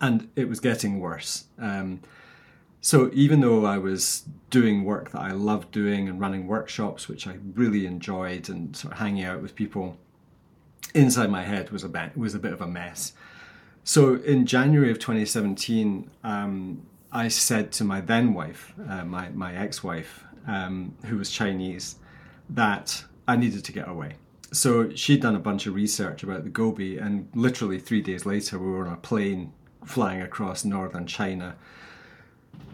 And 0.00 0.30
it 0.36 0.48
was 0.48 0.60
getting 0.60 1.00
worse. 1.00 1.44
Um, 1.58 2.00
so 2.80 3.10
even 3.12 3.40
though 3.40 3.64
I 3.64 3.78
was 3.78 4.24
doing 4.50 4.84
work 4.84 5.10
that 5.10 5.20
I 5.20 5.32
loved 5.32 5.72
doing 5.72 6.08
and 6.08 6.20
running 6.20 6.46
workshops, 6.46 7.08
which 7.08 7.26
I 7.26 7.36
really 7.54 7.86
enjoyed, 7.86 8.48
and 8.48 8.76
sort 8.76 8.92
of 8.92 9.00
hanging 9.00 9.24
out 9.24 9.42
with 9.42 9.54
people, 9.54 9.96
inside 10.94 11.30
my 11.30 11.42
head 11.42 11.70
was 11.70 11.84
a 11.84 11.88
bit 11.88 12.16
was 12.16 12.34
a 12.34 12.38
bit 12.38 12.52
of 12.52 12.60
a 12.60 12.66
mess. 12.66 13.12
So 13.84 14.16
in 14.16 14.46
January 14.46 14.90
of 14.90 14.98
2017, 14.98 16.10
um, 16.22 16.82
I 17.10 17.28
said 17.28 17.72
to 17.72 17.84
my 17.84 18.00
then 18.00 18.34
wife, 18.34 18.74
uh, 18.88 19.04
my 19.04 19.30
my 19.30 19.54
ex 19.56 19.82
wife, 19.82 20.24
um, 20.48 20.96
who 21.04 21.18
was 21.18 21.30
Chinese, 21.30 21.96
that 22.50 23.04
I 23.28 23.36
needed 23.36 23.64
to 23.64 23.72
get 23.72 23.88
away. 23.88 24.14
So 24.50 24.90
she'd 24.94 25.20
done 25.20 25.36
a 25.36 25.40
bunch 25.40 25.66
of 25.66 25.74
research 25.74 26.22
about 26.22 26.42
the 26.42 26.50
Gobi, 26.50 26.98
and 26.98 27.28
literally 27.34 27.78
three 27.78 28.00
days 28.00 28.26
later, 28.26 28.58
we 28.58 28.70
were 28.70 28.86
on 28.86 28.92
a 28.92 28.96
plane 28.96 29.52
flying 29.84 30.22
across 30.22 30.64
northern 30.64 31.06
China 31.06 31.56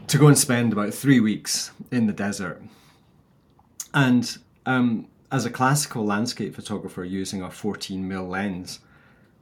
to 0.06 0.18
go 0.18 0.28
and 0.28 0.38
spend 0.38 0.72
about 0.72 0.94
three 0.94 1.20
weeks 1.20 1.72
in 1.90 2.06
the 2.06 2.12
desert. 2.12 2.62
And 3.92 4.38
um, 4.66 5.08
as 5.32 5.44
a 5.44 5.50
classical 5.50 6.04
landscape 6.04 6.54
photographer 6.54 7.04
using 7.04 7.42
a 7.42 7.50
14 7.50 8.08
mm 8.08 8.28
lens 8.28 8.80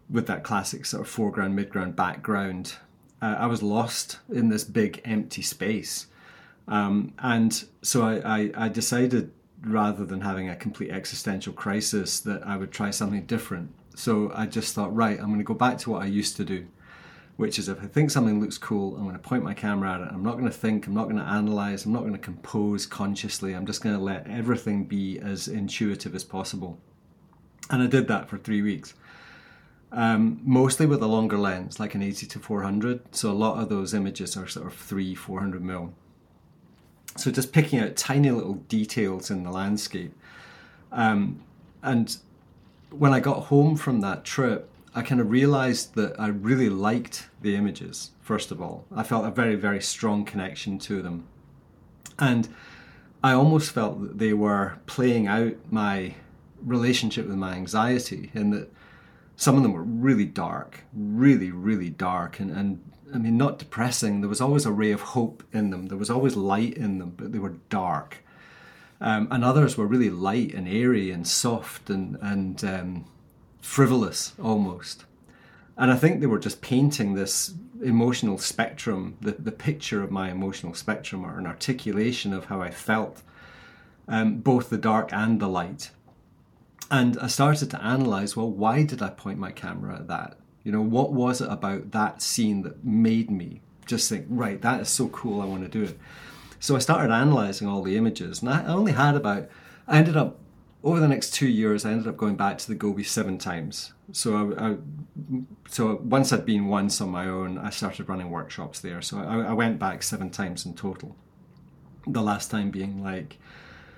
with 0.08 0.26
that 0.26 0.42
classic 0.42 0.86
sort 0.86 1.02
of 1.02 1.08
foreground, 1.08 1.58
midground, 1.58 1.96
background, 1.96 2.76
uh, 3.20 3.36
I 3.38 3.46
was 3.46 3.62
lost 3.62 4.18
in 4.30 4.48
this 4.48 4.64
big 4.64 5.00
empty 5.04 5.42
space. 5.42 6.06
Um, 6.68 7.12
and 7.18 7.64
so 7.82 8.02
I, 8.02 8.40
I, 8.40 8.50
I 8.56 8.68
decided 8.68 9.32
rather 9.62 10.04
than 10.04 10.20
having 10.20 10.48
a 10.48 10.56
complete 10.56 10.90
existential 10.90 11.52
crisis 11.52 12.20
that 12.20 12.46
I 12.46 12.56
would 12.56 12.72
try 12.72 12.90
something 12.90 13.26
different. 13.26 13.74
So 13.94 14.32
I 14.34 14.46
just 14.46 14.74
thought, 14.74 14.94
right, 14.94 15.18
I'm 15.18 15.26
going 15.26 15.38
to 15.38 15.44
go 15.44 15.54
back 15.54 15.78
to 15.78 15.90
what 15.90 16.02
I 16.02 16.06
used 16.06 16.36
to 16.36 16.44
do 16.44 16.66
which 17.36 17.58
is 17.58 17.68
if 17.68 17.82
I 17.82 17.86
think 17.86 18.10
something 18.10 18.40
looks 18.40 18.58
cool, 18.58 18.96
I'm 18.96 19.02
going 19.04 19.14
to 19.14 19.18
point 19.18 19.42
my 19.42 19.54
camera 19.54 19.94
at 19.94 20.00
it. 20.00 20.08
I'm 20.12 20.22
not 20.22 20.32
going 20.32 20.44
to 20.44 20.50
think, 20.50 20.86
I'm 20.86 20.94
not 20.94 21.04
going 21.04 21.16
to 21.16 21.22
analyze, 21.22 21.84
I'm 21.84 21.92
not 21.92 22.00
going 22.00 22.12
to 22.12 22.18
compose 22.18 22.86
consciously. 22.86 23.54
I'm 23.54 23.66
just 23.66 23.82
going 23.82 23.96
to 23.96 24.02
let 24.02 24.28
everything 24.28 24.84
be 24.84 25.18
as 25.18 25.48
intuitive 25.48 26.14
as 26.14 26.24
possible. 26.24 26.78
And 27.70 27.82
I 27.82 27.86
did 27.86 28.06
that 28.08 28.28
for 28.28 28.38
three 28.38 28.62
weeks. 28.62 28.94
Um, 29.90 30.40
mostly 30.44 30.86
with 30.86 31.02
a 31.02 31.06
longer 31.06 31.38
lens, 31.38 31.78
like 31.78 31.94
an 31.94 32.02
80 32.02 32.26
to 32.26 32.38
400. 32.38 33.14
So 33.14 33.30
a 33.30 33.32
lot 33.32 33.60
of 33.60 33.68
those 33.68 33.92
images 33.92 34.36
are 34.36 34.46
sort 34.46 34.66
of 34.66 34.74
three, 34.74 35.14
400 35.14 35.62
mil. 35.62 35.94
So 37.16 37.30
just 37.30 37.52
picking 37.52 37.78
out 37.78 37.96
tiny 37.96 38.30
little 38.30 38.54
details 38.54 39.30
in 39.30 39.44
the 39.44 39.50
landscape. 39.50 40.14
Um, 40.90 41.42
and 41.82 42.16
when 42.90 43.12
I 43.12 43.20
got 43.20 43.44
home 43.44 43.76
from 43.76 44.00
that 44.00 44.24
trip, 44.24 44.68
I 44.94 45.02
kind 45.02 45.20
of 45.20 45.30
realized 45.30 45.94
that 45.94 46.18
I 46.20 46.28
really 46.28 46.68
liked 46.68 47.28
the 47.40 47.56
images, 47.56 48.10
first 48.20 48.50
of 48.50 48.60
all. 48.60 48.84
I 48.94 49.02
felt 49.02 49.24
a 49.26 49.30
very, 49.30 49.56
very 49.56 49.80
strong 49.80 50.24
connection 50.24 50.78
to 50.80 51.00
them. 51.00 51.26
And 52.18 52.48
I 53.24 53.32
almost 53.32 53.72
felt 53.72 54.00
that 54.02 54.18
they 54.18 54.32
were 54.32 54.78
playing 54.86 55.26
out 55.26 55.54
my 55.70 56.14
relationship 56.64 57.26
with 57.26 57.36
my 57.36 57.54
anxiety, 57.54 58.30
in 58.34 58.50
that 58.50 58.70
some 59.36 59.56
of 59.56 59.62
them 59.62 59.72
were 59.72 59.82
really 59.82 60.24
dark, 60.24 60.84
really, 60.92 61.50
really 61.50 61.90
dark, 61.90 62.40
and, 62.40 62.50
and 62.50 62.92
I 63.14 63.18
mean, 63.18 63.36
not 63.36 63.58
depressing. 63.58 64.20
There 64.20 64.28
was 64.28 64.40
always 64.40 64.64
a 64.64 64.72
ray 64.72 64.92
of 64.92 65.00
hope 65.00 65.42
in 65.52 65.70
them, 65.70 65.86
there 65.86 65.98
was 65.98 66.10
always 66.10 66.36
light 66.36 66.74
in 66.74 66.98
them, 66.98 67.14
but 67.16 67.32
they 67.32 67.38
were 67.38 67.56
dark. 67.68 68.18
Um, 69.00 69.26
and 69.32 69.44
others 69.44 69.76
were 69.76 69.86
really 69.86 70.10
light 70.10 70.54
and 70.54 70.68
airy 70.68 71.10
and 71.10 71.26
soft 71.26 71.90
and, 71.90 72.16
and 72.22 72.64
um, 72.64 73.04
frivolous 73.60 74.32
almost. 74.40 75.04
And 75.76 75.90
I 75.90 75.96
think 75.96 76.20
they 76.20 76.26
were 76.26 76.38
just 76.38 76.60
painting 76.60 77.14
this 77.14 77.54
emotional 77.82 78.38
spectrum, 78.38 79.16
the, 79.20 79.32
the 79.32 79.52
picture 79.52 80.02
of 80.02 80.10
my 80.10 80.30
emotional 80.30 80.74
spectrum, 80.74 81.24
or 81.24 81.38
an 81.38 81.46
articulation 81.46 82.32
of 82.32 82.44
how 82.44 82.62
I 82.62 82.70
felt, 82.70 83.22
um, 84.06 84.36
both 84.36 84.70
the 84.70 84.78
dark 84.78 85.12
and 85.12 85.40
the 85.40 85.48
light. 85.48 85.90
And 86.92 87.18
I 87.20 87.26
started 87.26 87.70
to 87.70 87.82
analyze 87.82 88.36
well, 88.36 88.50
why 88.50 88.82
did 88.82 89.00
I 89.00 89.08
point 89.08 89.38
my 89.38 89.50
camera 89.50 89.96
at 89.96 90.08
that? 90.08 90.36
You 90.62 90.72
know, 90.72 90.82
what 90.82 91.10
was 91.10 91.40
it 91.40 91.50
about 91.50 91.92
that 91.92 92.20
scene 92.20 92.62
that 92.62 92.84
made 92.84 93.30
me 93.30 93.62
just 93.86 94.10
think, 94.10 94.26
right, 94.28 94.60
that 94.60 94.82
is 94.82 94.90
so 94.90 95.08
cool, 95.08 95.40
I 95.40 95.46
want 95.46 95.62
to 95.62 95.68
do 95.70 95.84
it. 95.84 95.98
So 96.60 96.76
I 96.76 96.80
started 96.80 97.10
analyzing 97.10 97.66
all 97.66 97.82
the 97.82 97.96
images, 97.96 98.42
and 98.42 98.50
I 98.50 98.66
only 98.66 98.92
had 98.92 99.16
about, 99.16 99.48
I 99.88 99.96
ended 99.96 100.18
up 100.18 100.38
over 100.84 101.00
the 101.00 101.08
next 101.08 101.32
two 101.32 101.48
years, 101.48 101.86
I 101.86 101.92
ended 101.92 102.08
up 102.08 102.18
going 102.18 102.36
back 102.36 102.58
to 102.58 102.68
the 102.68 102.74
Gobi 102.74 103.04
seven 103.04 103.38
times. 103.38 103.94
So, 104.12 104.54
I, 104.54 104.72
I, 104.72 104.76
so 105.68 105.98
once 106.04 106.30
I'd 106.30 106.44
been 106.44 106.66
once 106.66 107.00
on 107.00 107.08
my 107.08 107.26
own, 107.26 107.56
I 107.56 107.70
started 107.70 108.08
running 108.08 108.30
workshops 108.30 108.80
there. 108.80 109.00
So 109.00 109.18
I, 109.18 109.38
I 109.38 109.52
went 109.54 109.78
back 109.78 110.02
seven 110.02 110.28
times 110.28 110.66
in 110.66 110.74
total. 110.74 111.16
The 112.06 112.20
last 112.20 112.50
time 112.50 112.70
being 112.70 113.02
like 113.02 113.38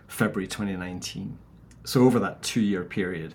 February 0.07 0.47
2019. 0.47 1.39
So 1.85 2.05
over 2.05 2.19
that 2.19 2.43
two-year 2.43 2.85
period, 2.85 3.35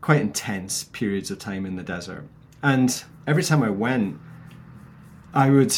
quite 0.00 0.20
intense 0.20 0.84
periods 0.84 1.30
of 1.30 1.38
time 1.38 1.66
in 1.66 1.76
the 1.76 1.82
desert. 1.82 2.24
And 2.62 3.02
every 3.26 3.42
time 3.42 3.62
I 3.62 3.70
went, 3.70 4.18
I 5.34 5.50
would 5.50 5.74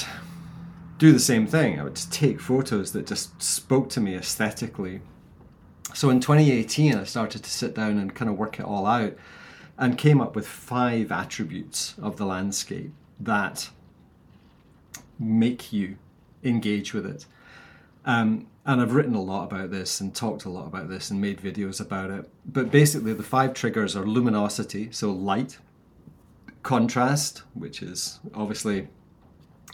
do 0.99 1.13
the 1.13 1.19
same 1.19 1.47
thing. 1.47 1.81
I 1.81 1.85
would 1.85 1.97
take 1.97 2.41
photos 2.41 2.93
that 2.93 3.07
just 3.07 3.43
spoke 3.43 3.89
to 3.91 4.01
me 4.01 4.15
aesthetically 4.15 5.01
so 5.95 6.09
in 6.11 6.21
2018, 6.21 6.95
I 6.95 7.05
started 7.05 7.43
to 7.43 7.51
sit 7.51 7.75
down 7.75 7.99
and 7.99 8.15
kind 8.15 8.31
of 8.31 8.39
work 8.39 8.59
it 8.59 8.65
all 8.65 8.87
out 8.87 9.15
and 9.77 9.99
came 9.99 10.21
up 10.21 10.35
with 10.35 10.47
five 10.47 11.13
attributes 11.13 11.95
of 12.01 12.17
the 12.17 12.25
landscape 12.25 12.93
that 13.21 13.69
make 15.19 15.73
you 15.73 15.97
engage 16.43 16.95
with 16.95 17.07
it. 17.07 17.27
Um, 18.05 18.47
and 18.65 18.81
I've 18.81 18.95
written 18.95 19.15
a 19.15 19.21
lot 19.21 19.45
about 19.45 19.71
this 19.71 20.01
and 20.01 20.15
talked 20.15 20.45
a 20.45 20.49
lot 20.49 20.67
about 20.67 20.89
this 20.89 21.11
and 21.11 21.21
made 21.21 21.41
videos 21.41 21.81
about 21.81 22.11
it. 22.11 22.29
But 22.47 22.71
basically, 22.71 23.13
the 23.13 23.23
five 23.23 23.55
triggers 23.55 23.97
are 23.97 24.07
luminosity, 24.07 24.89
so 24.93 25.11
light, 25.11 25.59
contrast, 26.63 27.43
which 27.55 27.83
is 27.83 28.21
obviously 28.35 28.89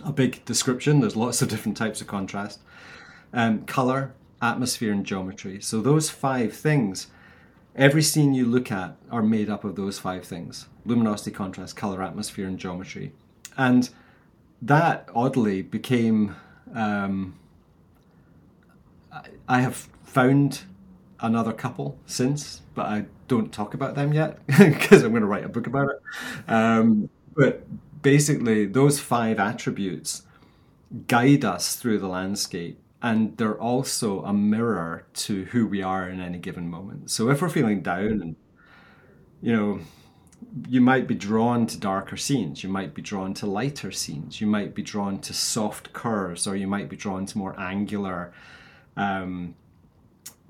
a 0.04 0.12
big 0.12 0.42
description, 0.44 1.00
there's 1.00 1.16
lots 1.16 1.42
of 1.42 1.48
different 1.48 1.76
types 1.76 2.00
of 2.00 2.06
contrast, 2.06 2.60
um, 3.32 3.64
color, 3.64 4.14
atmosphere, 4.40 4.92
and 4.92 5.04
geometry. 5.04 5.60
So 5.60 5.82
those 5.82 6.08
five 6.08 6.54
things, 6.54 7.08
every 7.76 8.02
scene 8.02 8.32
you 8.32 8.46
look 8.46 8.72
at 8.72 8.96
are 9.10 9.22
made 9.22 9.50
up 9.50 9.64
of 9.64 9.76
those 9.76 9.98
five 9.98 10.24
things 10.24 10.66
luminosity, 10.86 11.30
contrast, 11.30 11.76
color, 11.76 12.02
atmosphere, 12.02 12.46
and 12.46 12.58
geometry. 12.58 13.12
And 13.58 13.90
that 14.62 15.10
oddly 15.14 15.60
became. 15.60 16.36
Um, 16.74 17.38
I 19.48 19.60
have 19.60 19.88
found 20.04 20.62
another 21.20 21.52
couple 21.52 21.98
since, 22.06 22.62
but 22.74 22.86
I 22.86 23.06
don't 23.26 23.52
talk 23.52 23.74
about 23.74 23.94
them 23.94 24.12
yet 24.12 24.44
because 24.46 25.02
I'm 25.02 25.10
going 25.10 25.22
to 25.22 25.28
write 25.28 25.44
a 25.44 25.48
book 25.48 25.66
about 25.66 25.88
it. 25.90 26.50
Um, 26.50 27.10
but 27.34 27.64
basically, 28.02 28.66
those 28.66 29.00
five 29.00 29.38
attributes 29.38 30.22
guide 31.06 31.44
us 31.44 31.76
through 31.76 31.98
the 31.98 32.08
landscape 32.08 32.80
and 33.02 33.36
they're 33.36 33.60
also 33.60 34.22
a 34.24 34.32
mirror 34.32 35.06
to 35.14 35.44
who 35.46 35.66
we 35.66 35.82
are 35.82 36.08
in 36.08 36.20
any 36.20 36.38
given 36.38 36.68
moment. 36.68 37.10
So 37.10 37.30
if 37.30 37.40
we're 37.40 37.48
feeling 37.48 37.82
down 37.82 38.20
and 38.22 38.36
you 39.40 39.54
know 39.54 39.80
you 40.68 40.80
might 40.80 41.06
be 41.06 41.14
drawn 41.14 41.66
to 41.66 41.78
darker 41.78 42.16
scenes, 42.16 42.62
you 42.62 42.68
might 42.68 42.94
be 42.94 43.02
drawn 43.02 43.34
to 43.34 43.46
lighter 43.46 43.92
scenes, 43.92 44.40
you 44.40 44.46
might 44.46 44.74
be 44.74 44.82
drawn 44.82 45.18
to 45.20 45.32
soft 45.32 45.92
curves, 45.92 46.46
or 46.46 46.56
you 46.56 46.66
might 46.66 46.88
be 46.88 46.96
drawn 46.96 47.26
to 47.26 47.38
more 47.38 47.58
angular, 47.58 48.32
um, 48.98 49.54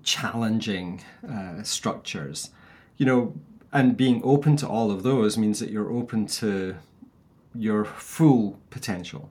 challenging 0.03 1.03
uh, 1.29 1.63
structures. 1.63 2.51
You 2.97 3.07
know, 3.07 3.35
and 3.73 3.97
being 3.97 4.21
open 4.25 4.57
to 4.57 4.69
all 4.69 4.91
of 4.91 5.03
those 5.03 5.39
means 5.39 5.61
that 5.61 5.71
you're 5.71 5.93
open 5.93 6.27
to 6.27 6.77
your 7.55 7.85
full 7.85 8.59
potential 8.71 9.31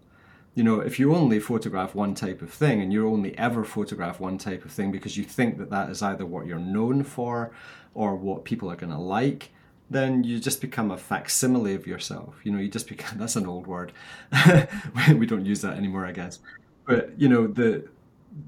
you 0.58 0.64
know, 0.64 0.80
if 0.80 0.98
you 0.98 1.14
only 1.14 1.40
photograph 1.40 1.94
one 1.94 2.16
type 2.16 2.42
of 2.42 2.52
thing 2.52 2.82
and 2.82 2.92
you 2.92 3.08
only 3.08 3.38
ever 3.38 3.64
photograph 3.64 4.20
one 4.20 4.40
type 4.40 4.66
of 4.66 4.72
thing 4.72 4.92
because 4.92 5.16
you 5.16 5.24
think 5.24 5.60
that 5.60 5.70
that 5.70 5.92
is 5.92 6.02
either 6.02 6.26
what 6.26 6.48
you're 6.48 6.58
known 6.58 7.04
for 7.04 7.52
or 7.94 8.16
what 8.16 8.44
people 8.44 8.72
are 8.72 8.76
going 8.76 8.92
to 8.92 8.98
like, 8.98 9.52
then 9.92 10.24
you 10.24 10.40
just 10.40 10.60
become 10.60 10.90
a 10.90 10.98
facsimile 10.98 11.76
of 11.76 11.86
yourself. 11.86 12.40
You 12.44 12.52
know, 12.52 12.58
you 12.58 12.70
just 12.70 12.88
become 12.88 13.18
that's 13.20 13.36
an 13.36 13.46
old 13.46 13.68
word. 13.68 13.92
we 15.16 15.28
don't 15.28 15.46
use 15.46 15.62
that 15.62 15.78
anymore, 15.78 16.08
I 16.08 16.12
guess. 16.12 16.40
But 16.88 17.12
you 17.20 17.30
know, 17.30 17.46
the 17.46 17.88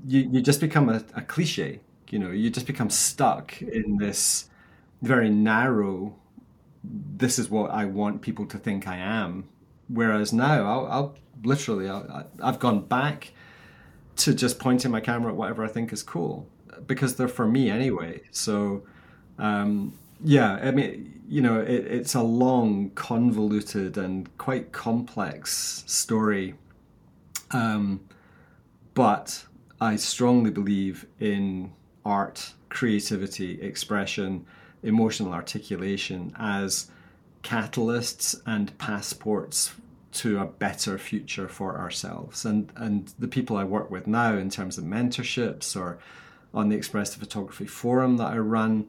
you, 0.08 0.30
you 0.32 0.42
just 0.42 0.60
become 0.62 0.90
a, 0.90 1.04
a 1.16 1.22
cliche. 1.22 1.80
You 2.10 2.20
know, 2.20 2.32
you 2.32 2.50
just 2.50 2.66
become 2.68 2.90
stuck 2.90 3.62
in 3.62 3.98
this 3.98 4.50
very 5.02 5.30
narrow. 5.30 6.16
This 6.84 7.40
is 7.40 7.50
what 7.50 7.72
I 7.72 7.86
want 7.86 8.22
people 8.22 8.46
to 8.48 8.58
think 8.58 8.88
I 8.88 8.98
am 8.98 9.50
whereas 9.90 10.32
now 10.32 10.64
I'll, 10.66 10.86
I'll 10.88 11.16
literally 11.44 11.90
I 11.90 12.24
I've 12.42 12.60
gone 12.60 12.86
back 12.86 13.34
to 14.18 14.34
just 14.34 14.60
pointing 14.60 14.92
my 14.92 15.00
camera 15.00 15.32
at 15.32 15.38
whatever 15.38 15.64
I 15.64 15.68
think 15.68 15.92
is 15.92 16.04
cool 16.04 16.48
because 16.88 17.16
they're 17.16 17.28
for 17.28 17.48
me 17.48 17.70
anyway. 17.70 18.22
So 18.32 18.84
um, 19.38 19.98
yeah, 20.24 20.56
I 20.62 20.72
mean, 20.72 21.22
you 21.28 21.42
know, 21.42 21.60
it, 21.60 21.86
it's 21.88 22.14
a 22.14 22.22
long, 22.22 22.90
convoluted, 22.92 23.98
and 23.98 24.36
quite 24.38 24.74
complex 24.74 25.84
story. 25.88 26.56
Um, 27.52 28.02
but 28.94 29.46
I 29.82 29.96
strongly 29.96 30.52
believe 30.52 31.06
in 31.20 31.72
art, 32.06 32.54
creativity, 32.70 33.62
expression, 33.62 34.46
emotional 34.84 35.34
articulation 35.34 36.34
as 36.38 36.90
catalysts 37.44 38.42
and 38.46 38.78
passports 38.78 39.74
to 40.12 40.40
a 40.40 40.46
better 40.46 40.98
future 40.98 41.48
for 41.48 41.78
ourselves. 41.78 42.46
And 42.46 42.72
and 42.76 43.14
the 43.20 43.28
people 43.28 43.58
I 43.58 43.64
work 43.64 43.90
with 43.92 44.08
now 44.08 44.36
in 44.36 44.50
terms 44.50 44.78
of 44.78 44.84
mentorships 44.84 45.80
or 45.80 46.00
on 46.54 46.70
the 46.70 46.76
Expressive 46.76 47.20
Photography 47.20 47.68
Forum 47.68 48.18
that 48.18 48.34
I 48.34 48.38
run, 48.38 48.88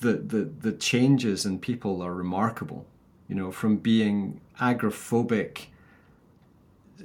the, 0.00 0.12
the, 0.12 0.42
the 0.42 0.72
changes 0.72 1.46
in 1.46 1.58
people 1.58 2.02
are 2.02 2.12
remarkable. 2.12 2.86
You 3.28 3.34
know, 3.34 3.50
from 3.50 3.78
being 3.78 4.40
agoraphobic, 4.60 5.66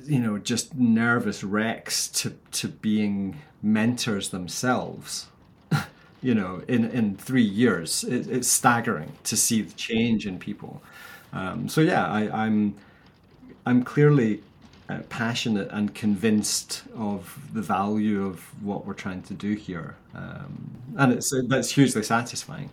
you 0.05 0.19
know, 0.19 0.37
just 0.37 0.75
nervous 0.75 1.43
wrecks 1.43 2.07
to, 2.09 2.35
to 2.51 2.67
being 2.67 3.39
mentors 3.61 4.29
themselves, 4.29 5.27
you 6.21 6.35
know, 6.35 6.63
in, 6.67 6.85
in 6.91 7.15
three 7.17 7.43
years. 7.43 8.03
It, 8.03 8.27
it's 8.27 8.47
staggering 8.47 9.13
to 9.25 9.37
see 9.37 9.61
the 9.61 9.73
change 9.73 10.27
in 10.27 10.39
people. 10.39 10.81
Um, 11.33 11.69
so 11.69 11.81
yeah, 11.81 12.07
I, 12.07 12.45
I'm 12.45 12.75
I'm 13.65 13.83
clearly 13.83 14.41
uh, 14.89 14.99
passionate 15.09 15.69
and 15.71 15.93
convinced 15.93 16.83
of 16.95 17.39
the 17.53 17.61
value 17.61 18.25
of 18.25 18.39
what 18.63 18.85
we're 18.85 18.93
trying 18.93 19.21
to 19.23 19.33
do 19.33 19.53
here, 19.53 19.95
um, 20.15 20.71
and 20.97 21.13
it's 21.13 21.31
that's 21.47 21.71
hugely 21.71 22.03
satisfying. 22.03 22.69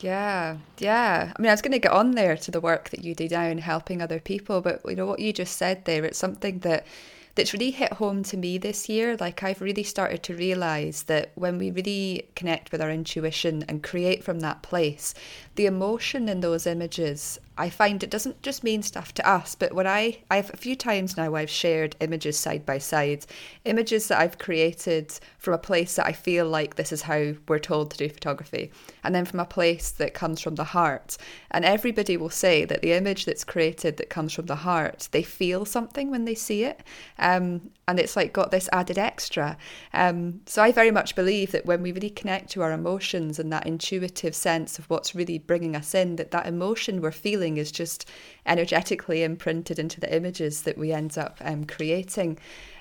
Yeah, 0.00 0.56
yeah. 0.78 1.32
I 1.36 1.42
mean, 1.42 1.50
I 1.50 1.52
was 1.52 1.62
going 1.62 1.72
to 1.72 1.78
get 1.78 1.92
on 1.92 2.12
there 2.12 2.36
to 2.36 2.50
the 2.50 2.60
work 2.60 2.88
that 2.90 3.04
you 3.04 3.14
do 3.14 3.28
now 3.28 3.44
in 3.44 3.58
helping 3.58 4.00
other 4.00 4.18
people, 4.18 4.60
but 4.62 4.80
you 4.86 4.96
know 4.96 5.06
what 5.06 5.20
you 5.20 5.32
just 5.32 5.56
said 5.56 5.84
there. 5.84 6.04
It's 6.04 6.18
something 6.18 6.60
that 6.60 6.86
that's 7.34 7.52
really 7.52 7.70
hit 7.70 7.92
home 7.94 8.22
to 8.24 8.36
me 8.36 8.58
this 8.58 8.88
year. 8.88 9.16
Like, 9.16 9.42
I've 9.42 9.60
really 9.60 9.82
started 9.84 10.22
to 10.24 10.34
realize 10.34 11.04
that 11.04 11.30
when 11.34 11.58
we 11.58 11.70
really 11.70 12.28
connect 12.34 12.72
with 12.72 12.80
our 12.80 12.90
intuition 12.90 13.64
and 13.68 13.82
create 13.82 14.24
from 14.24 14.40
that 14.40 14.62
place, 14.62 15.14
the 15.54 15.66
emotion 15.66 16.28
in 16.28 16.40
those 16.40 16.66
images 16.66 17.38
I 17.60 17.68
find 17.68 18.02
it 18.02 18.08
doesn't 18.10 18.42
just 18.42 18.64
mean 18.64 18.82
stuff 18.82 19.12
to 19.14 19.28
us, 19.28 19.54
but 19.54 19.74
when 19.74 19.86
I, 19.86 20.18
I've 20.30 20.50
a 20.54 20.56
few 20.56 20.74
times 20.74 21.16
now 21.16 21.34
I've 21.34 21.50
shared 21.50 21.94
images 22.00 22.38
side 22.38 22.64
by 22.64 22.78
side, 22.78 23.26
images 23.66 24.08
that 24.08 24.18
I've 24.18 24.38
created 24.38 25.12
from 25.38 25.52
a 25.52 25.58
place 25.58 25.96
that 25.96 26.06
I 26.06 26.12
feel 26.12 26.48
like 26.48 26.76
this 26.76 26.90
is 26.90 27.02
how 27.02 27.34
we're 27.48 27.58
told 27.58 27.90
to 27.90 27.98
do 27.98 28.08
photography, 28.08 28.72
and 29.04 29.14
then 29.14 29.26
from 29.26 29.40
a 29.40 29.44
place 29.44 29.90
that 29.90 30.14
comes 30.14 30.40
from 30.40 30.54
the 30.54 30.64
heart. 30.64 31.18
And 31.50 31.64
everybody 31.64 32.16
will 32.16 32.30
say 32.30 32.64
that 32.64 32.80
the 32.80 32.92
image 32.92 33.26
that's 33.26 33.44
created 33.44 33.98
that 33.98 34.08
comes 34.08 34.32
from 34.32 34.46
the 34.46 34.56
heart, 34.56 35.08
they 35.12 35.22
feel 35.22 35.66
something 35.66 36.10
when 36.10 36.24
they 36.24 36.34
see 36.34 36.64
it. 36.64 36.82
Um, 37.18 37.70
and 37.90 37.98
it's 37.98 38.16
like 38.16 38.32
got 38.32 38.52
this 38.52 38.68
added 38.72 38.98
extra. 38.98 39.56
Um, 39.92 40.40
so 40.46 40.62
I 40.62 40.70
very 40.70 40.92
much 40.92 41.16
believe 41.16 41.50
that 41.50 41.66
when 41.66 41.82
we 41.82 41.92
really 41.92 42.08
connect 42.08 42.50
to 42.52 42.62
our 42.62 42.72
emotions 42.72 43.38
and 43.38 43.52
that 43.52 43.66
intuitive 43.66 44.34
sense 44.34 44.78
of 44.78 44.88
what's 44.88 45.14
really 45.14 45.38
bringing 45.38 45.74
us 45.74 45.92
in, 45.92 46.16
that 46.16 46.30
that 46.30 46.46
emotion 46.46 47.00
we're 47.02 47.10
feeling 47.10 47.49
is 47.56 47.72
just 47.72 48.08
energetically 48.46 49.22
imprinted 49.22 49.78
into 49.78 50.00
the 50.00 50.14
images 50.14 50.62
that 50.62 50.78
we 50.78 50.92
end 50.92 51.16
up 51.18 51.38
um, 51.40 51.64
creating. 51.64 52.38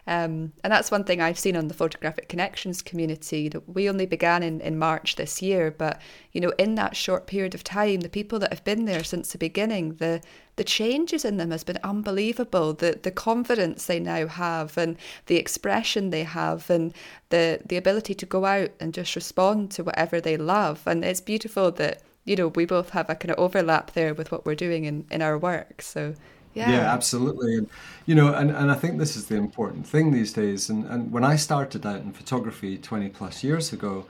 Um, 0.07 0.53
and 0.63 0.73
that's 0.73 0.89
one 0.89 1.03
thing 1.03 1.21
I've 1.21 1.37
seen 1.37 1.55
on 1.55 1.67
the 1.67 1.73
Photographic 1.75 2.29
Connections 2.29 2.81
community. 2.81 3.51
We 3.67 3.87
only 3.87 4.07
began 4.07 4.41
in, 4.41 4.59
in 4.61 4.79
March 4.79 5.17
this 5.17 5.39
year, 5.39 5.69
but 5.69 6.01
you 6.31 6.41
know, 6.41 6.51
in 6.57 6.73
that 6.75 6.95
short 6.95 7.27
period 7.27 7.53
of 7.53 7.63
time, 7.63 7.99
the 7.99 8.09
people 8.09 8.39
that 8.39 8.51
have 8.51 8.63
been 8.63 8.85
there 8.85 9.03
since 9.03 9.31
the 9.31 9.37
beginning, 9.37 9.95
the 9.95 10.21
the 10.55 10.63
changes 10.63 11.23
in 11.23 11.37
them 11.37 11.51
has 11.51 11.63
been 11.63 11.77
unbelievable. 11.83 12.73
The 12.73 12.99
the 13.01 13.11
confidence 13.11 13.85
they 13.85 13.99
now 13.99 14.25
have 14.25 14.79
and 14.79 14.97
the 15.27 15.37
expression 15.37 16.09
they 16.09 16.23
have 16.23 16.71
and 16.71 16.91
the 17.29 17.61
the 17.63 17.77
ability 17.77 18.15
to 18.15 18.25
go 18.25 18.45
out 18.45 18.71
and 18.79 18.95
just 18.95 19.15
respond 19.15 19.69
to 19.71 19.83
whatever 19.83 20.19
they 20.19 20.37
love. 20.37 20.81
And 20.87 21.05
it's 21.05 21.21
beautiful 21.21 21.69
that, 21.73 22.01
you 22.29 22.35
know, 22.35 22.49
we 22.49 22.63
both 22.63 22.91
have 22.91 23.09
a 23.09 23.15
kind 23.15 23.31
of 23.31 23.39
overlap 23.39 23.93
there 23.93 24.13
with 24.13 24.31
what 24.31 24.45
we're 24.45 24.53
doing 24.53 24.85
in, 24.85 25.03
in 25.09 25.23
our 25.23 25.35
work. 25.35 25.81
So 25.81 26.13
yeah. 26.53 26.69
yeah, 26.69 26.93
absolutely. 26.93 27.55
And 27.55 27.69
you 28.05 28.13
know, 28.13 28.31
and, 28.35 28.51
and 28.51 28.69
I 28.69 28.75
think 28.75 28.99
this 28.99 29.15
is 29.15 29.25
the 29.25 29.35
important 29.35 29.87
thing 29.87 30.11
these 30.11 30.31
days. 30.31 30.69
And, 30.69 30.85
and 30.85 31.11
when 31.11 31.23
I 31.23 31.35
started 31.35 31.87
out 31.87 32.01
in 32.01 32.11
photography 32.11 32.77
20 32.77 33.09
plus 33.09 33.43
years 33.43 33.73
ago, 33.73 34.05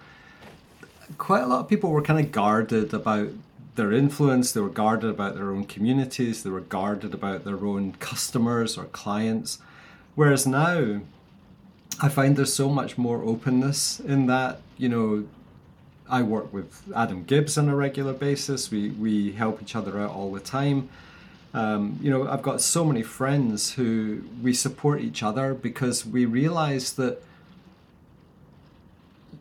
quite 1.18 1.44
a 1.44 1.48
lot 1.48 1.62
of 1.62 1.70
people 1.70 1.92
were 1.92 2.02
kind 2.02 2.20
of 2.20 2.34
guarded 2.34 2.94
about 2.94 3.30
their 3.76 3.94
influence, 3.94 4.52
they 4.52 4.60
were 4.60 4.68
guarded 4.68 5.10
about 5.10 5.36
their 5.36 5.52
own 5.52 5.64
communities, 5.64 6.44
they 6.44 6.50
were 6.50 6.60
guarded 6.60 7.14
about 7.14 7.46
their 7.46 7.64
own 7.64 7.94
customers 7.94 8.78
or 8.78 8.84
clients. 8.86 9.60
Whereas 10.16 10.46
now, 10.46 11.00
I 12.02 12.10
find 12.10 12.36
there's 12.36 12.54
so 12.54 12.68
much 12.68 12.98
more 12.98 13.24
openness 13.24 14.02
in 14.02 14.26
that, 14.26 14.60
you 14.78 14.90
know, 14.90 15.26
I 16.10 16.24
work 16.24 16.52
with 16.52 16.84
Adam 16.96 17.24
Gibbs 17.24 17.58
on 17.58 17.70
a 17.70 17.76
regular 17.76 18.14
basis. 18.14 18.72
We 18.72 18.90
we 18.90 19.34
help 19.34 19.62
each 19.62 19.76
other 19.76 20.00
out 20.00 20.12
all 20.12 20.32
the 20.32 20.40
time. 20.40 20.90
Um, 21.54 22.00
you 22.02 22.12
know, 22.12 22.28
I've 22.28 22.44
got 22.44 22.62
so 22.62 22.86
many 22.86 23.02
friends 23.02 23.74
who 23.74 24.22
we 24.42 24.54
support 24.54 25.02
each 25.02 25.24
other 25.24 25.54
because 25.54 26.06
we 26.06 26.26
realize 26.26 26.94
that 26.94 27.22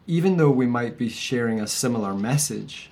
even 0.07 0.39
though 0.39 0.51
we 0.51 0.67
might 0.67 0.97
be 0.97 1.11
sharing 1.11 1.61
a 1.61 1.67
similar 1.67 2.15
message, 2.15 2.91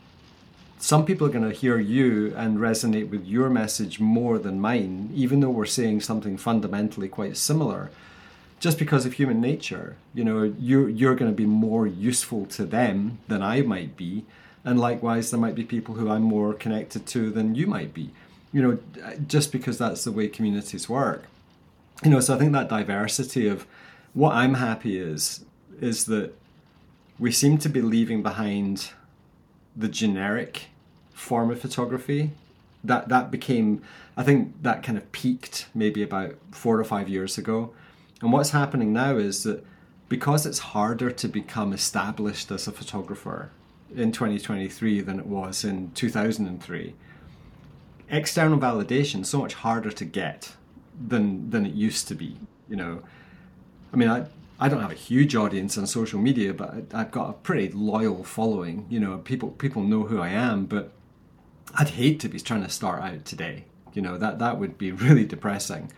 some 0.78 1.06
people 1.06 1.26
are 1.26 1.30
going 1.30 1.48
to 1.48 1.56
hear 1.56 1.78
you 1.78 2.34
and 2.36 2.58
resonate 2.58 3.08
with 3.08 3.24
your 3.24 3.48
message 3.48 3.98
more 3.98 4.38
than 4.38 4.60
mine, 4.60 5.10
even 5.14 5.40
though 5.40 5.50
we're 5.50 5.64
saying 5.64 6.02
something 6.02 6.36
fundamentally 6.36 7.08
quite 7.08 7.38
similar. 7.38 7.90
Just 8.58 8.78
because 8.78 9.04
of 9.04 9.14
human 9.14 9.40
nature, 9.40 9.96
you 10.14 10.24
know, 10.24 10.54
you're, 10.58 10.88
you're 10.88 11.14
going 11.14 11.30
to 11.30 11.36
be 11.36 11.46
more 11.46 11.86
useful 11.86 12.46
to 12.46 12.64
them 12.64 13.18
than 13.28 13.42
I 13.42 13.60
might 13.62 13.96
be. 13.96 14.24
And 14.64 14.80
likewise, 14.80 15.30
there 15.30 15.38
might 15.38 15.54
be 15.54 15.64
people 15.64 15.94
who 15.94 16.10
I'm 16.10 16.22
more 16.22 16.54
connected 16.54 17.06
to 17.08 17.30
than 17.30 17.54
you 17.54 17.66
might 17.66 17.92
be 17.92 18.10
you 18.56 18.62
know, 18.62 18.78
just 19.26 19.52
because 19.52 19.76
that's 19.76 20.04
the 20.04 20.12
way 20.12 20.28
communities 20.28 20.88
work. 20.88 21.24
You 22.02 22.10
know, 22.10 22.20
so 22.20 22.34
I 22.34 22.38
think 22.38 22.52
that 22.52 22.70
diversity 22.70 23.48
of 23.48 23.66
what 24.14 24.34
I'm 24.34 24.54
happy 24.54 24.98
is 24.98 25.44
is 25.78 26.06
that 26.06 26.34
we 27.18 27.30
seem 27.30 27.58
to 27.58 27.68
be 27.68 27.82
leaving 27.82 28.22
behind 28.22 28.92
the 29.76 29.88
generic 29.88 30.68
form 31.12 31.50
of 31.50 31.60
photography. 31.60 32.30
That 32.82 33.10
that 33.10 33.30
became, 33.30 33.82
I 34.16 34.22
think, 34.22 34.62
that 34.62 34.82
kind 34.82 34.96
of 34.96 35.12
peaked 35.12 35.66
maybe 35.74 36.02
about 36.02 36.36
four 36.50 36.80
or 36.80 36.84
five 36.84 37.10
years 37.10 37.36
ago. 37.36 37.74
And 38.22 38.32
what's 38.32 38.50
happening 38.50 38.92
now 38.92 39.16
is 39.16 39.42
that 39.44 39.64
because 40.08 40.46
it's 40.46 40.58
harder 40.58 41.10
to 41.10 41.28
become 41.28 41.72
established 41.72 42.50
as 42.50 42.66
a 42.66 42.72
photographer 42.72 43.50
in 43.94 44.12
2023 44.12 45.00
than 45.00 45.18
it 45.18 45.26
was 45.26 45.64
in 45.64 45.90
2003 45.92 46.94
external 48.08 48.58
validation 48.58 49.22
is 49.22 49.28
so 49.28 49.38
much 49.38 49.54
harder 49.54 49.90
to 49.90 50.04
get 50.04 50.52
than 50.98 51.50
than 51.50 51.66
it 51.66 51.74
used 51.74 52.08
to 52.08 52.14
be. 52.14 52.38
You 52.68 52.76
know, 52.76 53.02
I 53.92 53.96
mean, 53.96 54.08
I 54.08 54.26
I 54.58 54.68
don't 54.68 54.80
have 54.80 54.92
a 54.92 54.94
huge 54.94 55.36
audience 55.36 55.76
on 55.76 55.86
social 55.86 56.18
media, 56.20 56.54
but 56.54 56.94
I've 56.94 57.10
got 57.10 57.30
a 57.30 57.32
pretty 57.34 57.68
loyal 57.72 58.24
following. 58.24 58.86
You 58.88 59.00
know, 59.00 59.18
people 59.18 59.50
people 59.50 59.82
know 59.82 60.04
who 60.04 60.20
I 60.20 60.28
am, 60.28 60.66
but 60.66 60.92
I'd 61.74 61.90
hate 61.90 62.20
to 62.20 62.28
be 62.28 62.40
trying 62.40 62.62
to 62.62 62.70
start 62.70 63.02
out 63.02 63.24
today. 63.24 63.64
You 63.92 64.02
know, 64.02 64.18
that 64.18 64.38
that 64.38 64.58
would 64.58 64.78
be 64.78 64.92
really 65.06 65.24
depressing. 65.24 65.92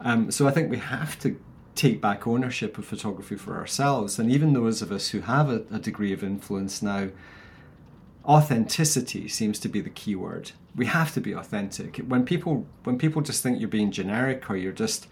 Um, 0.00 0.30
so 0.30 0.48
I 0.48 0.50
think 0.50 0.70
we 0.70 0.78
have 0.78 1.18
to 1.20 1.38
take 1.80 1.98
back 1.98 2.26
ownership 2.26 2.76
of 2.76 2.84
photography 2.84 3.36
for 3.36 3.56
ourselves, 3.56 4.18
and 4.18 4.30
even 4.30 4.52
those 4.52 4.82
of 4.82 4.92
us 4.92 5.08
who 5.08 5.20
have 5.22 5.48
a, 5.48 5.64
a 5.72 5.78
degree 5.78 6.12
of 6.12 6.22
influence 6.22 6.82
now 6.82 7.08
authenticity 8.26 9.26
seems 9.28 9.58
to 9.58 9.68
be 9.68 9.80
the 9.80 9.88
key 9.88 10.14
word. 10.14 10.52
We 10.76 10.84
have 10.86 11.14
to 11.14 11.22
be 11.22 11.32
authentic. 11.32 11.96
When 11.96 12.26
people 12.26 12.66
when 12.84 12.98
people 12.98 13.22
just 13.22 13.42
think 13.42 13.58
you're 13.58 13.68
being 13.68 13.90
generic 13.90 14.50
or 14.50 14.56
you're 14.56 14.72
just 14.72 15.08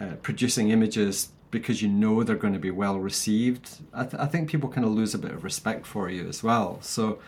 uh, 0.00 0.14
producing 0.22 0.70
images 0.70 1.30
because 1.50 1.82
you 1.82 1.88
know 1.88 2.22
they're 2.22 2.36
going 2.36 2.54
to 2.54 2.60
be 2.60 2.70
well 2.70 3.00
received, 3.00 3.80
I, 3.92 4.04
th- 4.04 4.22
I 4.22 4.26
think 4.26 4.48
people 4.48 4.68
kind 4.68 4.86
of 4.86 4.92
lose 4.92 5.12
a 5.12 5.18
bit 5.18 5.32
of 5.32 5.42
respect 5.42 5.86
for 5.86 6.08
you 6.08 6.28
as 6.28 6.40
well. 6.44 6.78
So 6.82 7.18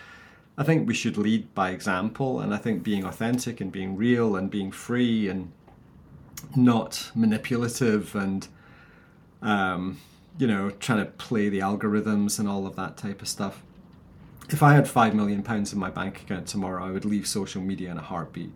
I 0.57 0.63
think 0.63 0.87
we 0.87 0.95
should 0.95 1.17
lead 1.17 1.53
by 1.53 1.71
example, 1.71 2.41
and 2.41 2.55
I 2.55 2.59
think 2.59 2.85
being 2.85 3.05
authentic 3.05 3.61
and 3.61 3.73
being 3.73 3.97
real 3.97 4.37
and 4.37 4.49
being 4.49 4.71
free 4.71 5.29
and 5.29 5.51
not 6.55 7.11
manipulative 7.15 8.15
and 8.15 8.49
um, 9.43 9.99
you 10.39 10.47
know 10.47 10.71
trying 10.71 10.99
to 10.99 11.11
play 11.13 11.49
the 11.49 11.61
algorithms 11.61 12.39
and 12.39 12.49
all 12.49 12.67
of 12.67 12.77
that 12.77 12.97
type 12.97 13.23
of 13.23 13.29
stuff 13.29 13.63
if 14.49 14.63
I 14.63 14.75
had 14.75 14.89
five 14.89 15.15
million 15.15 15.43
pounds 15.43 15.73
in 15.73 15.79
my 15.79 15.91
bank 15.91 16.23
account 16.23 16.47
tomorrow, 16.47 16.85
I 16.85 16.91
would 16.91 17.05
leave 17.05 17.27
social 17.27 17.63
media 17.63 17.91
in 17.91 17.99
a 17.99 18.03
heartbeat. 18.03 18.53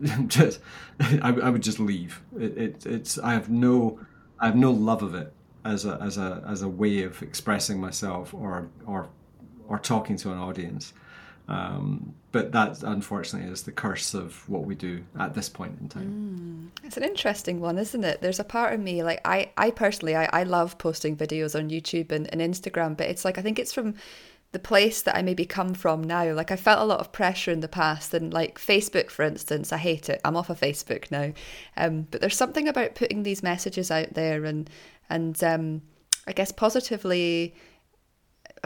just 0.26 0.60
I, 1.00 1.36
I 1.42 1.50
would 1.50 1.62
just 1.62 1.78
leave. 1.78 2.22
It, 2.38 2.58
it, 2.58 2.86
it's 2.86 3.18
I 3.18 3.32
have 3.32 3.48
no 3.48 4.00
I 4.38 4.46
have 4.46 4.56
no 4.56 4.70
love 4.70 5.02
of 5.02 5.14
it 5.14 5.32
as 5.64 5.84
a 5.84 5.98
as 6.00 6.18
a 6.18 6.42
as 6.46 6.62
a 6.62 6.68
way 6.68 7.02
of 7.02 7.22
expressing 7.22 7.80
myself 7.80 8.34
or 8.34 8.68
or 8.86 9.08
or 9.68 9.78
talking 9.78 10.16
to 10.18 10.32
an 10.32 10.38
audience. 10.38 10.92
Um, 11.48 12.14
but 12.30 12.52
that 12.52 12.82
unfortunately 12.82 13.50
is 13.50 13.62
the 13.62 13.72
curse 13.72 14.12
of 14.12 14.46
what 14.48 14.64
we 14.64 14.74
do 14.74 15.02
at 15.18 15.34
this 15.34 15.48
point 15.48 15.78
in 15.80 15.88
time. 15.88 16.70
Mm. 16.74 16.86
It's 16.86 16.98
an 16.98 17.02
interesting 17.02 17.58
one, 17.60 17.78
isn't 17.78 18.04
it? 18.04 18.20
There's 18.20 18.38
a 18.38 18.44
part 18.44 18.74
of 18.74 18.80
me, 18.80 19.02
like 19.02 19.20
I, 19.24 19.50
I 19.56 19.70
personally, 19.70 20.14
I, 20.14 20.28
I 20.32 20.42
love 20.42 20.76
posting 20.76 21.16
videos 21.16 21.58
on 21.58 21.70
YouTube 21.70 22.12
and, 22.12 22.32
and 22.32 22.42
Instagram, 22.42 22.96
but 22.96 23.08
it's 23.08 23.24
like 23.24 23.38
I 23.38 23.42
think 23.42 23.58
it's 23.58 23.72
from 23.72 23.94
the 24.52 24.58
place 24.58 25.02
that 25.02 25.16
I 25.16 25.22
maybe 25.22 25.44
come 25.44 25.74
from 25.74 26.02
now. 26.02 26.32
Like 26.32 26.50
I 26.50 26.56
felt 26.56 26.80
a 26.80 26.84
lot 26.84 27.00
of 27.00 27.12
pressure 27.12 27.50
in 27.50 27.60
the 27.60 27.68
past, 27.68 28.12
and 28.14 28.32
like 28.32 28.58
Facebook, 28.58 29.10
for 29.10 29.22
instance, 29.22 29.72
I 29.72 29.78
hate 29.78 30.08
it. 30.08 30.20
I'm 30.24 30.36
off 30.36 30.50
of 30.50 30.60
Facebook 30.60 31.10
now, 31.10 31.32
um, 31.76 32.06
but 32.10 32.20
there's 32.20 32.36
something 32.36 32.68
about 32.68 32.94
putting 32.94 33.22
these 33.22 33.42
messages 33.42 33.90
out 33.90 34.14
there 34.14 34.44
and 34.44 34.68
and 35.10 35.42
um, 35.42 35.82
I 36.26 36.32
guess 36.32 36.52
positively 36.52 37.54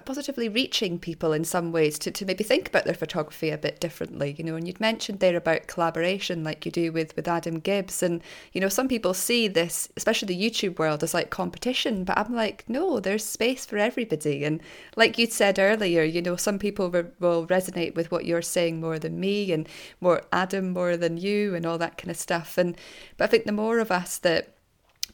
positively 0.00 0.48
reaching 0.48 0.98
people 0.98 1.33
in 1.33 1.44
some 1.44 1.72
ways 1.72 1.98
to, 1.98 2.11
to 2.11 2.24
maybe 2.24 2.44
think 2.44 2.68
about 2.68 2.85
their 2.85 2.94
photography 2.94 3.50
a 3.50 3.59
bit 3.59 3.81
differently 3.81 4.35
you 4.38 4.44
know 4.44 4.57
and 4.57 4.66
you'd 4.66 4.81
mentioned 4.81 5.20
there 5.20 5.37
about 5.37 5.66
collaboration 5.66 6.42
like 6.42 6.64
you 6.64 6.72
do 6.72 6.90
with 6.90 7.14
with 7.16 7.28
adam 7.28 7.59
gibbs 7.59 8.02
and 8.02 8.22
you 8.52 8.61
know 8.61 8.68
some 8.68 8.88
people 8.88 9.14
see 9.14 9.48
this 9.48 9.88
especially 9.96 10.35
the 10.35 10.50
youtube 10.50 10.78
world 10.78 11.02
as 11.02 11.14
like 11.14 11.31
competition 11.31 12.05
but 12.05 12.16
i'm 12.18 12.35
like 12.35 12.64
no 12.68 13.00
there's 13.00 13.24
space 13.24 13.66
for 13.66 13.76
everybody 13.76 14.44
and 14.44 14.61
like 14.96 15.18
you'd 15.18 15.33
said 15.33 15.59
earlier 15.59 16.02
you 16.02 16.22
know 16.22 16.37
some 16.37 16.59
people 16.59 16.90
re- 16.90 17.05
will 17.20 17.46
resonate 17.46 17.94
with 17.94 18.11
what 18.11 18.24
you're 18.24 18.42
saying 18.42 18.81
more 18.81 18.98
than 18.98 19.20
me 19.20 19.52
and 19.52 19.68
more 20.00 20.22
adam 20.33 20.70
more 20.70 20.96
than 20.96 21.16
you 21.16 21.55
and 21.55 21.66
all 21.66 21.78
that 21.78 21.98
kind 21.98 22.11
of 22.11 22.16
stuff 22.16 22.57
and 22.57 22.76
but 23.16 23.24
i 23.24 23.26
think 23.26 23.44
the 23.44 23.52
more 23.52 23.78
of 23.78 23.90
us 23.90 24.18
that 24.18 24.55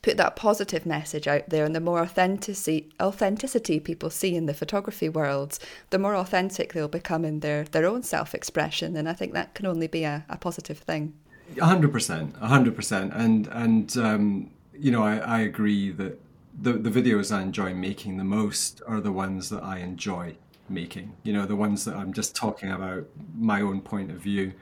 put 0.02 0.16
that 0.16 0.36
positive 0.36 0.86
message 0.86 1.26
out 1.26 1.48
there 1.48 1.64
and 1.64 1.74
the 1.74 1.80
more 1.80 2.00
authenticity 2.00 2.90
authenticity 3.00 3.80
people 3.80 4.10
see 4.10 4.34
in 4.34 4.46
the 4.46 4.54
photography 4.54 5.08
world 5.08 5.58
the 5.90 5.98
more 5.98 6.14
authentic 6.14 6.72
they'll 6.72 6.88
become 6.88 7.24
in 7.24 7.40
their 7.40 7.64
their 7.64 7.86
own 7.86 8.02
self-expression 8.02 8.96
and 8.96 9.08
i 9.08 9.12
think 9.12 9.32
that 9.32 9.54
can 9.54 9.66
only 9.66 9.86
be 9.86 10.04
a, 10.04 10.24
a 10.28 10.36
positive 10.36 10.78
thing. 10.78 11.14
100% 11.54 12.32
100% 12.38 13.16
and 13.18 13.46
and 13.48 13.96
um, 13.96 14.50
you 14.74 14.90
know 14.90 15.02
I, 15.02 15.16
I 15.16 15.40
agree 15.40 15.90
that 15.92 16.20
the, 16.60 16.74
the 16.74 16.90
videos 16.90 17.34
i 17.34 17.42
enjoy 17.42 17.74
making 17.74 18.18
the 18.18 18.24
most 18.24 18.82
are 18.86 19.00
the 19.00 19.12
ones 19.12 19.48
that 19.48 19.62
i 19.62 19.78
enjoy 19.78 20.36
making 20.68 21.14
you 21.22 21.32
know 21.32 21.46
the 21.46 21.56
ones 21.56 21.86
that 21.86 21.96
i'm 21.96 22.12
just 22.12 22.36
talking 22.36 22.70
about 22.70 23.06
my 23.34 23.60
own 23.60 23.80
point 23.80 24.10
of 24.10 24.18
view. 24.18 24.52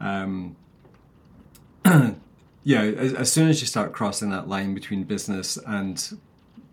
Um, 0.00 0.56
yeah, 2.64 2.82
as, 2.82 3.14
as, 3.14 3.32
soon 3.32 3.48
as 3.48 3.60
you 3.60 3.66
start 3.66 3.92
crossing 3.92 4.30
that 4.30 4.48
line 4.48 4.74
between 4.74 5.04
business 5.04 5.56
and 5.66 6.18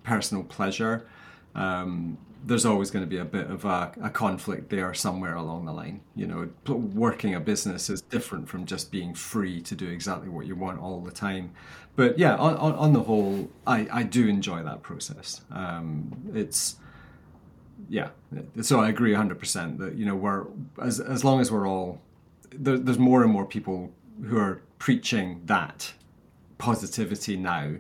personal 0.04 0.44
pleasure, 0.44 1.08
um, 1.56 2.18
there's 2.46 2.66
always 2.66 2.90
going 2.90 3.04
to 3.04 3.10
be 3.10 3.18
a 3.18 3.26
bit 3.26 3.50
of 3.50 3.66
a, 3.66 3.92
a, 4.02 4.10
conflict 4.10 4.70
there 4.70 4.94
somewhere 4.94 5.36
along 5.36 5.66
the 5.66 5.74
line. 5.74 6.02
You 6.16 6.28
know, 6.28 6.50
working 6.68 7.36
a 7.36 7.40
business 7.40 7.90
is 7.90 8.02
different 8.02 8.48
from 8.48 8.66
just 8.66 8.92
being 8.92 9.14
free 9.14 9.62
to 9.62 9.76
do 9.76 9.88
exactly 9.90 10.30
what 10.30 10.46
you 10.46 10.56
want 10.56 10.80
all 10.80 11.02
the 11.02 11.12
time. 11.12 11.52
But 11.96 12.18
yeah, 12.18 12.36
on, 12.36 12.56
on, 12.56 12.76
on 12.76 12.94
the 12.94 13.04
whole, 13.04 13.50
I, 13.68 13.88
I 13.92 14.04
do 14.04 14.28
enjoy 14.28 14.64
that 14.64 14.84
process. 14.84 15.42
Um, 15.52 16.32
it's 16.34 16.78
yeah, 17.90 18.10
so 18.62 18.80
I 18.80 18.90
agree 18.90 19.14
100% 19.14 19.80
that 19.80 19.96
you 19.96 20.06
know 20.06 20.16
we're 20.16 20.46
as 20.82 21.00
as 21.00 21.24
long 21.24 21.42
as 21.42 21.52
we're 21.52 21.68
all 21.68 22.02
there, 22.52 22.78
there's 22.78 23.00
more 23.00 23.24
and 23.24 23.32
more 23.32 23.46
people 23.46 23.92
who 24.26 24.38
are 24.38 24.62
preaching 24.78 25.42
that 25.46 25.94
positivity 26.58 27.38
now. 27.38 27.76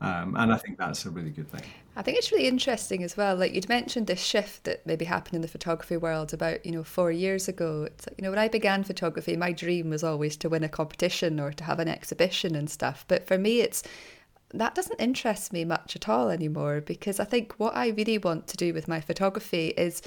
Um, 0.00 0.36
and 0.36 0.52
I 0.52 0.56
think 0.56 0.78
that's 0.78 1.06
a 1.06 1.10
really 1.10 1.30
good 1.30 1.50
thing. 1.50 1.62
I 1.98 2.02
think 2.02 2.18
it's 2.18 2.30
really 2.30 2.46
interesting 2.46 3.02
as 3.02 3.16
well. 3.16 3.36
Like 3.36 3.54
you'd 3.54 3.70
mentioned 3.70 4.06
this 4.06 4.22
shift 4.22 4.64
that 4.64 4.86
maybe 4.86 5.06
happened 5.06 5.36
in 5.36 5.40
the 5.40 5.48
photography 5.48 5.96
world 5.96 6.34
about, 6.34 6.64
you 6.66 6.72
know, 6.72 6.84
four 6.84 7.10
years 7.10 7.48
ago. 7.48 7.84
It's 7.84 8.06
like, 8.06 8.18
you 8.18 8.22
know, 8.22 8.30
when 8.30 8.38
I 8.38 8.48
began 8.48 8.84
photography, 8.84 9.34
my 9.36 9.52
dream 9.52 9.88
was 9.88 10.04
always 10.04 10.36
to 10.38 10.50
win 10.50 10.62
a 10.62 10.68
competition 10.68 11.40
or 11.40 11.52
to 11.52 11.64
have 11.64 11.78
an 11.78 11.88
exhibition 11.88 12.54
and 12.54 12.68
stuff. 12.68 13.06
But 13.08 13.26
for 13.26 13.38
me, 13.38 13.60
it's 13.60 13.82
that 14.52 14.74
doesn't 14.74 15.00
interest 15.00 15.54
me 15.54 15.64
much 15.64 15.96
at 15.96 16.08
all 16.08 16.28
anymore 16.28 16.82
because 16.82 17.18
I 17.18 17.24
think 17.24 17.54
what 17.54 17.74
I 17.74 17.88
really 17.88 18.18
want 18.18 18.46
to 18.48 18.56
do 18.58 18.74
with 18.74 18.88
my 18.88 19.00
photography 19.00 19.68
is 19.68 20.02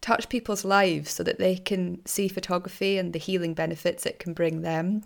touch 0.00 0.28
people's 0.28 0.64
lives 0.64 1.10
so 1.10 1.24
that 1.24 1.38
they 1.38 1.56
can 1.56 2.04
see 2.06 2.28
photography 2.28 2.96
and 2.96 3.12
the 3.12 3.18
healing 3.18 3.54
benefits 3.54 4.06
it 4.06 4.18
can 4.18 4.34
bring 4.34 4.62
them 4.62 5.02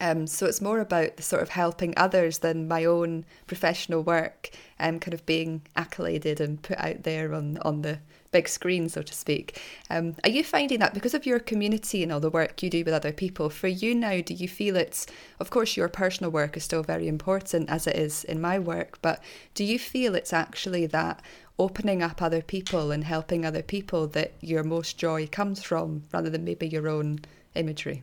um, 0.00 0.26
so 0.26 0.46
it's 0.46 0.60
more 0.60 0.80
about 0.80 1.16
the 1.16 1.22
sort 1.22 1.42
of 1.42 1.50
helping 1.50 1.94
others 1.96 2.38
than 2.38 2.68
my 2.68 2.84
own 2.84 3.24
professional 3.46 4.02
work 4.02 4.50
and 4.78 4.96
um, 4.96 5.00
kind 5.00 5.14
of 5.14 5.24
being 5.26 5.62
accoladed 5.76 6.40
and 6.40 6.62
put 6.62 6.78
out 6.78 7.04
there 7.04 7.34
on, 7.34 7.58
on 7.62 7.82
the 7.82 7.98
big 8.34 8.48
screen, 8.48 8.88
so 8.88 9.00
to 9.00 9.14
speak. 9.14 9.60
Um, 9.90 10.16
are 10.24 10.30
you 10.30 10.42
finding 10.42 10.80
that 10.80 10.92
because 10.92 11.14
of 11.14 11.24
your 11.24 11.38
community 11.38 12.02
and 12.02 12.10
all 12.10 12.18
the 12.18 12.30
work 12.30 12.62
you 12.62 12.68
do 12.68 12.82
with 12.84 12.92
other 12.92 13.12
people, 13.12 13.48
for 13.48 13.68
you 13.68 13.94
now, 13.94 14.20
do 14.20 14.34
you 14.34 14.48
feel 14.48 14.74
it's, 14.74 15.06
of 15.38 15.50
course, 15.50 15.76
your 15.76 15.88
personal 15.88 16.32
work 16.32 16.56
is 16.56 16.64
still 16.64 16.82
very 16.82 17.06
important 17.06 17.70
as 17.70 17.86
it 17.86 17.94
is 17.94 18.24
in 18.24 18.40
my 18.40 18.58
work, 18.58 18.98
but 19.02 19.22
do 19.54 19.62
you 19.62 19.78
feel 19.78 20.16
it's 20.16 20.32
actually 20.32 20.86
that 20.86 21.22
opening 21.60 22.02
up 22.02 22.20
other 22.20 22.42
people 22.42 22.90
and 22.90 23.04
helping 23.04 23.46
other 23.46 23.62
people 23.62 24.08
that 24.08 24.32
your 24.40 24.64
most 24.64 24.98
joy 24.98 25.28
comes 25.28 25.62
from 25.62 26.02
rather 26.12 26.28
than 26.28 26.44
maybe 26.44 26.66
your 26.66 26.88
own 26.88 27.20
imagery? 27.54 28.02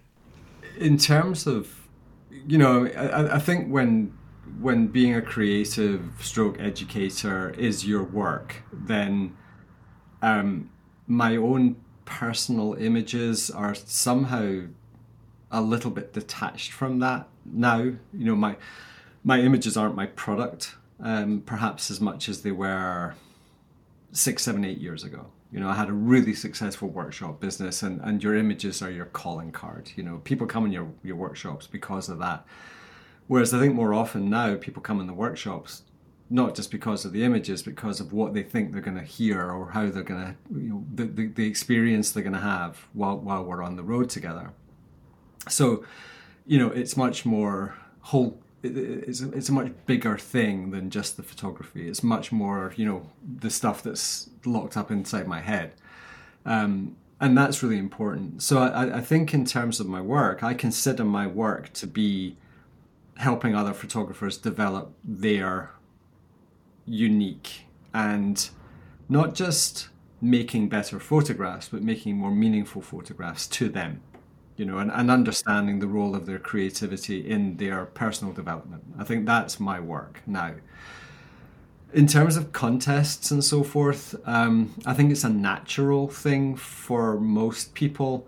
In 0.77 0.97
terms 0.97 1.45
of 1.45 1.80
you 2.47 2.57
know, 2.57 2.85
I, 2.87 3.35
I 3.35 3.39
think 3.39 3.69
when 3.69 4.17
when 4.59 4.87
being 4.87 5.15
a 5.15 5.21
creative 5.21 6.01
stroke 6.19 6.59
educator 6.59 7.51
is 7.51 7.85
your 7.85 8.03
work, 8.03 8.63
then 8.71 9.35
um, 10.21 10.69
my 11.07 11.35
own 11.35 11.77
personal 12.05 12.73
images 12.73 13.49
are 13.49 13.73
somehow 13.73 14.63
a 15.51 15.61
little 15.61 15.91
bit 15.91 16.13
detached 16.13 16.71
from 16.71 16.99
that 16.99 17.27
now. 17.45 17.79
You 17.79 17.99
know, 18.13 18.35
my 18.35 18.57
my 19.23 19.39
images 19.39 19.77
aren't 19.77 19.95
my 19.95 20.07
product, 20.07 20.75
um, 20.99 21.41
perhaps 21.45 21.91
as 21.91 22.01
much 22.01 22.27
as 22.27 22.41
they 22.41 22.51
were 22.51 23.15
six, 24.11 24.43
seven, 24.43 24.65
eight 24.65 24.79
years 24.79 25.03
ago. 25.03 25.27
You 25.51 25.59
know, 25.59 25.69
I 25.69 25.75
had 25.75 25.89
a 25.89 25.93
really 25.93 26.33
successful 26.33 26.87
workshop 26.87 27.39
business, 27.39 27.83
and, 27.83 27.99
and 28.01 28.23
your 28.23 28.35
images 28.35 28.81
are 28.81 28.91
your 28.91 29.05
calling 29.05 29.51
card. 29.51 29.91
You 29.95 30.03
know, 30.03 30.21
people 30.23 30.47
come 30.47 30.65
in 30.65 30.71
your, 30.71 30.87
your 31.03 31.17
workshops 31.17 31.67
because 31.67 32.07
of 32.07 32.19
that. 32.19 32.45
Whereas 33.27 33.53
I 33.53 33.59
think 33.59 33.75
more 33.75 33.93
often 33.93 34.29
now, 34.29 34.55
people 34.55 34.81
come 34.81 34.99
in 34.99 35.07
the 35.07 35.13
workshops 35.13 35.83
not 36.31 36.55
just 36.55 36.71
because 36.71 37.03
of 37.03 37.11
the 37.11 37.25
images, 37.25 37.61
because 37.61 37.99
of 37.99 38.13
what 38.13 38.33
they 38.33 38.41
think 38.41 38.71
they're 38.71 38.81
going 38.81 38.97
to 38.97 39.03
hear 39.03 39.51
or 39.51 39.71
how 39.71 39.89
they're 39.89 40.01
going 40.01 40.23
to, 40.23 40.35
you 40.53 40.69
know, 40.69 40.85
the, 40.95 41.03
the, 41.03 41.27
the 41.27 41.45
experience 41.45 42.11
they're 42.11 42.23
going 42.23 42.31
to 42.33 42.39
have 42.39 42.87
while, 42.93 43.17
while 43.17 43.43
we're 43.43 43.61
on 43.61 43.75
the 43.75 43.83
road 43.83 44.09
together. 44.09 44.53
So, 45.49 45.83
you 46.45 46.57
know, 46.57 46.69
it's 46.69 46.95
much 46.95 47.25
more 47.25 47.75
whole 47.99 48.41
it's 48.63 49.21
a, 49.21 49.31
it's 49.31 49.49
a 49.49 49.53
much 49.53 49.71
bigger 49.85 50.17
thing 50.17 50.71
than 50.71 50.89
just 50.89 51.17
the 51.17 51.23
photography. 51.23 51.87
It's 51.87 52.03
much 52.03 52.31
more, 52.31 52.73
you 52.75 52.85
know, 52.85 53.09
the 53.39 53.49
stuff 53.49 53.81
that's 53.81 54.29
locked 54.45 54.77
up 54.77 54.91
inside 54.91 55.27
my 55.27 55.41
head. 55.41 55.73
Um, 56.45 56.95
and 57.19 57.37
that's 57.37 57.61
really 57.61 57.77
important. 57.77 58.41
So 58.41 58.59
I, 58.59 58.97
I 58.97 59.01
think 59.01 59.33
in 59.33 59.45
terms 59.45 59.79
of 59.79 59.87
my 59.87 60.01
work, 60.01 60.43
I 60.43 60.53
consider 60.53 61.03
my 61.03 61.27
work 61.27 61.73
to 61.73 61.87
be 61.87 62.37
helping 63.17 63.55
other 63.55 63.73
photographers 63.73 64.37
develop 64.37 64.93
their 65.03 65.71
unique 66.85 67.65
and 67.93 68.49
not 69.07 69.35
just 69.35 69.89
making 70.19 70.69
better 70.69 70.99
photographs, 70.99 71.69
but 71.69 71.83
making 71.83 72.17
more 72.17 72.31
meaningful 72.31 72.81
photographs 72.81 73.47
to 73.47 73.69
them 73.69 74.01
you 74.57 74.65
know, 74.65 74.77
and, 74.77 74.91
and 74.91 75.09
understanding 75.09 75.79
the 75.79 75.87
role 75.87 76.15
of 76.15 76.25
their 76.25 76.39
creativity 76.39 77.27
in 77.27 77.57
their 77.57 77.85
personal 77.85 78.33
development. 78.33 78.83
I 78.97 79.03
think 79.03 79.25
that's 79.25 79.59
my 79.59 79.79
work 79.79 80.21
now. 80.25 80.53
In 81.93 82.07
terms 82.07 82.37
of 82.37 82.53
contests 82.53 83.31
and 83.31 83.43
so 83.43 83.63
forth, 83.63 84.15
um, 84.25 84.73
I 84.85 84.93
think 84.93 85.11
it's 85.11 85.23
a 85.23 85.29
natural 85.29 86.07
thing 86.07 86.55
for 86.55 87.19
most 87.19 87.73
people. 87.73 88.27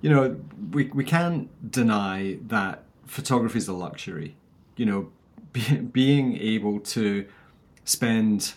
You 0.00 0.10
know, 0.10 0.40
we, 0.72 0.86
we 0.86 1.04
can't 1.04 1.48
deny 1.70 2.38
that 2.48 2.82
photography 3.06 3.58
is 3.58 3.68
a 3.68 3.72
luxury. 3.72 4.36
You 4.76 4.86
know, 4.86 5.12
be, 5.52 5.76
being 5.92 6.36
able 6.36 6.80
to 6.80 7.26
spend 7.84 8.54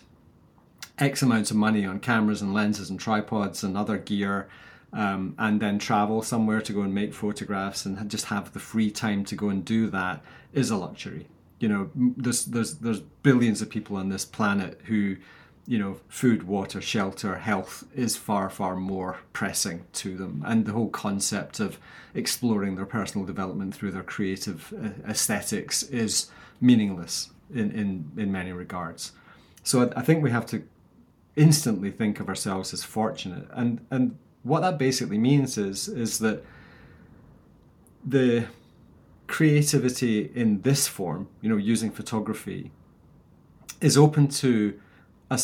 X 0.98 1.22
amounts 1.22 1.50
of 1.50 1.56
money 1.56 1.86
on 1.86 2.00
cameras 2.00 2.42
and 2.42 2.52
lenses 2.52 2.90
and 2.90 3.00
tripods 3.00 3.64
and 3.64 3.76
other 3.76 3.98
gear 3.98 4.48
um, 4.92 5.34
and 5.38 5.60
then 5.60 5.78
travel 5.78 6.22
somewhere 6.22 6.60
to 6.60 6.72
go 6.72 6.82
and 6.82 6.94
make 6.94 7.14
photographs 7.14 7.86
and 7.86 8.10
just 8.10 8.26
have 8.26 8.52
the 8.52 8.58
free 8.58 8.90
time 8.90 9.24
to 9.24 9.34
go 9.34 9.48
and 9.48 9.64
do 9.64 9.88
that 9.90 10.22
is 10.52 10.70
a 10.70 10.76
luxury. 10.76 11.26
You 11.60 11.68
know, 11.68 11.90
there's 11.94 12.44
there's 12.46 12.78
there's 12.78 13.00
billions 13.00 13.62
of 13.62 13.70
people 13.70 13.96
on 13.96 14.08
this 14.08 14.24
planet 14.24 14.80
who 14.84 15.16
you 15.66 15.78
know, 15.78 15.96
food, 16.08 16.42
water, 16.42 16.80
shelter, 16.80 17.36
health 17.36 17.84
is 17.94 18.16
far, 18.16 18.50
far 18.50 18.74
more 18.74 19.18
pressing 19.32 19.84
to 19.92 20.16
them. 20.16 20.42
And 20.44 20.66
the 20.66 20.72
whole 20.72 20.88
concept 20.88 21.60
of 21.60 21.78
exploring 22.14 22.74
their 22.74 22.86
personal 22.86 23.26
development 23.26 23.74
through 23.74 23.92
their 23.92 24.02
creative 24.02 24.72
uh, 24.72 25.08
aesthetics 25.08 25.84
is 25.84 26.30
meaningless 26.60 27.30
in, 27.54 27.70
in, 27.70 28.10
in 28.16 28.32
many 28.32 28.52
regards. 28.52 29.12
So 29.62 29.88
I, 29.88 30.00
I 30.00 30.02
think 30.02 30.22
we 30.22 30.32
have 30.32 30.46
to 30.46 30.64
instantly 31.36 31.90
think 31.90 32.18
of 32.18 32.28
ourselves 32.28 32.74
as 32.74 32.82
fortunate. 32.82 33.46
And, 33.52 33.86
and 33.90 34.18
what 34.42 34.60
that 34.60 34.78
basically 34.78 35.18
means 35.18 35.56
is, 35.56 35.88
is 35.88 36.18
that 36.18 36.44
the 38.04 38.46
creativity 39.26 40.30
in 40.34 40.62
this 40.62 40.88
form, 40.88 41.28
you 41.40 41.48
know, 41.48 41.56
using 41.56 41.90
photography, 41.90 42.70
is 43.80 43.96
open 43.96 44.28
to 44.28 44.78
a, 45.30 45.40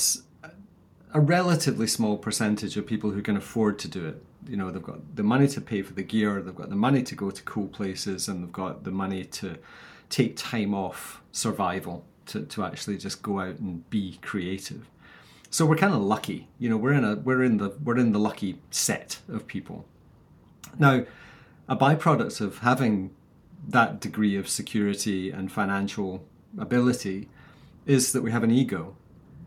a 1.15 1.21
relatively 1.21 1.87
small 1.87 2.17
percentage 2.17 2.77
of 2.77 2.87
people 2.87 3.11
who 3.11 3.23
can 3.23 3.37
afford 3.37 3.79
to 3.81 3.89
do 3.89 4.07
it. 4.07 4.23
You 4.47 4.57
know, 4.57 4.71
they've 4.71 4.83
got 4.83 5.17
the 5.17 5.23
money 5.23 5.49
to 5.49 5.61
pay 5.61 5.83
for 5.83 5.93
the 5.93 6.03
gear, 6.03 6.41
they've 6.43 6.55
got 6.55 6.71
the 6.71 6.77
money 6.77 7.03
to 7.03 7.15
go 7.15 7.31
to 7.31 7.43
cool 7.43 7.69
places, 7.69 8.29
and 8.29 8.43
they've 8.43 8.53
got 8.53 8.85
the 8.85 8.91
money 8.91 9.25
to 9.25 9.57
take 10.11 10.37
time 10.37 10.75
off 10.75 11.21
survival 11.33 12.05
to, 12.27 12.43
to 12.43 12.65
actually 12.65 12.99
just 12.99 13.23
go 13.23 13.41
out 13.41 13.59
and 13.59 13.89
be 13.91 14.19
creative. 14.23 14.89
So 15.51 15.65
we're 15.65 15.77
kind 15.77 15.95
of 15.95 16.01
lucky, 16.01 16.49
you 16.59 16.69
know. 16.69 16.77
We're 16.77 16.93
in 16.93 17.05
a 17.05 17.17
we're 17.17 17.43
in 17.43 17.57
the 17.57 17.71
we're 17.83 17.99
in 17.99 18.13
the 18.13 18.19
lucky 18.19 18.61
set 18.71 19.21
of 19.29 19.47
people. 19.47 19.87
Now, 20.79 21.05
a 21.69 21.77
byproduct 21.77 22.41
of 22.41 22.59
having 22.59 23.15
that 23.67 24.01
degree 24.01 24.37
of 24.37 24.49
security 24.49 25.31
and 25.31 25.51
financial 25.51 26.25
ability 26.59 27.29
is 27.87 28.13
that 28.13 28.23
we 28.23 28.31
have 28.31 28.43
an 28.43 28.51
ego 28.51 28.97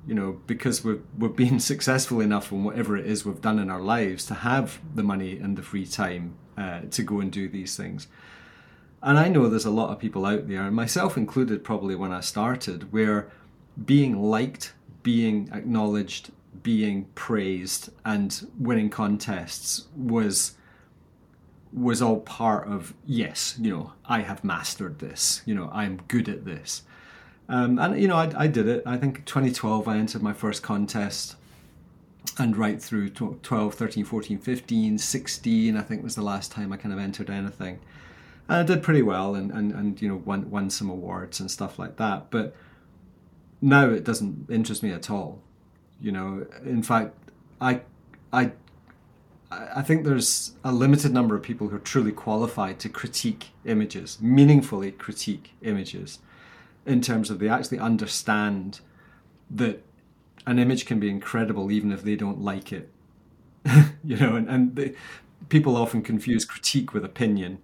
you 0.06 0.16
know 0.16 0.40
because 0.48 0.84
we've 0.84 1.04
we've 1.18 1.36
been 1.36 1.60
successful 1.72 2.22
enough 2.22 2.52
in 2.52 2.64
whatever 2.64 2.98
it 2.98 3.06
is 3.06 3.26
we've 3.26 3.42
done 3.42 3.60
in 3.60 3.70
our 3.70 3.82
lives 3.82 4.26
to 4.26 4.34
have 4.34 4.80
the 4.96 5.04
money 5.04 5.38
and 5.38 5.58
the 5.58 5.62
free 5.62 5.86
time 5.86 6.36
uh, 6.58 6.82
to 6.92 7.04
go 7.04 7.20
and 7.20 7.32
do 7.32 7.48
these 7.48 7.76
things 7.76 8.08
and 9.02 9.18
i 9.18 9.28
know 9.28 9.48
there's 9.48 9.66
a 9.66 9.72
lot 9.72 9.90
of 9.90 10.00
people 10.00 10.26
out 10.26 10.48
there 10.48 10.70
myself 10.72 11.18
included 11.18 11.64
probably 11.64 11.96
when 11.96 12.12
i 12.12 12.20
started 12.20 12.92
where 12.92 13.30
being 13.86 14.22
liked 14.22 14.74
being 15.04 15.50
acknowledged 15.54 16.32
being 16.64 17.06
praised 17.16 17.90
and 18.06 18.48
winning 18.60 18.90
contests 18.90 19.88
was 19.96 20.56
was 21.74 22.02
all 22.02 22.20
part 22.20 22.68
of 22.68 22.94
yes 23.06 23.56
you 23.60 23.72
know 23.72 23.94
i 24.06 24.22
have 24.22 24.44
mastered 24.44 25.00
this 25.00 25.42
you 25.46 25.56
know 25.56 25.70
i'm 25.74 26.02
good 26.08 26.28
at 26.28 26.46
this. 26.46 26.84
Um, 27.50 27.80
and 27.80 28.00
you 28.02 28.08
know 28.08 28.16
I, 28.16 28.32
I 28.38 28.48
did 28.48 28.68
it. 28.68 28.84
I 28.86 28.98
think 28.98 29.26
2012 29.26 29.88
i 29.88 29.98
entered 29.98 30.22
my 30.22 30.34
first 30.34 30.62
contest 30.62 31.36
and 32.38 32.56
right 32.56 32.82
through 32.82 33.10
12 33.10 33.74
13 33.74 34.06
14 34.06 34.38
15 34.38 34.98
16 34.98 35.76
i 35.76 35.82
think 35.82 36.04
was 36.04 36.16
the 36.16 36.22
last 36.22 36.52
time 36.52 36.72
i 36.72 36.78
kind 36.78 36.94
of 36.94 37.00
entered 37.00 37.30
anything. 37.30 37.80
And 38.48 38.58
i 38.58 38.64
did 38.64 38.84
pretty 38.84 39.02
well 39.02 39.36
and, 39.36 39.52
and, 39.52 39.72
and 39.72 40.02
you 40.02 40.08
know 40.08 40.22
won, 40.24 40.50
won 40.50 40.70
some 40.70 40.90
awards 40.90 41.40
and 41.40 41.50
stuff 41.50 41.80
like 41.80 41.98
that. 41.98 42.30
But 42.30 42.56
now 43.62 43.90
it 43.90 44.04
doesn't 44.04 44.50
interest 44.50 44.84
me 44.84 44.92
at 44.92 45.10
all 45.10 45.40
you 46.00 46.12
know 46.12 46.46
in 46.66 46.82
fact 46.82 47.16
i 47.60 47.82
i 48.34 48.52
I 49.52 49.82
think 49.82 50.06
there's 50.06 50.54
a 50.64 50.72
limited 50.72 51.12
number 51.12 51.36
of 51.36 51.44
people 51.44 51.68
who 51.68 51.76
are 51.76 51.80
truly 51.80 52.14
qualified 52.14 52.80
to 52.80 52.90
critique 52.90 53.50
images, 53.66 54.18
meaningfully 54.22 54.94
critique 54.94 55.52
images, 55.62 56.20
in 56.86 57.02
terms 57.02 57.30
of 57.30 57.40
they 57.40 57.50
actually 57.50 57.80
understand 57.80 58.80
that 59.50 59.84
an 60.48 60.58
image 60.58 60.86
can 60.86 61.00
be 61.00 61.10
incredible 61.10 61.70
even 61.70 61.92
if 61.92 62.02
they 62.02 62.16
don't 62.16 62.42
like 62.42 62.72
it. 62.72 62.90
you 64.06 64.16
know, 64.16 64.36
and, 64.36 64.48
and 64.48 64.76
they, 64.78 64.94
people 65.50 65.76
often 65.76 66.02
confuse 66.02 66.46
critique 66.46 66.94
with 66.94 67.04
opinion. 67.04 67.60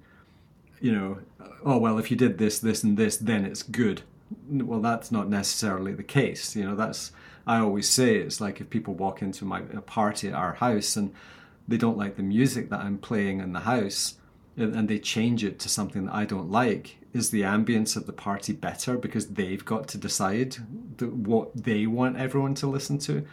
You 0.81 0.91
know, 0.91 1.17
oh, 1.63 1.77
well, 1.77 1.97
if 1.97 2.11
you 2.11 2.17
did 2.17 2.37
this, 2.37 2.59
this, 2.59 2.83
and 2.83 2.97
this, 2.97 3.15
then 3.15 3.45
it's 3.45 3.63
good. 3.63 4.01
Well, 4.49 4.81
that's 4.81 5.11
not 5.11 5.29
necessarily 5.29 5.93
the 5.93 6.03
case. 6.03 6.55
You 6.55 6.65
know, 6.65 6.75
that's, 6.75 7.11
I 7.45 7.59
always 7.59 7.89
say, 7.89 8.15
it's 8.15 8.41
like 8.41 8.59
if 8.59 8.69
people 8.69 8.93
walk 8.93 9.21
into 9.21 9.45
my 9.45 9.61
a 9.73 9.81
party 9.81 10.27
at 10.27 10.33
our 10.33 10.53
house 10.53 10.95
and 10.95 11.13
they 11.67 11.77
don't 11.77 11.97
like 11.97 12.15
the 12.15 12.23
music 12.23 12.69
that 12.69 12.79
I'm 12.79 12.97
playing 12.97 13.39
in 13.39 13.53
the 13.53 13.61
house 13.61 14.15
and 14.57 14.87
they 14.87 14.99
change 14.99 15.43
it 15.43 15.59
to 15.59 15.69
something 15.69 16.05
that 16.05 16.15
I 16.15 16.25
don't 16.25 16.49
like, 16.49 16.97
is 17.13 17.29
the 17.29 17.41
ambience 17.41 17.95
of 17.95 18.05
the 18.05 18.13
party 18.13 18.53
better 18.53 18.97
because 18.97 19.27
they've 19.27 19.63
got 19.63 19.87
to 19.89 19.97
decide 19.97 20.55
what 20.99 21.55
they 21.55 21.85
want 21.85 22.17
everyone 22.17 22.55
to 22.55 22.67
listen 22.67 22.97
to? 22.99 23.25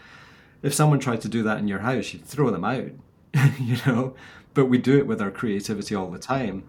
If 0.62 0.74
someone 0.74 0.98
tried 0.98 1.20
to 1.22 1.28
do 1.28 1.42
that 1.42 1.58
in 1.58 1.68
your 1.68 1.80
house, 1.80 2.12
you'd 2.12 2.24
throw 2.24 2.50
them 2.50 2.64
out, 2.64 2.90
you 3.58 3.76
know? 3.86 4.14
But 4.54 4.66
we 4.66 4.78
do 4.78 4.96
it 4.98 5.06
with 5.06 5.20
our 5.20 5.30
creativity 5.30 5.94
all 5.94 6.10
the 6.10 6.18
time. 6.18 6.64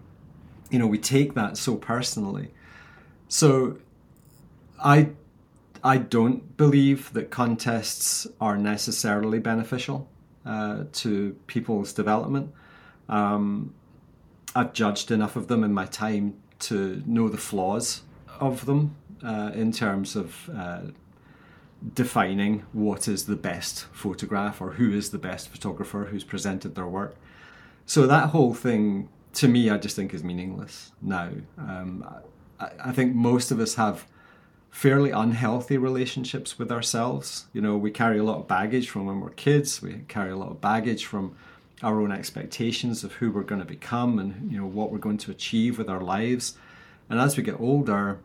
You 0.70 0.78
know, 0.78 0.86
we 0.86 0.98
take 0.98 1.34
that 1.34 1.56
so 1.56 1.76
personally. 1.76 2.50
So 3.28 3.78
I 4.82 5.10
I 5.84 5.98
don't 5.98 6.56
believe 6.56 7.12
that 7.12 7.30
contests 7.30 8.26
are 8.40 8.56
necessarily 8.56 9.38
beneficial 9.38 10.08
uh, 10.44 10.84
to 10.92 11.36
people's 11.46 11.92
development. 11.92 12.52
Um, 13.08 13.74
I've 14.54 14.72
judged 14.72 15.10
enough 15.10 15.36
of 15.36 15.48
them 15.48 15.62
in 15.62 15.72
my 15.72 15.86
time 15.86 16.34
to 16.60 17.02
know 17.06 17.28
the 17.28 17.36
flaws 17.36 18.02
of 18.40 18.66
them 18.66 18.96
uh, 19.22 19.52
in 19.54 19.70
terms 19.70 20.16
of 20.16 20.50
uh, 20.54 20.80
defining 21.94 22.64
what 22.72 23.06
is 23.06 23.26
the 23.26 23.36
best 23.36 23.86
photograph 23.92 24.60
or 24.60 24.72
who 24.72 24.92
is 24.92 25.10
the 25.10 25.18
best 25.18 25.48
photographer 25.48 26.08
who's 26.10 26.24
presented 26.24 26.74
their 26.74 26.86
work. 26.86 27.16
So 27.84 28.06
that 28.06 28.30
whole 28.30 28.54
thing, 28.54 29.08
to 29.34 29.46
me, 29.46 29.70
I 29.70 29.78
just 29.78 29.94
think 29.94 30.14
is 30.14 30.24
meaningless 30.24 30.92
now. 31.00 31.30
Um, 31.58 32.04
I, 32.58 32.70
I 32.86 32.92
think 32.92 33.14
most 33.14 33.50
of 33.50 33.60
us 33.60 33.74
have 33.74 34.06
fairly 34.76 35.10
unhealthy 35.10 35.78
relationships 35.78 36.58
with 36.58 36.70
ourselves. 36.70 37.46
You 37.54 37.62
know, 37.62 37.78
we 37.78 37.90
carry 37.90 38.18
a 38.18 38.22
lot 38.22 38.40
of 38.40 38.46
baggage 38.46 38.90
from 38.90 39.06
when 39.06 39.22
we're 39.22 39.30
kids. 39.30 39.80
We 39.80 40.02
carry 40.06 40.30
a 40.30 40.36
lot 40.36 40.50
of 40.50 40.60
baggage 40.60 41.06
from 41.06 41.34
our 41.82 41.98
own 41.98 42.12
expectations 42.12 43.02
of 43.02 43.14
who 43.14 43.30
we're 43.30 43.42
going 43.42 43.62
to 43.62 43.66
become 43.66 44.18
and 44.18 44.52
you 44.52 44.58
know 44.58 44.66
what 44.66 44.92
we're 44.92 44.98
going 44.98 45.16
to 45.16 45.30
achieve 45.30 45.78
with 45.78 45.88
our 45.88 46.02
lives. 46.02 46.58
And 47.08 47.18
as 47.18 47.38
we 47.38 47.42
get 47.42 47.58
older, 47.58 48.18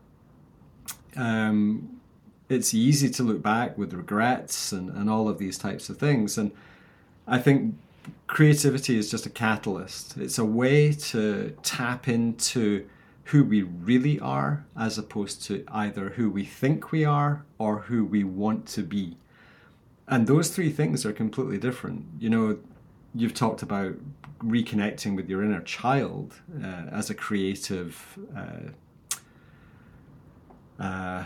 um, 1.15 2.01
it's 2.49 2.73
easy 2.73 3.09
to 3.11 3.23
look 3.23 3.41
back 3.41 3.77
with 3.77 3.93
regrets 3.93 4.73
and, 4.73 4.89
and 4.89 5.09
all 5.09 5.29
of 5.29 5.37
these 5.37 5.57
types 5.57 5.87
of 5.87 5.99
things. 5.99 6.37
And 6.37 6.51
I 7.29 7.39
think 7.39 7.75
creativity 8.27 8.97
is 8.97 9.09
just 9.09 9.25
a 9.25 9.29
catalyst. 9.29 10.17
It's 10.17 10.37
a 10.37 10.43
way 10.43 10.91
to 11.11 11.55
tap 11.63 12.09
into 12.09 12.89
who 13.31 13.45
we 13.45 13.61
really 13.61 14.19
are 14.19 14.65
as 14.77 14.97
opposed 14.97 15.41
to 15.41 15.63
either 15.69 16.09
who 16.09 16.29
we 16.29 16.43
think 16.43 16.91
we 16.91 17.05
are 17.05 17.45
or 17.57 17.79
who 17.79 18.03
we 18.03 18.25
want 18.25 18.65
to 18.65 18.83
be. 18.83 19.15
And 20.05 20.27
those 20.27 20.49
three 20.49 20.69
things 20.69 21.05
are 21.05 21.13
completely 21.13 21.57
different. 21.57 22.05
You 22.19 22.29
know, 22.29 22.59
you've 23.15 23.33
talked 23.33 23.61
about 23.61 23.93
reconnecting 24.39 25.15
with 25.15 25.29
your 25.29 25.43
inner 25.45 25.61
child 25.61 26.41
uh, 26.61 26.87
as 26.91 27.09
a 27.09 27.13
creative, 27.13 28.19
uh, 28.35 28.71
uh, 30.83 31.23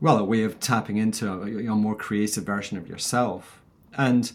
well, 0.00 0.18
a 0.18 0.24
way 0.24 0.44
of 0.44 0.60
tapping 0.60 0.98
into 0.98 1.28
a, 1.28 1.72
a 1.72 1.74
more 1.74 1.96
creative 1.96 2.44
version 2.44 2.78
of 2.78 2.86
yourself. 2.86 3.60
And 3.96 4.30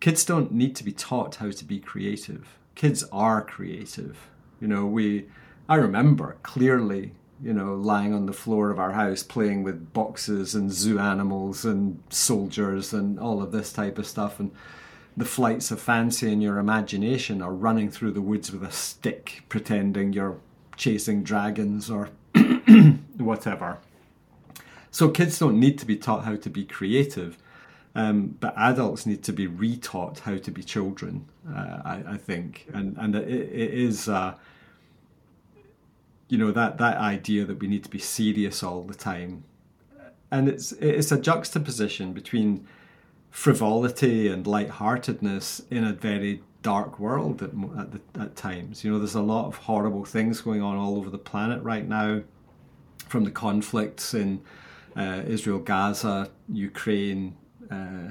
kids 0.00 0.24
don't 0.24 0.50
need 0.50 0.74
to 0.74 0.82
be 0.82 0.92
taught 0.92 1.36
how 1.36 1.52
to 1.52 1.64
be 1.64 1.78
creative. 1.78 2.58
Kids 2.74 3.04
are 3.12 3.42
creative. 3.42 4.28
You 4.60 4.66
know, 4.66 4.86
we 4.86 5.26
I 5.68 5.76
remember 5.76 6.36
clearly, 6.42 7.12
you 7.42 7.52
know, 7.52 7.74
lying 7.74 8.14
on 8.14 8.26
the 8.26 8.32
floor 8.32 8.70
of 8.70 8.78
our 8.78 8.92
house 8.92 9.22
playing 9.22 9.62
with 9.62 9.92
boxes 9.92 10.54
and 10.54 10.72
zoo 10.72 10.98
animals 10.98 11.64
and 11.64 12.02
soldiers 12.08 12.92
and 12.92 13.18
all 13.18 13.42
of 13.42 13.52
this 13.52 13.72
type 13.72 13.98
of 13.98 14.06
stuff. 14.06 14.38
And 14.38 14.52
the 15.16 15.24
flights 15.24 15.70
of 15.70 15.80
fancy 15.80 16.32
in 16.32 16.40
your 16.40 16.58
imagination 16.58 17.42
are 17.42 17.52
running 17.52 17.90
through 17.90 18.12
the 18.12 18.20
woods 18.20 18.52
with 18.52 18.62
a 18.62 18.70
stick, 18.70 19.42
pretending 19.48 20.12
you're 20.12 20.38
chasing 20.76 21.24
dragons 21.24 21.90
or 21.90 22.10
whatever. 23.16 23.78
So 24.90 25.08
kids 25.08 25.38
don't 25.38 25.58
need 25.58 25.78
to 25.80 25.86
be 25.86 25.96
taught 25.96 26.24
how 26.24 26.36
to 26.36 26.50
be 26.50 26.64
creative. 26.64 27.38
Um, 27.94 28.36
but 28.40 28.52
adults 28.58 29.06
need 29.06 29.22
to 29.24 29.32
be 29.32 29.48
retaught 29.48 30.20
how 30.20 30.36
to 30.36 30.50
be 30.50 30.62
children, 30.62 31.26
uh, 31.48 31.80
I, 31.82 32.04
I, 32.08 32.16
think, 32.18 32.66
and 32.74 32.94
and 32.98 33.16
it, 33.16 33.26
it 33.26 33.72
is 33.72 34.06
uh, 34.06 34.34
you 36.28 36.38
know 36.38 36.50
that 36.52 36.78
that 36.78 36.96
idea 36.96 37.44
that 37.44 37.60
we 37.60 37.66
need 37.66 37.84
to 37.84 37.90
be 37.90 37.98
serious 37.98 38.62
all 38.62 38.82
the 38.82 38.94
time. 38.94 39.44
And 40.30 40.48
it's 40.48 40.72
it's 40.72 41.12
a 41.12 41.20
juxtaposition 41.20 42.12
between 42.12 42.66
frivolity 43.30 44.28
and 44.28 44.46
lightheartedness 44.46 45.62
in 45.70 45.84
a 45.84 45.92
very 45.92 46.42
dark 46.62 46.98
world 46.98 47.42
at, 47.42 47.50
at, 47.78 47.92
the, 47.92 48.00
at 48.20 48.34
times. 48.34 48.82
You 48.82 48.92
know 48.92 48.98
there's 48.98 49.14
a 49.14 49.20
lot 49.20 49.46
of 49.46 49.56
horrible 49.56 50.04
things 50.04 50.40
going 50.40 50.62
on 50.62 50.76
all 50.76 50.96
over 50.96 51.10
the 51.10 51.18
planet 51.18 51.62
right 51.62 51.86
now 51.86 52.22
from 53.08 53.24
the 53.24 53.30
conflicts 53.30 54.14
in 54.14 54.42
uh, 54.96 55.22
Israel 55.26 55.58
Gaza 55.58 56.30
Ukraine 56.48 57.36
uh, 57.70 58.10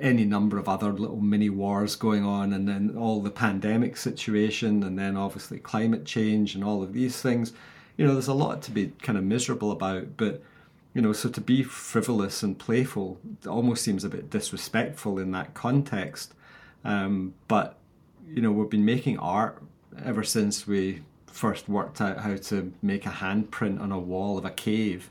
any 0.00 0.24
number 0.24 0.58
of 0.58 0.68
other 0.68 0.92
little 0.92 1.20
mini 1.20 1.50
wars 1.50 1.96
going 1.96 2.24
on, 2.24 2.52
and 2.52 2.68
then 2.68 2.96
all 2.96 3.20
the 3.20 3.30
pandemic 3.30 3.96
situation, 3.96 4.82
and 4.82 4.98
then 4.98 5.16
obviously 5.16 5.58
climate 5.58 6.04
change 6.04 6.54
and 6.54 6.64
all 6.64 6.82
of 6.82 6.92
these 6.92 7.20
things. 7.20 7.52
You 7.96 8.06
know, 8.06 8.12
there's 8.12 8.28
a 8.28 8.34
lot 8.34 8.62
to 8.62 8.70
be 8.70 8.92
kind 9.02 9.18
of 9.18 9.24
miserable 9.24 9.72
about, 9.72 10.16
but 10.16 10.42
you 10.94 11.02
know, 11.02 11.12
so 11.12 11.28
to 11.28 11.40
be 11.40 11.62
frivolous 11.62 12.42
and 12.42 12.58
playful 12.58 13.20
almost 13.46 13.84
seems 13.84 14.04
a 14.04 14.08
bit 14.08 14.30
disrespectful 14.30 15.18
in 15.18 15.32
that 15.32 15.54
context. 15.54 16.34
Um, 16.84 17.34
but 17.46 17.76
you 18.28 18.42
know, 18.42 18.52
we've 18.52 18.70
been 18.70 18.84
making 18.84 19.18
art 19.18 19.62
ever 20.04 20.22
since 20.22 20.66
we 20.66 21.02
first 21.26 21.68
worked 21.68 22.00
out 22.00 22.18
how 22.18 22.36
to 22.36 22.72
make 22.82 23.06
a 23.06 23.10
handprint 23.10 23.80
on 23.80 23.92
a 23.92 23.98
wall 23.98 24.38
of 24.38 24.44
a 24.44 24.50
cave. 24.50 25.10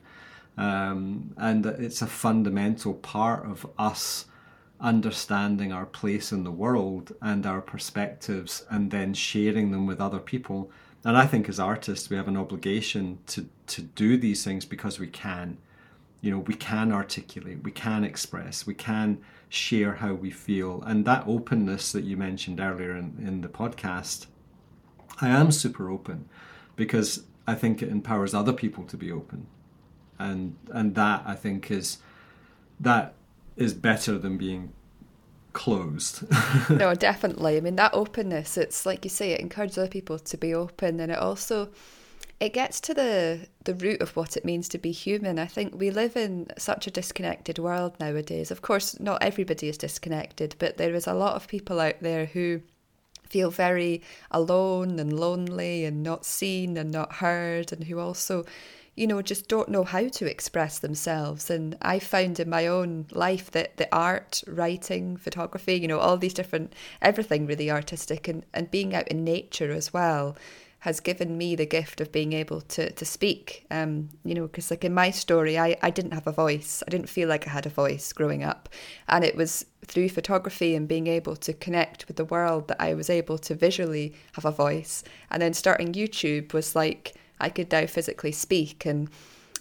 Um, 0.57 1.33
and 1.38 1.65
it's 1.65 2.01
a 2.01 2.07
fundamental 2.07 2.95
part 2.95 3.45
of 3.45 3.65
us 3.77 4.25
understanding 4.80 5.71
our 5.71 5.86
place 5.86 6.32
in 6.32 6.43
the 6.43 6.51
world 6.51 7.13
and 7.21 7.45
our 7.45 7.61
perspectives 7.61 8.65
and 8.69 8.91
then 8.91 9.13
sharing 9.13 9.71
them 9.71 9.88
with 9.88 9.99
other 9.99 10.19
people. 10.19 10.71
And 11.03 11.17
I 11.17 11.25
think 11.25 11.49
as 11.49 11.59
artists, 11.59 12.09
we 12.09 12.17
have 12.17 12.28
an 12.28 12.38
obligation 12.38 13.19
to, 13.28 13.47
to 13.67 13.82
do 13.82 14.17
these 14.17 14.43
things 14.43 14.65
because 14.65 14.99
we 14.99 15.07
can. 15.07 15.57
You 16.21 16.32
know, 16.32 16.39
we 16.39 16.55
can 16.55 16.91
articulate, 16.91 17.63
we 17.63 17.71
can 17.71 18.03
express, 18.03 18.65
we 18.65 18.73
can 18.73 19.19
share 19.49 19.95
how 19.95 20.13
we 20.13 20.32
feel. 20.32 20.82
And 20.86 21.05
that 21.05 21.23
openness 21.28 21.91
that 21.91 22.03
you 22.03 22.17
mentioned 22.17 22.59
earlier 22.59 22.95
in, 22.95 23.15
in 23.19 23.41
the 23.41 23.47
podcast, 23.47 24.25
I 25.21 25.30
am 25.30 25.51
super 25.51 25.89
open 25.89 26.28
because 26.75 27.23
I 27.45 27.55
think 27.55 27.82
it 27.82 27.89
empowers 27.89 28.34
other 28.34 28.53
people 28.53 28.84
to 28.86 28.97
be 28.97 29.11
open. 29.11 29.47
And 30.19 30.55
and 30.71 30.95
that 30.95 31.23
I 31.25 31.36
think 31.36 31.69
is 31.71 31.99
that 32.80 33.13
is 33.58 33.74
better 33.74 34.18
than 34.18 34.38
being 34.38 34.72
closed. 35.53 36.24
no, 36.70 36.93
definitely. 37.10 37.58
I 37.58 37.62
mean 37.62 37.76
that 37.76 37.93
openness, 37.93 38.58
it's 38.58 38.86
like 38.86 39.03
you 39.03 39.10
say, 39.10 39.32
it 39.32 39.41
encourages 39.41 39.78
other 39.78 39.88
people 39.88 40.20
to 40.20 40.38
be 40.38 40.53
open 40.53 40.99
and 40.99 41.12
it 41.12 41.18
also 41.18 41.70
it 42.39 42.53
gets 42.53 42.80
to 42.82 42.93
the 42.93 43.47
the 43.64 43.74
root 43.74 44.01
of 44.01 44.16
what 44.16 44.38
it 44.38 44.45
means 44.45 44.70
to 44.70 44.78
be 44.78 44.91
human. 44.91 45.39
I 45.39 45.47
think 45.47 45.74
we 45.76 45.89
live 45.89 46.16
in 46.16 46.47
such 46.58 46.86
a 46.86 46.91
disconnected 46.91 47.58
world 47.58 47.93
nowadays. 47.99 48.51
Of 48.51 48.62
course, 48.62 48.99
not 48.99 49.24
everybody 49.24 49.68
is 49.68 49.78
disconnected, 49.78 50.55
but 50.60 50.78
there 50.78 50.93
is 50.93 51.08
a 51.08 51.14
lot 51.14 51.36
of 51.36 51.47
people 51.47 51.80
out 51.80 51.99
there 52.01 52.28
who 52.28 52.62
feel 53.28 53.49
very 53.49 54.01
alone 54.32 54.99
and 54.99 55.20
lonely 55.20 55.84
and 55.84 56.03
not 56.03 56.26
seen 56.26 56.78
and 56.78 56.91
not 56.91 57.14
heard 57.14 57.74
and 57.74 57.86
who 57.86 57.99
also 57.99 58.45
you 58.98 59.06
know, 59.06 59.22
just 59.22 59.48
don't 59.48 59.70
know 59.70 59.84
how 59.84 60.08
to 60.08 60.30
express 60.30 60.80
themselves. 60.80 61.52
And 61.52 61.78
I 61.82 62.00
found 62.00 62.39
in 62.39 62.50
my 62.50 62.66
own 62.66 63.06
life 63.12 63.52
that 63.52 63.78
the 63.78 63.88
art, 63.95 64.43
writing, 64.48 65.18
photography, 65.18 65.76
you 65.76 65.88
know, 65.88 66.00
all 66.00 66.18
these 66.18 66.34
different, 66.34 66.74
everything 67.02 67.45
really 67.45 67.70
artistic 67.70 68.28
and, 68.28 68.43
and 68.56 68.72
being 68.72 68.95
out 68.95 69.08
in 69.08 69.24
nature 69.24 69.72
as 69.72 69.93
well 69.93 70.36
has 70.80 71.00
given 71.00 71.38
me 71.38 71.56
the 71.56 71.66
gift 71.66 72.02
of 72.02 72.12
being 72.12 72.34
able 72.34 72.62
to 72.62 72.91
to 72.91 73.06
speak. 73.06 73.66
Um, 73.72 74.10
you 74.24 74.34
know, 74.34 74.48
because 74.48 74.72
like 74.72 74.84
in 74.84 74.93
my 74.93 75.12
story, 75.12 75.58
I 75.58 75.76
I 75.82 75.89
didn't 75.89 76.14
have 76.14 76.28
a 76.28 76.32
voice. 76.32 76.84
I 76.86 76.89
didn't 76.89 77.10
feel 77.10 77.30
like 77.30 77.48
I 77.48 77.52
had 77.52 77.66
a 77.66 77.70
voice 77.70 78.14
growing 78.14 78.43
up, 78.43 78.70
and 79.08 79.24
it 79.24 79.36
was 79.36 79.66
through 79.86 80.10
photography 80.10 80.76
and 80.76 80.88
being 80.88 81.08
able 81.08 81.36
to 81.36 81.54
connect 81.54 82.08
with 82.08 82.18
the 82.18 82.26
world 82.26 82.68
that 82.68 82.82
I 82.82 82.93
was 82.93 83.10
able 83.10 83.38
to 83.39 83.56
visually 83.56 84.14
have 84.34 84.45
a 84.45 84.52
voice. 84.52 85.04
And 85.30 85.41
then 85.41 85.54
starting 85.54 85.93
YouTube 85.93 86.54
was 86.54 86.76
like 86.76 87.16
I 87.39 87.49
could 87.49 87.71
now 87.71 87.85
physically 87.85 88.31
speak 88.31 88.85
and 88.85 89.09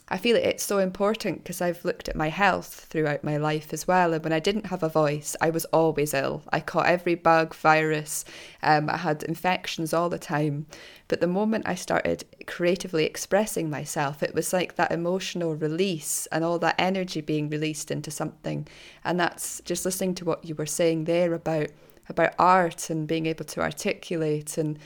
I 0.09 0.19
feel 0.19 0.37
it's 0.37 0.63
so 0.63 0.79
important 0.79 1.43
because 1.43 1.61
I've 1.61 1.85
looked 1.85 2.09
at 2.09 2.15
my 2.15 2.29
health 2.29 2.87
throughout 2.89 3.25
my 3.25 3.39
life 3.39 3.73
as 3.73 3.89
well. 3.89 4.13
And 4.13 4.23
when 4.23 4.33
I 4.33 4.39
didn't 4.39 4.67
have 4.67 4.85
a 4.85 4.89
voice, 4.89 5.35
I 5.41 5.51
was 5.51 5.65
always 5.67 6.15
ill. 6.15 6.45
I 6.53 6.61
caught 6.61 6.87
every 6.87 7.17
bug, 7.17 7.57
virus, 7.57 8.25
um, 8.63 8.89
I 8.89 8.99
had 8.99 9.25
infections 9.25 9.93
all 9.93 10.09
the 10.09 10.19
time. 10.19 10.67
But 11.09 11.21
the 11.21 11.27
moment 11.27 11.67
I 11.67 11.75
started 11.75 12.25
creatively 12.47 13.05
expressing 13.05 13.69
myself, 13.69 14.23
it 14.23 14.33
was 14.33 14.53
like 14.53 14.77
that 14.77 14.93
emotional 14.93 15.57
release 15.57 16.27
and 16.31 16.45
all 16.45 16.61
that 16.61 16.77
energy 16.79 17.21
being 17.21 17.51
released 17.51 17.91
into 17.91 18.13
something. 18.13 18.69
And 19.03 19.19
that's 19.19 19.61
just 19.65 19.85
listening 19.85 20.15
to 20.17 20.25
what 20.25 20.45
you 20.45 20.55
were 20.55 20.67
saying 20.67 21.05
there 21.05 21.35
about 21.35 21.71
about 22.09 22.35
art 22.39 22.89
and 22.89 23.09
being 23.09 23.27
able 23.27 23.45
to 23.45 23.61
articulate 23.61 24.57
and 24.57 24.79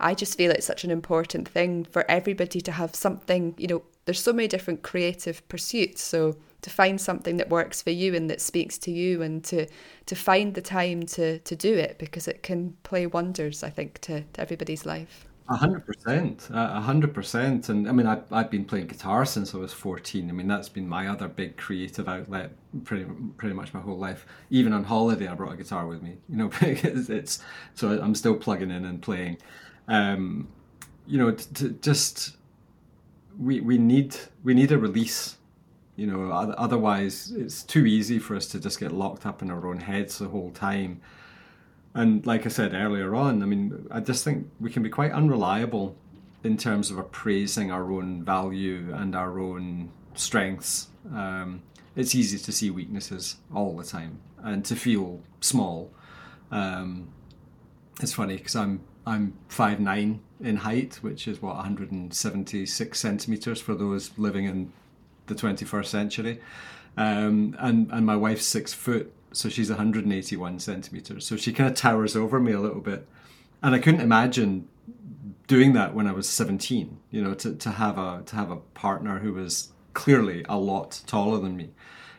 I 0.00 0.14
just 0.14 0.36
feel 0.36 0.50
it's 0.50 0.66
such 0.66 0.84
an 0.84 0.90
important 0.90 1.48
thing 1.48 1.84
for 1.84 2.08
everybody 2.10 2.60
to 2.60 2.72
have 2.72 2.94
something, 2.94 3.54
you 3.58 3.66
know, 3.66 3.82
there's 4.04 4.22
so 4.22 4.32
many 4.32 4.48
different 4.48 4.82
creative 4.82 5.46
pursuits. 5.48 6.02
So 6.02 6.36
to 6.64 6.70
find 6.70 6.98
something 7.00 7.36
that 7.36 7.50
works 7.50 7.82
for 7.82 7.90
you 7.90 8.14
and 8.14 8.30
that 8.30 8.40
speaks 8.40 8.78
to 8.78 8.90
you 8.90 9.20
and 9.20 9.44
to 9.44 9.66
to 10.06 10.14
find 10.14 10.54
the 10.54 10.62
time 10.62 11.02
to 11.04 11.38
to 11.40 11.54
do 11.54 11.74
it 11.74 11.98
because 11.98 12.26
it 12.26 12.42
can 12.42 12.76
play 12.82 13.06
wonders, 13.06 13.62
I 13.62 13.70
think, 13.70 14.00
to, 14.02 14.22
to 14.22 14.40
everybody's 14.40 14.86
life. 14.86 15.26
A 15.46 15.56
hundred 15.56 15.84
percent, 15.84 16.48
a 16.50 16.80
hundred 16.80 17.12
percent, 17.12 17.68
and 17.68 17.86
I 17.86 17.92
mean, 17.92 18.06
I've, 18.06 18.32
I've 18.32 18.50
been 18.50 18.64
playing 18.64 18.86
guitar 18.86 19.26
since 19.26 19.54
I 19.54 19.58
was 19.58 19.74
fourteen. 19.74 20.30
I 20.30 20.32
mean, 20.32 20.48
that's 20.48 20.70
been 20.70 20.88
my 20.88 21.06
other 21.06 21.28
big 21.28 21.58
creative 21.58 22.08
outlet, 22.08 22.52
pretty 22.84 23.04
pretty 23.36 23.54
much 23.54 23.74
my 23.74 23.80
whole 23.80 23.98
life. 23.98 24.24
Even 24.48 24.72
on 24.72 24.84
holiday, 24.84 25.28
I 25.28 25.34
brought 25.34 25.52
a 25.52 25.56
guitar 25.58 25.86
with 25.86 26.02
me, 26.02 26.16
you 26.30 26.36
know, 26.38 26.48
because 26.60 27.10
it's 27.10 27.40
so 27.74 28.00
I'm 28.00 28.14
still 28.14 28.36
plugging 28.36 28.70
in 28.70 28.86
and 28.86 29.02
playing 29.02 29.36
um, 29.88 30.48
you 31.06 31.18
know, 31.18 31.30
to, 31.30 31.54
to 31.54 31.68
just 31.70 32.36
we 33.38 33.60
we 33.60 33.78
need 33.78 34.16
we 34.42 34.54
need 34.54 34.72
a 34.72 34.78
release. 34.78 35.36
You 35.96 36.08
know, 36.08 36.32
otherwise 36.32 37.30
it's 37.30 37.62
too 37.62 37.86
easy 37.86 38.18
for 38.18 38.34
us 38.34 38.48
to 38.48 38.58
just 38.58 38.80
get 38.80 38.90
locked 38.90 39.26
up 39.26 39.42
in 39.42 39.50
our 39.50 39.64
own 39.68 39.78
heads 39.78 40.18
the 40.18 40.26
whole 40.26 40.50
time. 40.50 41.00
And 41.94 42.26
like 42.26 42.46
I 42.46 42.48
said 42.48 42.74
earlier 42.74 43.14
on, 43.14 43.44
I 43.44 43.46
mean, 43.46 43.86
I 43.92 44.00
just 44.00 44.24
think 44.24 44.48
we 44.58 44.70
can 44.70 44.82
be 44.82 44.90
quite 44.90 45.12
unreliable 45.12 45.96
in 46.42 46.56
terms 46.56 46.90
of 46.90 46.98
appraising 46.98 47.70
our 47.70 47.92
own 47.92 48.24
value 48.24 48.92
and 48.92 49.14
our 49.14 49.38
own 49.38 49.92
strengths. 50.14 50.88
Um, 51.14 51.62
it's 51.94 52.14
easy 52.16 52.38
to 52.38 52.50
see 52.50 52.70
weaknesses 52.70 53.36
all 53.54 53.76
the 53.76 53.84
time 53.84 54.18
and 54.42 54.64
to 54.64 54.74
feel 54.74 55.20
small. 55.40 55.92
Um, 56.50 57.08
it's 58.00 58.12
funny 58.12 58.36
because 58.36 58.56
I'm 58.56 58.80
I'm 59.06 59.34
five 59.48 59.80
nine 59.80 60.20
in 60.40 60.56
height, 60.56 60.96
which 60.96 61.28
is 61.28 61.42
what 61.42 61.56
176 61.56 62.98
centimeters 62.98 63.60
for 63.60 63.74
those 63.74 64.10
living 64.18 64.46
in 64.46 64.72
the 65.26 65.34
21st 65.34 65.86
century, 65.86 66.40
um, 66.96 67.56
and 67.58 67.90
and 67.90 68.06
my 68.06 68.16
wife's 68.16 68.46
six 68.46 68.72
foot, 68.72 69.12
so 69.32 69.48
she's 69.48 69.70
181 69.70 70.58
centimeters. 70.58 71.26
So 71.26 71.36
she 71.36 71.52
kind 71.52 71.68
of 71.68 71.76
towers 71.76 72.16
over 72.16 72.40
me 72.40 72.52
a 72.52 72.60
little 72.60 72.80
bit, 72.80 73.06
and 73.62 73.74
I 73.74 73.78
couldn't 73.78 74.00
imagine 74.00 74.68
doing 75.46 75.74
that 75.74 75.94
when 75.94 76.06
I 76.06 76.12
was 76.12 76.28
17. 76.28 76.98
You 77.10 77.22
know, 77.22 77.34
to, 77.34 77.54
to 77.54 77.70
have 77.70 77.98
a 77.98 78.22
to 78.26 78.36
have 78.36 78.50
a 78.50 78.56
partner 78.56 79.18
who 79.18 79.34
was 79.34 79.72
clearly 79.92 80.44
a 80.48 80.58
lot 80.58 81.02
taller 81.06 81.38
than 81.38 81.56
me 81.56 81.70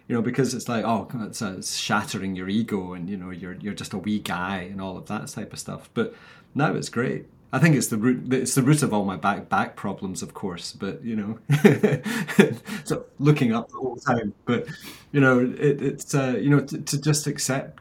you 0.08 0.16
know, 0.16 0.22
because 0.22 0.54
it's 0.54 0.70
like, 0.70 0.86
oh, 0.86 1.08
it's, 1.22 1.42
uh, 1.42 1.56
it's, 1.58 1.76
shattering 1.76 2.36
your 2.36 2.48
ego, 2.48 2.94
and 2.94 3.10
you 3.10 3.18
know, 3.18 3.32
you're 3.32 3.54
you're 3.54 3.74
just 3.74 3.94
a 3.94 3.98
wee 3.98 4.20
guy, 4.20 4.58
and 4.58 4.80
all 4.80 4.98
of 4.98 5.08
that 5.08 5.28
type 5.30 5.52
of 5.52 5.60
stuff. 5.60 5.90
But 5.94 6.14
no, 6.56 6.74
it's 6.76 6.90
great. 6.90 7.26
I 7.52 7.60
think 7.60 7.76
it's 7.76 7.88
the 7.88 7.98
root. 7.98 8.34
It's 8.34 8.56
the 8.56 8.64
root 8.64 8.84
of 8.84 8.94
all 8.94 9.06
my 9.06 9.16
back 9.16 9.48
back 9.50 9.76
problems, 9.76 10.22
of 10.22 10.34
course. 10.34 10.74
But 10.74 11.04
you 11.04 11.16
know, 11.16 11.40
so 12.84 13.06
looking 13.20 13.54
up 13.54 13.70
the 13.70 13.78
whole 13.78 13.98
time. 13.98 14.34
But 14.46 14.68
you 15.12 15.22
know, 15.22 15.40
it, 15.40 15.82
it's 15.82 16.14
uh, 16.14 16.36
you 16.40 16.50
know 16.50 16.62
to, 16.62 16.82
to 16.82 17.00
just 17.00 17.28
accept 17.28 17.80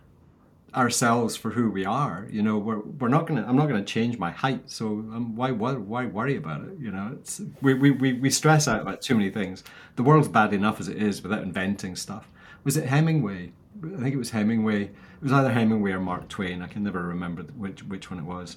ourselves 0.75 1.37
for 1.37 1.51
who 1.51 1.70
we 1.70 1.85
are. 1.85 2.29
You 2.31 2.43
know, 2.43 2.59
we're 2.59 2.81
we're 2.81 3.09
not 3.09 3.27
gonna. 3.27 3.45
I'm 3.49 3.57
not 3.57 3.66
gonna 3.66 3.85
change 3.85 4.18
my 4.18 4.31
height. 4.31 4.62
So 4.70 4.87
um, 4.87 5.35
why 5.35 5.51
why 5.51 5.72
why 5.72 6.07
worry 6.07 6.37
about 6.37 6.62
it? 6.62 6.79
You 6.79 6.91
know, 6.91 7.11
it's 7.18 7.41
we, 7.62 7.75
we 7.75 7.91
we 7.91 8.12
we 8.12 8.31
stress 8.31 8.68
out 8.68 8.81
about 8.81 9.03
too 9.03 9.16
many 9.16 9.31
things. 9.31 9.64
The 9.97 10.03
world's 10.03 10.29
bad 10.29 10.53
enough 10.53 10.79
as 10.79 10.89
it 10.89 11.03
is 11.03 11.22
without 11.22 11.43
inventing 11.43 11.97
stuff. 11.97 12.29
Was 12.64 12.77
it 12.77 12.87
Hemingway? 12.87 13.53
I 13.85 14.01
think 14.01 14.14
it 14.14 14.18
was 14.18 14.31
Hemingway 14.31 14.91
was 15.21 15.33
either 15.33 15.53
Hemingway 15.53 15.93
or 15.93 16.01
Mark 16.01 16.29
Twain. 16.29 16.62
I 16.62 16.67
can 16.67 16.83
never 16.85 17.03
remember 17.03 17.43
which 17.43 17.83
which 17.85 18.11
one 18.11 18.21
it 18.21 18.25
was. 18.25 18.57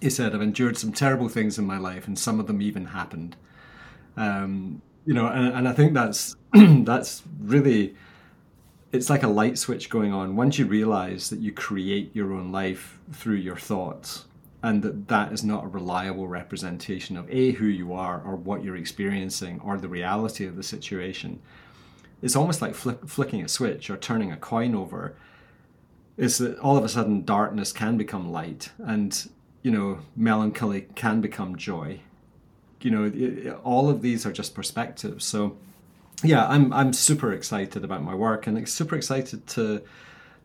He 0.00 0.10
said, 0.10 0.34
"I've 0.34 0.42
endured 0.42 0.76
some 0.76 0.92
terrible 0.92 1.28
things 1.28 1.58
in 1.58 1.66
my 1.66 1.78
life, 1.78 2.06
and 2.06 2.18
some 2.18 2.40
of 2.40 2.46
them 2.46 2.62
even 2.62 2.86
happened." 2.86 3.36
Um, 4.16 4.82
you 5.04 5.14
know, 5.14 5.26
and, 5.26 5.54
and 5.54 5.68
I 5.68 5.72
think 5.72 5.94
that's 5.94 6.36
that's 6.52 7.22
really 7.40 7.94
it's 8.92 9.10
like 9.10 9.24
a 9.24 9.28
light 9.28 9.58
switch 9.58 9.90
going 9.90 10.12
on. 10.12 10.36
Once 10.36 10.58
you 10.58 10.66
realize 10.66 11.28
that 11.30 11.40
you 11.40 11.52
create 11.52 12.14
your 12.14 12.32
own 12.32 12.52
life 12.52 13.00
through 13.12 13.36
your 13.36 13.56
thoughts, 13.56 14.26
and 14.62 14.82
that 14.82 15.08
that 15.08 15.32
is 15.32 15.44
not 15.44 15.64
a 15.64 15.68
reliable 15.68 16.28
representation 16.28 17.16
of 17.16 17.28
a 17.30 17.52
who 17.52 17.66
you 17.66 17.92
are 17.92 18.22
or 18.22 18.36
what 18.36 18.64
you're 18.64 18.76
experiencing 18.76 19.60
or 19.62 19.76
the 19.76 19.88
reality 19.88 20.46
of 20.46 20.56
the 20.56 20.62
situation. 20.62 21.40
It's 22.22 22.36
almost 22.36 22.62
like 22.62 22.74
flick, 22.74 23.06
flicking 23.06 23.42
a 23.44 23.48
switch 23.48 23.90
or 23.90 23.98
turning 23.98 24.32
a 24.32 24.36
coin 24.36 24.74
over 24.74 25.16
is 26.16 26.38
that 26.38 26.58
all 26.58 26.76
of 26.76 26.84
a 26.84 26.88
sudden 26.88 27.24
darkness 27.24 27.72
can 27.72 27.96
become 27.96 28.30
light 28.30 28.70
and 28.78 29.28
you 29.62 29.70
know 29.70 29.98
melancholy 30.16 30.86
can 30.94 31.20
become 31.20 31.56
joy. 31.56 32.00
You 32.80 32.90
know 32.90 33.04
it, 33.12 33.52
all 33.64 33.88
of 33.88 34.02
these 34.02 34.26
are 34.26 34.32
just 34.32 34.54
perspectives. 34.54 35.24
So 35.24 35.56
yeah, 36.22 36.46
I'm 36.46 36.72
I'm 36.72 36.92
super 36.92 37.32
excited 37.32 37.84
about 37.84 38.02
my 38.02 38.14
work 38.14 38.46
and 38.46 38.68
super 38.68 38.96
excited 38.96 39.46
to 39.48 39.82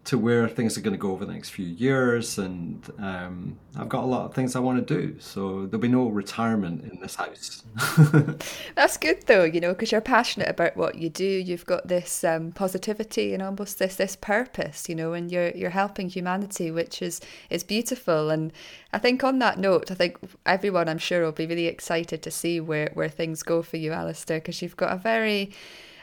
to 0.10 0.18
where 0.18 0.50
things 0.50 0.76
are 0.76 0.82
going 0.82 0.96
to 0.96 0.98
go 0.98 1.12
over 1.12 1.24
the 1.24 1.32
next 1.32 1.52
few 1.52 1.68
years. 1.68 2.40
And 2.40 2.84
um, 2.98 3.60
I've 3.78 3.90
got 3.90 4.04
a 4.04 4.08
lot 4.08 4.26
of 4.26 4.34
things 4.34 4.56
I 4.56 4.60
want 4.60 4.88
to 4.88 5.02
do. 5.02 5.20
So 5.20 5.68
there'll 5.68 5.80
be 5.80 5.88
no 5.88 6.08
retirement 6.08 6.84
in 6.92 7.00
this 7.00 7.14
house. 7.14 7.62
That's 8.76 8.98
good 8.98 9.22
though, 9.28 9.44
you 9.44 9.62
know, 9.62 9.72
because 9.74 9.92
you're 9.92 10.02
passionate 10.02 10.50
about 10.50 10.76
what 10.76 10.96
you 10.96 11.10
do. 11.12 11.24
You've 11.24 11.68
got 11.68 11.88
this 11.88 12.24
um, 12.24 12.54
positivity 12.54 13.36
and 13.36 13.44
almost 13.44 13.78
this 13.78 13.98
this 13.98 14.16
purpose, 14.16 14.90
you 14.90 14.96
know, 14.96 15.14
and 15.14 15.32
you're 15.32 15.52
you're 15.52 15.70
helping 15.70 16.10
humanity, 16.10 16.72
which 16.72 17.04
is 17.04 17.22
is 17.52 17.64
beautiful. 17.64 18.32
And 18.32 18.52
I 18.92 18.98
think 18.98 19.24
on 19.24 19.38
that 19.40 19.60
note, 19.60 19.92
I 19.92 19.94
think 19.94 20.18
everyone 20.48 20.90
I'm 20.90 20.98
sure 20.98 21.22
will 21.24 21.34
be 21.34 21.46
really 21.46 21.68
excited 21.68 22.24
to 22.24 22.32
see 22.32 22.60
where 22.60 22.90
where 22.96 23.10
things 23.10 23.44
go 23.44 23.62
for 23.62 23.78
you, 23.78 23.92
Alister, 23.92 24.40
because 24.40 24.64
you've 24.64 24.76
got 24.76 24.92
a 24.92 24.98
very 24.98 25.52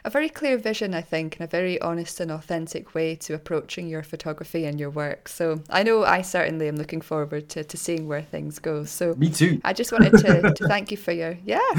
a 0.07 0.11
very 0.11 0.29
clear 0.29 0.57
vision, 0.57 0.95
I 0.95 1.03
think, 1.03 1.35
and 1.37 1.45
a 1.45 1.49
very 1.49 1.81
honest 1.81 2.21
and 2.21 2.31
authentic 2.31 2.95
way 2.95 3.17
to 3.17 3.35
approaching 3.35 3.89
your 3.89 4.05
photography 4.05 4.65
and 4.65 4.79
your 4.79 4.89
work. 4.89 5.27
So 5.27 5.61
I 5.69 5.83
know 5.83 6.05
I 6.05 6.23
certainly 6.23 6.69
am 6.69 6.77
looking 6.77 7.01
forward 7.01 7.49
to, 7.51 7.65
to 7.65 7.77
seeing 7.77 8.07
where 8.07 8.23
things 8.23 8.61
go. 8.61 8.85
So 8.85 9.15
me 9.17 9.29
too. 9.31 9.61
I 9.65 9.73
just 9.73 9.91
wanted 9.91 10.13
to, 10.13 10.55
to 10.57 10.69
thank 10.69 10.93
you 10.93 10.97
for 10.97 11.11
your 11.11 11.37
yeah. 11.45 11.59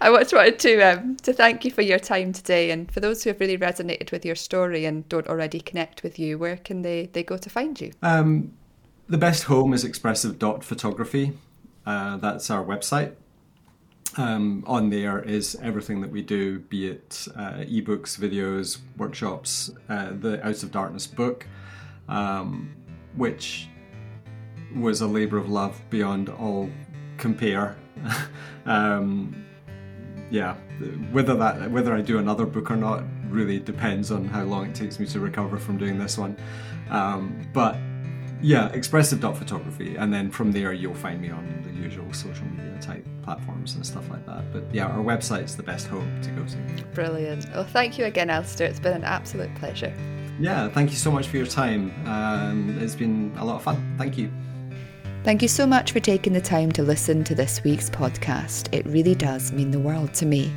I 0.00 0.10
just 0.18 0.34
wanted 0.34 0.58
to 0.58 0.80
um, 0.82 1.16
to 1.18 1.32
thank 1.32 1.64
you 1.64 1.70
for 1.70 1.82
your 1.82 2.00
time 2.00 2.32
today, 2.32 2.72
and 2.72 2.90
for 2.90 2.98
those 2.98 3.22
who 3.22 3.30
have 3.30 3.38
really 3.38 3.56
resonated 3.56 4.10
with 4.10 4.26
your 4.26 4.34
story 4.34 4.84
and 4.84 5.08
don't 5.08 5.28
already 5.28 5.60
connect 5.60 6.02
with 6.02 6.18
you, 6.18 6.38
where 6.38 6.56
can 6.56 6.82
they 6.82 7.06
they 7.12 7.22
go 7.22 7.36
to 7.36 7.48
find 7.48 7.80
you? 7.80 7.92
Um, 8.02 8.52
the 9.08 9.18
best 9.18 9.44
home 9.44 9.72
is 9.72 9.84
expressive 9.84 10.40
dot 10.40 10.64
photography. 10.64 11.34
Uh, 11.86 12.16
that's 12.16 12.50
our 12.50 12.64
website 12.64 13.14
um, 14.16 14.64
on 14.66 14.90
there 14.90 15.20
is 15.20 15.56
everything 15.62 16.00
that 16.00 16.10
we 16.10 16.22
do, 16.22 16.60
be 16.60 16.88
it 16.88 17.26
uh, 17.36 17.64
ebooks, 17.64 18.18
videos, 18.18 18.78
workshops, 18.96 19.70
uh, 19.88 20.10
the 20.12 20.44
Out 20.46 20.62
of 20.62 20.70
Darkness 20.70 21.06
book, 21.06 21.46
um, 22.08 22.74
which 23.16 23.68
was 24.74 25.00
a 25.00 25.06
labour 25.06 25.38
of 25.38 25.48
love 25.48 25.80
beyond 25.90 26.28
all 26.28 26.70
compare. 27.16 27.76
um, 28.66 29.44
yeah, 30.30 30.54
whether 31.12 31.34
that 31.36 31.70
whether 31.70 31.94
I 31.94 32.00
do 32.00 32.18
another 32.18 32.46
book 32.46 32.70
or 32.70 32.76
not 32.76 33.04
really 33.28 33.58
depends 33.58 34.10
on 34.10 34.26
how 34.26 34.42
long 34.44 34.66
it 34.66 34.74
takes 34.74 34.98
me 34.98 35.06
to 35.06 35.20
recover 35.20 35.58
from 35.58 35.78
doing 35.78 35.98
this 35.98 36.18
one. 36.18 36.36
Um, 36.90 37.48
but 37.52 37.76
yeah, 38.42 38.68
expressive 38.72 39.20
dot 39.20 39.36
photography, 39.36 39.96
and 39.96 40.12
then 40.12 40.30
from 40.30 40.52
there 40.52 40.72
you'll 40.72 40.94
find 40.94 41.20
me 41.20 41.30
on 41.30 41.62
the 41.64 41.70
usual 41.70 42.12
social 42.12 42.46
media 42.46 42.78
type 42.80 43.06
platforms 43.22 43.74
and 43.74 43.86
stuff 43.86 44.08
like 44.10 44.24
that. 44.26 44.52
But 44.52 44.64
yeah, 44.72 44.86
our 44.86 45.02
website 45.02 45.44
is 45.44 45.56
the 45.56 45.62
best 45.62 45.86
home 45.86 46.20
to 46.22 46.30
go 46.30 46.44
to. 46.44 46.84
Brilliant. 46.94 47.46
Well, 47.54 47.64
thank 47.64 47.98
you 47.98 48.04
again, 48.04 48.30
Alister. 48.30 48.64
It's 48.64 48.80
been 48.80 48.94
an 48.94 49.04
absolute 49.04 49.54
pleasure. 49.56 49.94
Yeah, 50.38 50.68
thank 50.68 50.90
you 50.90 50.96
so 50.96 51.10
much 51.10 51.28
for 51.28 51.36
your 51.36 51.46
time. 51.46 51.92
Um, 52.06 52.76
it's 52.80 52.94
been 52.94 53.32
a 53.38 53.44
lot 53.44 53.56
of 53.56 53.62
fun. 53.62 53.94
Thank 53.96 54.18
you. 54.18 54.30
Thank 55.22 55.40
you 55.40 55.48
so 55.48 55.66
much 55.66 55.92
for 55.92 56.00
taking 56.00 56.34
the 56.34 56.40
time 56.40 56.70
to 56.72 56.82
listen 56.82 57.24
to 57.24 57.34
this 57.34 57.64
week's 57.64 57.88
podcast. 57.88 58.68
It 58.72 58.84
really 58.84 59.14
does 59.14 59.52
mean 59.52 59.70
the 59.70 59.78
world 59.78 60.12
to 60.14 60.26
me. 60.26 60.52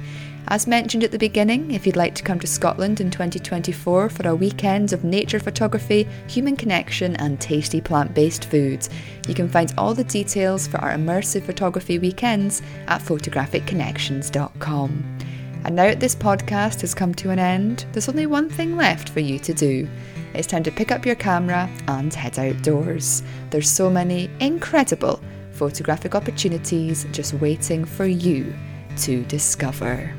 As 0.50 0.66
mentioned 0.66 1.04
at 1.04 1.12
the 1.12 1.20
beginning, 1.20 1.72
if 1.72 1.86
you'd 1.86 1.98
like 1.98 2.16
to 2.16 2.24
come 2.24 2.40
to 2.40 2.48
Scotland 2.48 3.02
in 3.02 3.12
2024 3.12 4.08
for 4.08 4.28
a 4.30 4.34
weekend 4.34 4.94
of 4.94 5.04
nature 5.04 5.42
photography, 5.42 6.08
human 6.28 6.56
connection, 6.56 7.18
and 7.18 7.42
tasty 7.42 7.82
plant 7.82 8.14
based 8.14 8.46
foods, 8.46 8.90
you 9.28 9.34
can 9.34 9.50
find 9.50 9.74
all 9.78 9.94
the 9.94 10.06
details 10.06 10.66
for 10.66 10.78
our 10.78 10.94
immersive 10.94 11.44
photography 11.44 12.00
weekends 12.00 12.62
at 12.88 13.02
photographicconnections.com. 13.02 15.18
And 15.66 15.76
now 15.76 15.88
that 15.88 16.00
this 16.00 16.16
podcast 16.16 16.80
has 16.80 16.94
come 16.94 17.14
to 17.16 17.32
an 17.32 17.40
end, 17.40 17.86
there's 17.92 18.08
only 18.08 18.26
one 18.26 18.50
thing 18.50 18.78
left 18.78 19.10
for 19.10 19.20
you 19.20 19.40
to 19.40 19.54
do. 19.54 19.86
It's 20.34 20.48
time 20.48 20.64
to 20.64 20.72
pick 20.72 20.94
up 20.94 21.06
your 21.06 21.16
camera 21.16 21.70
and 21.90 22.14
head 22.14 22.40
outdoors. 22.40 23.22
There's 23.50 23.70
so 23.70 23.90
many 23.90 24.30
incredible 24.40 25.20
photographic 25.52 26.16
opportunities 26.16 27.06
just 27.12 27.34
waiting 27.34 27.84
for 27.84 28.06
you 28.06 28.56
to 29.00 29.26
discover. 29.26 30.16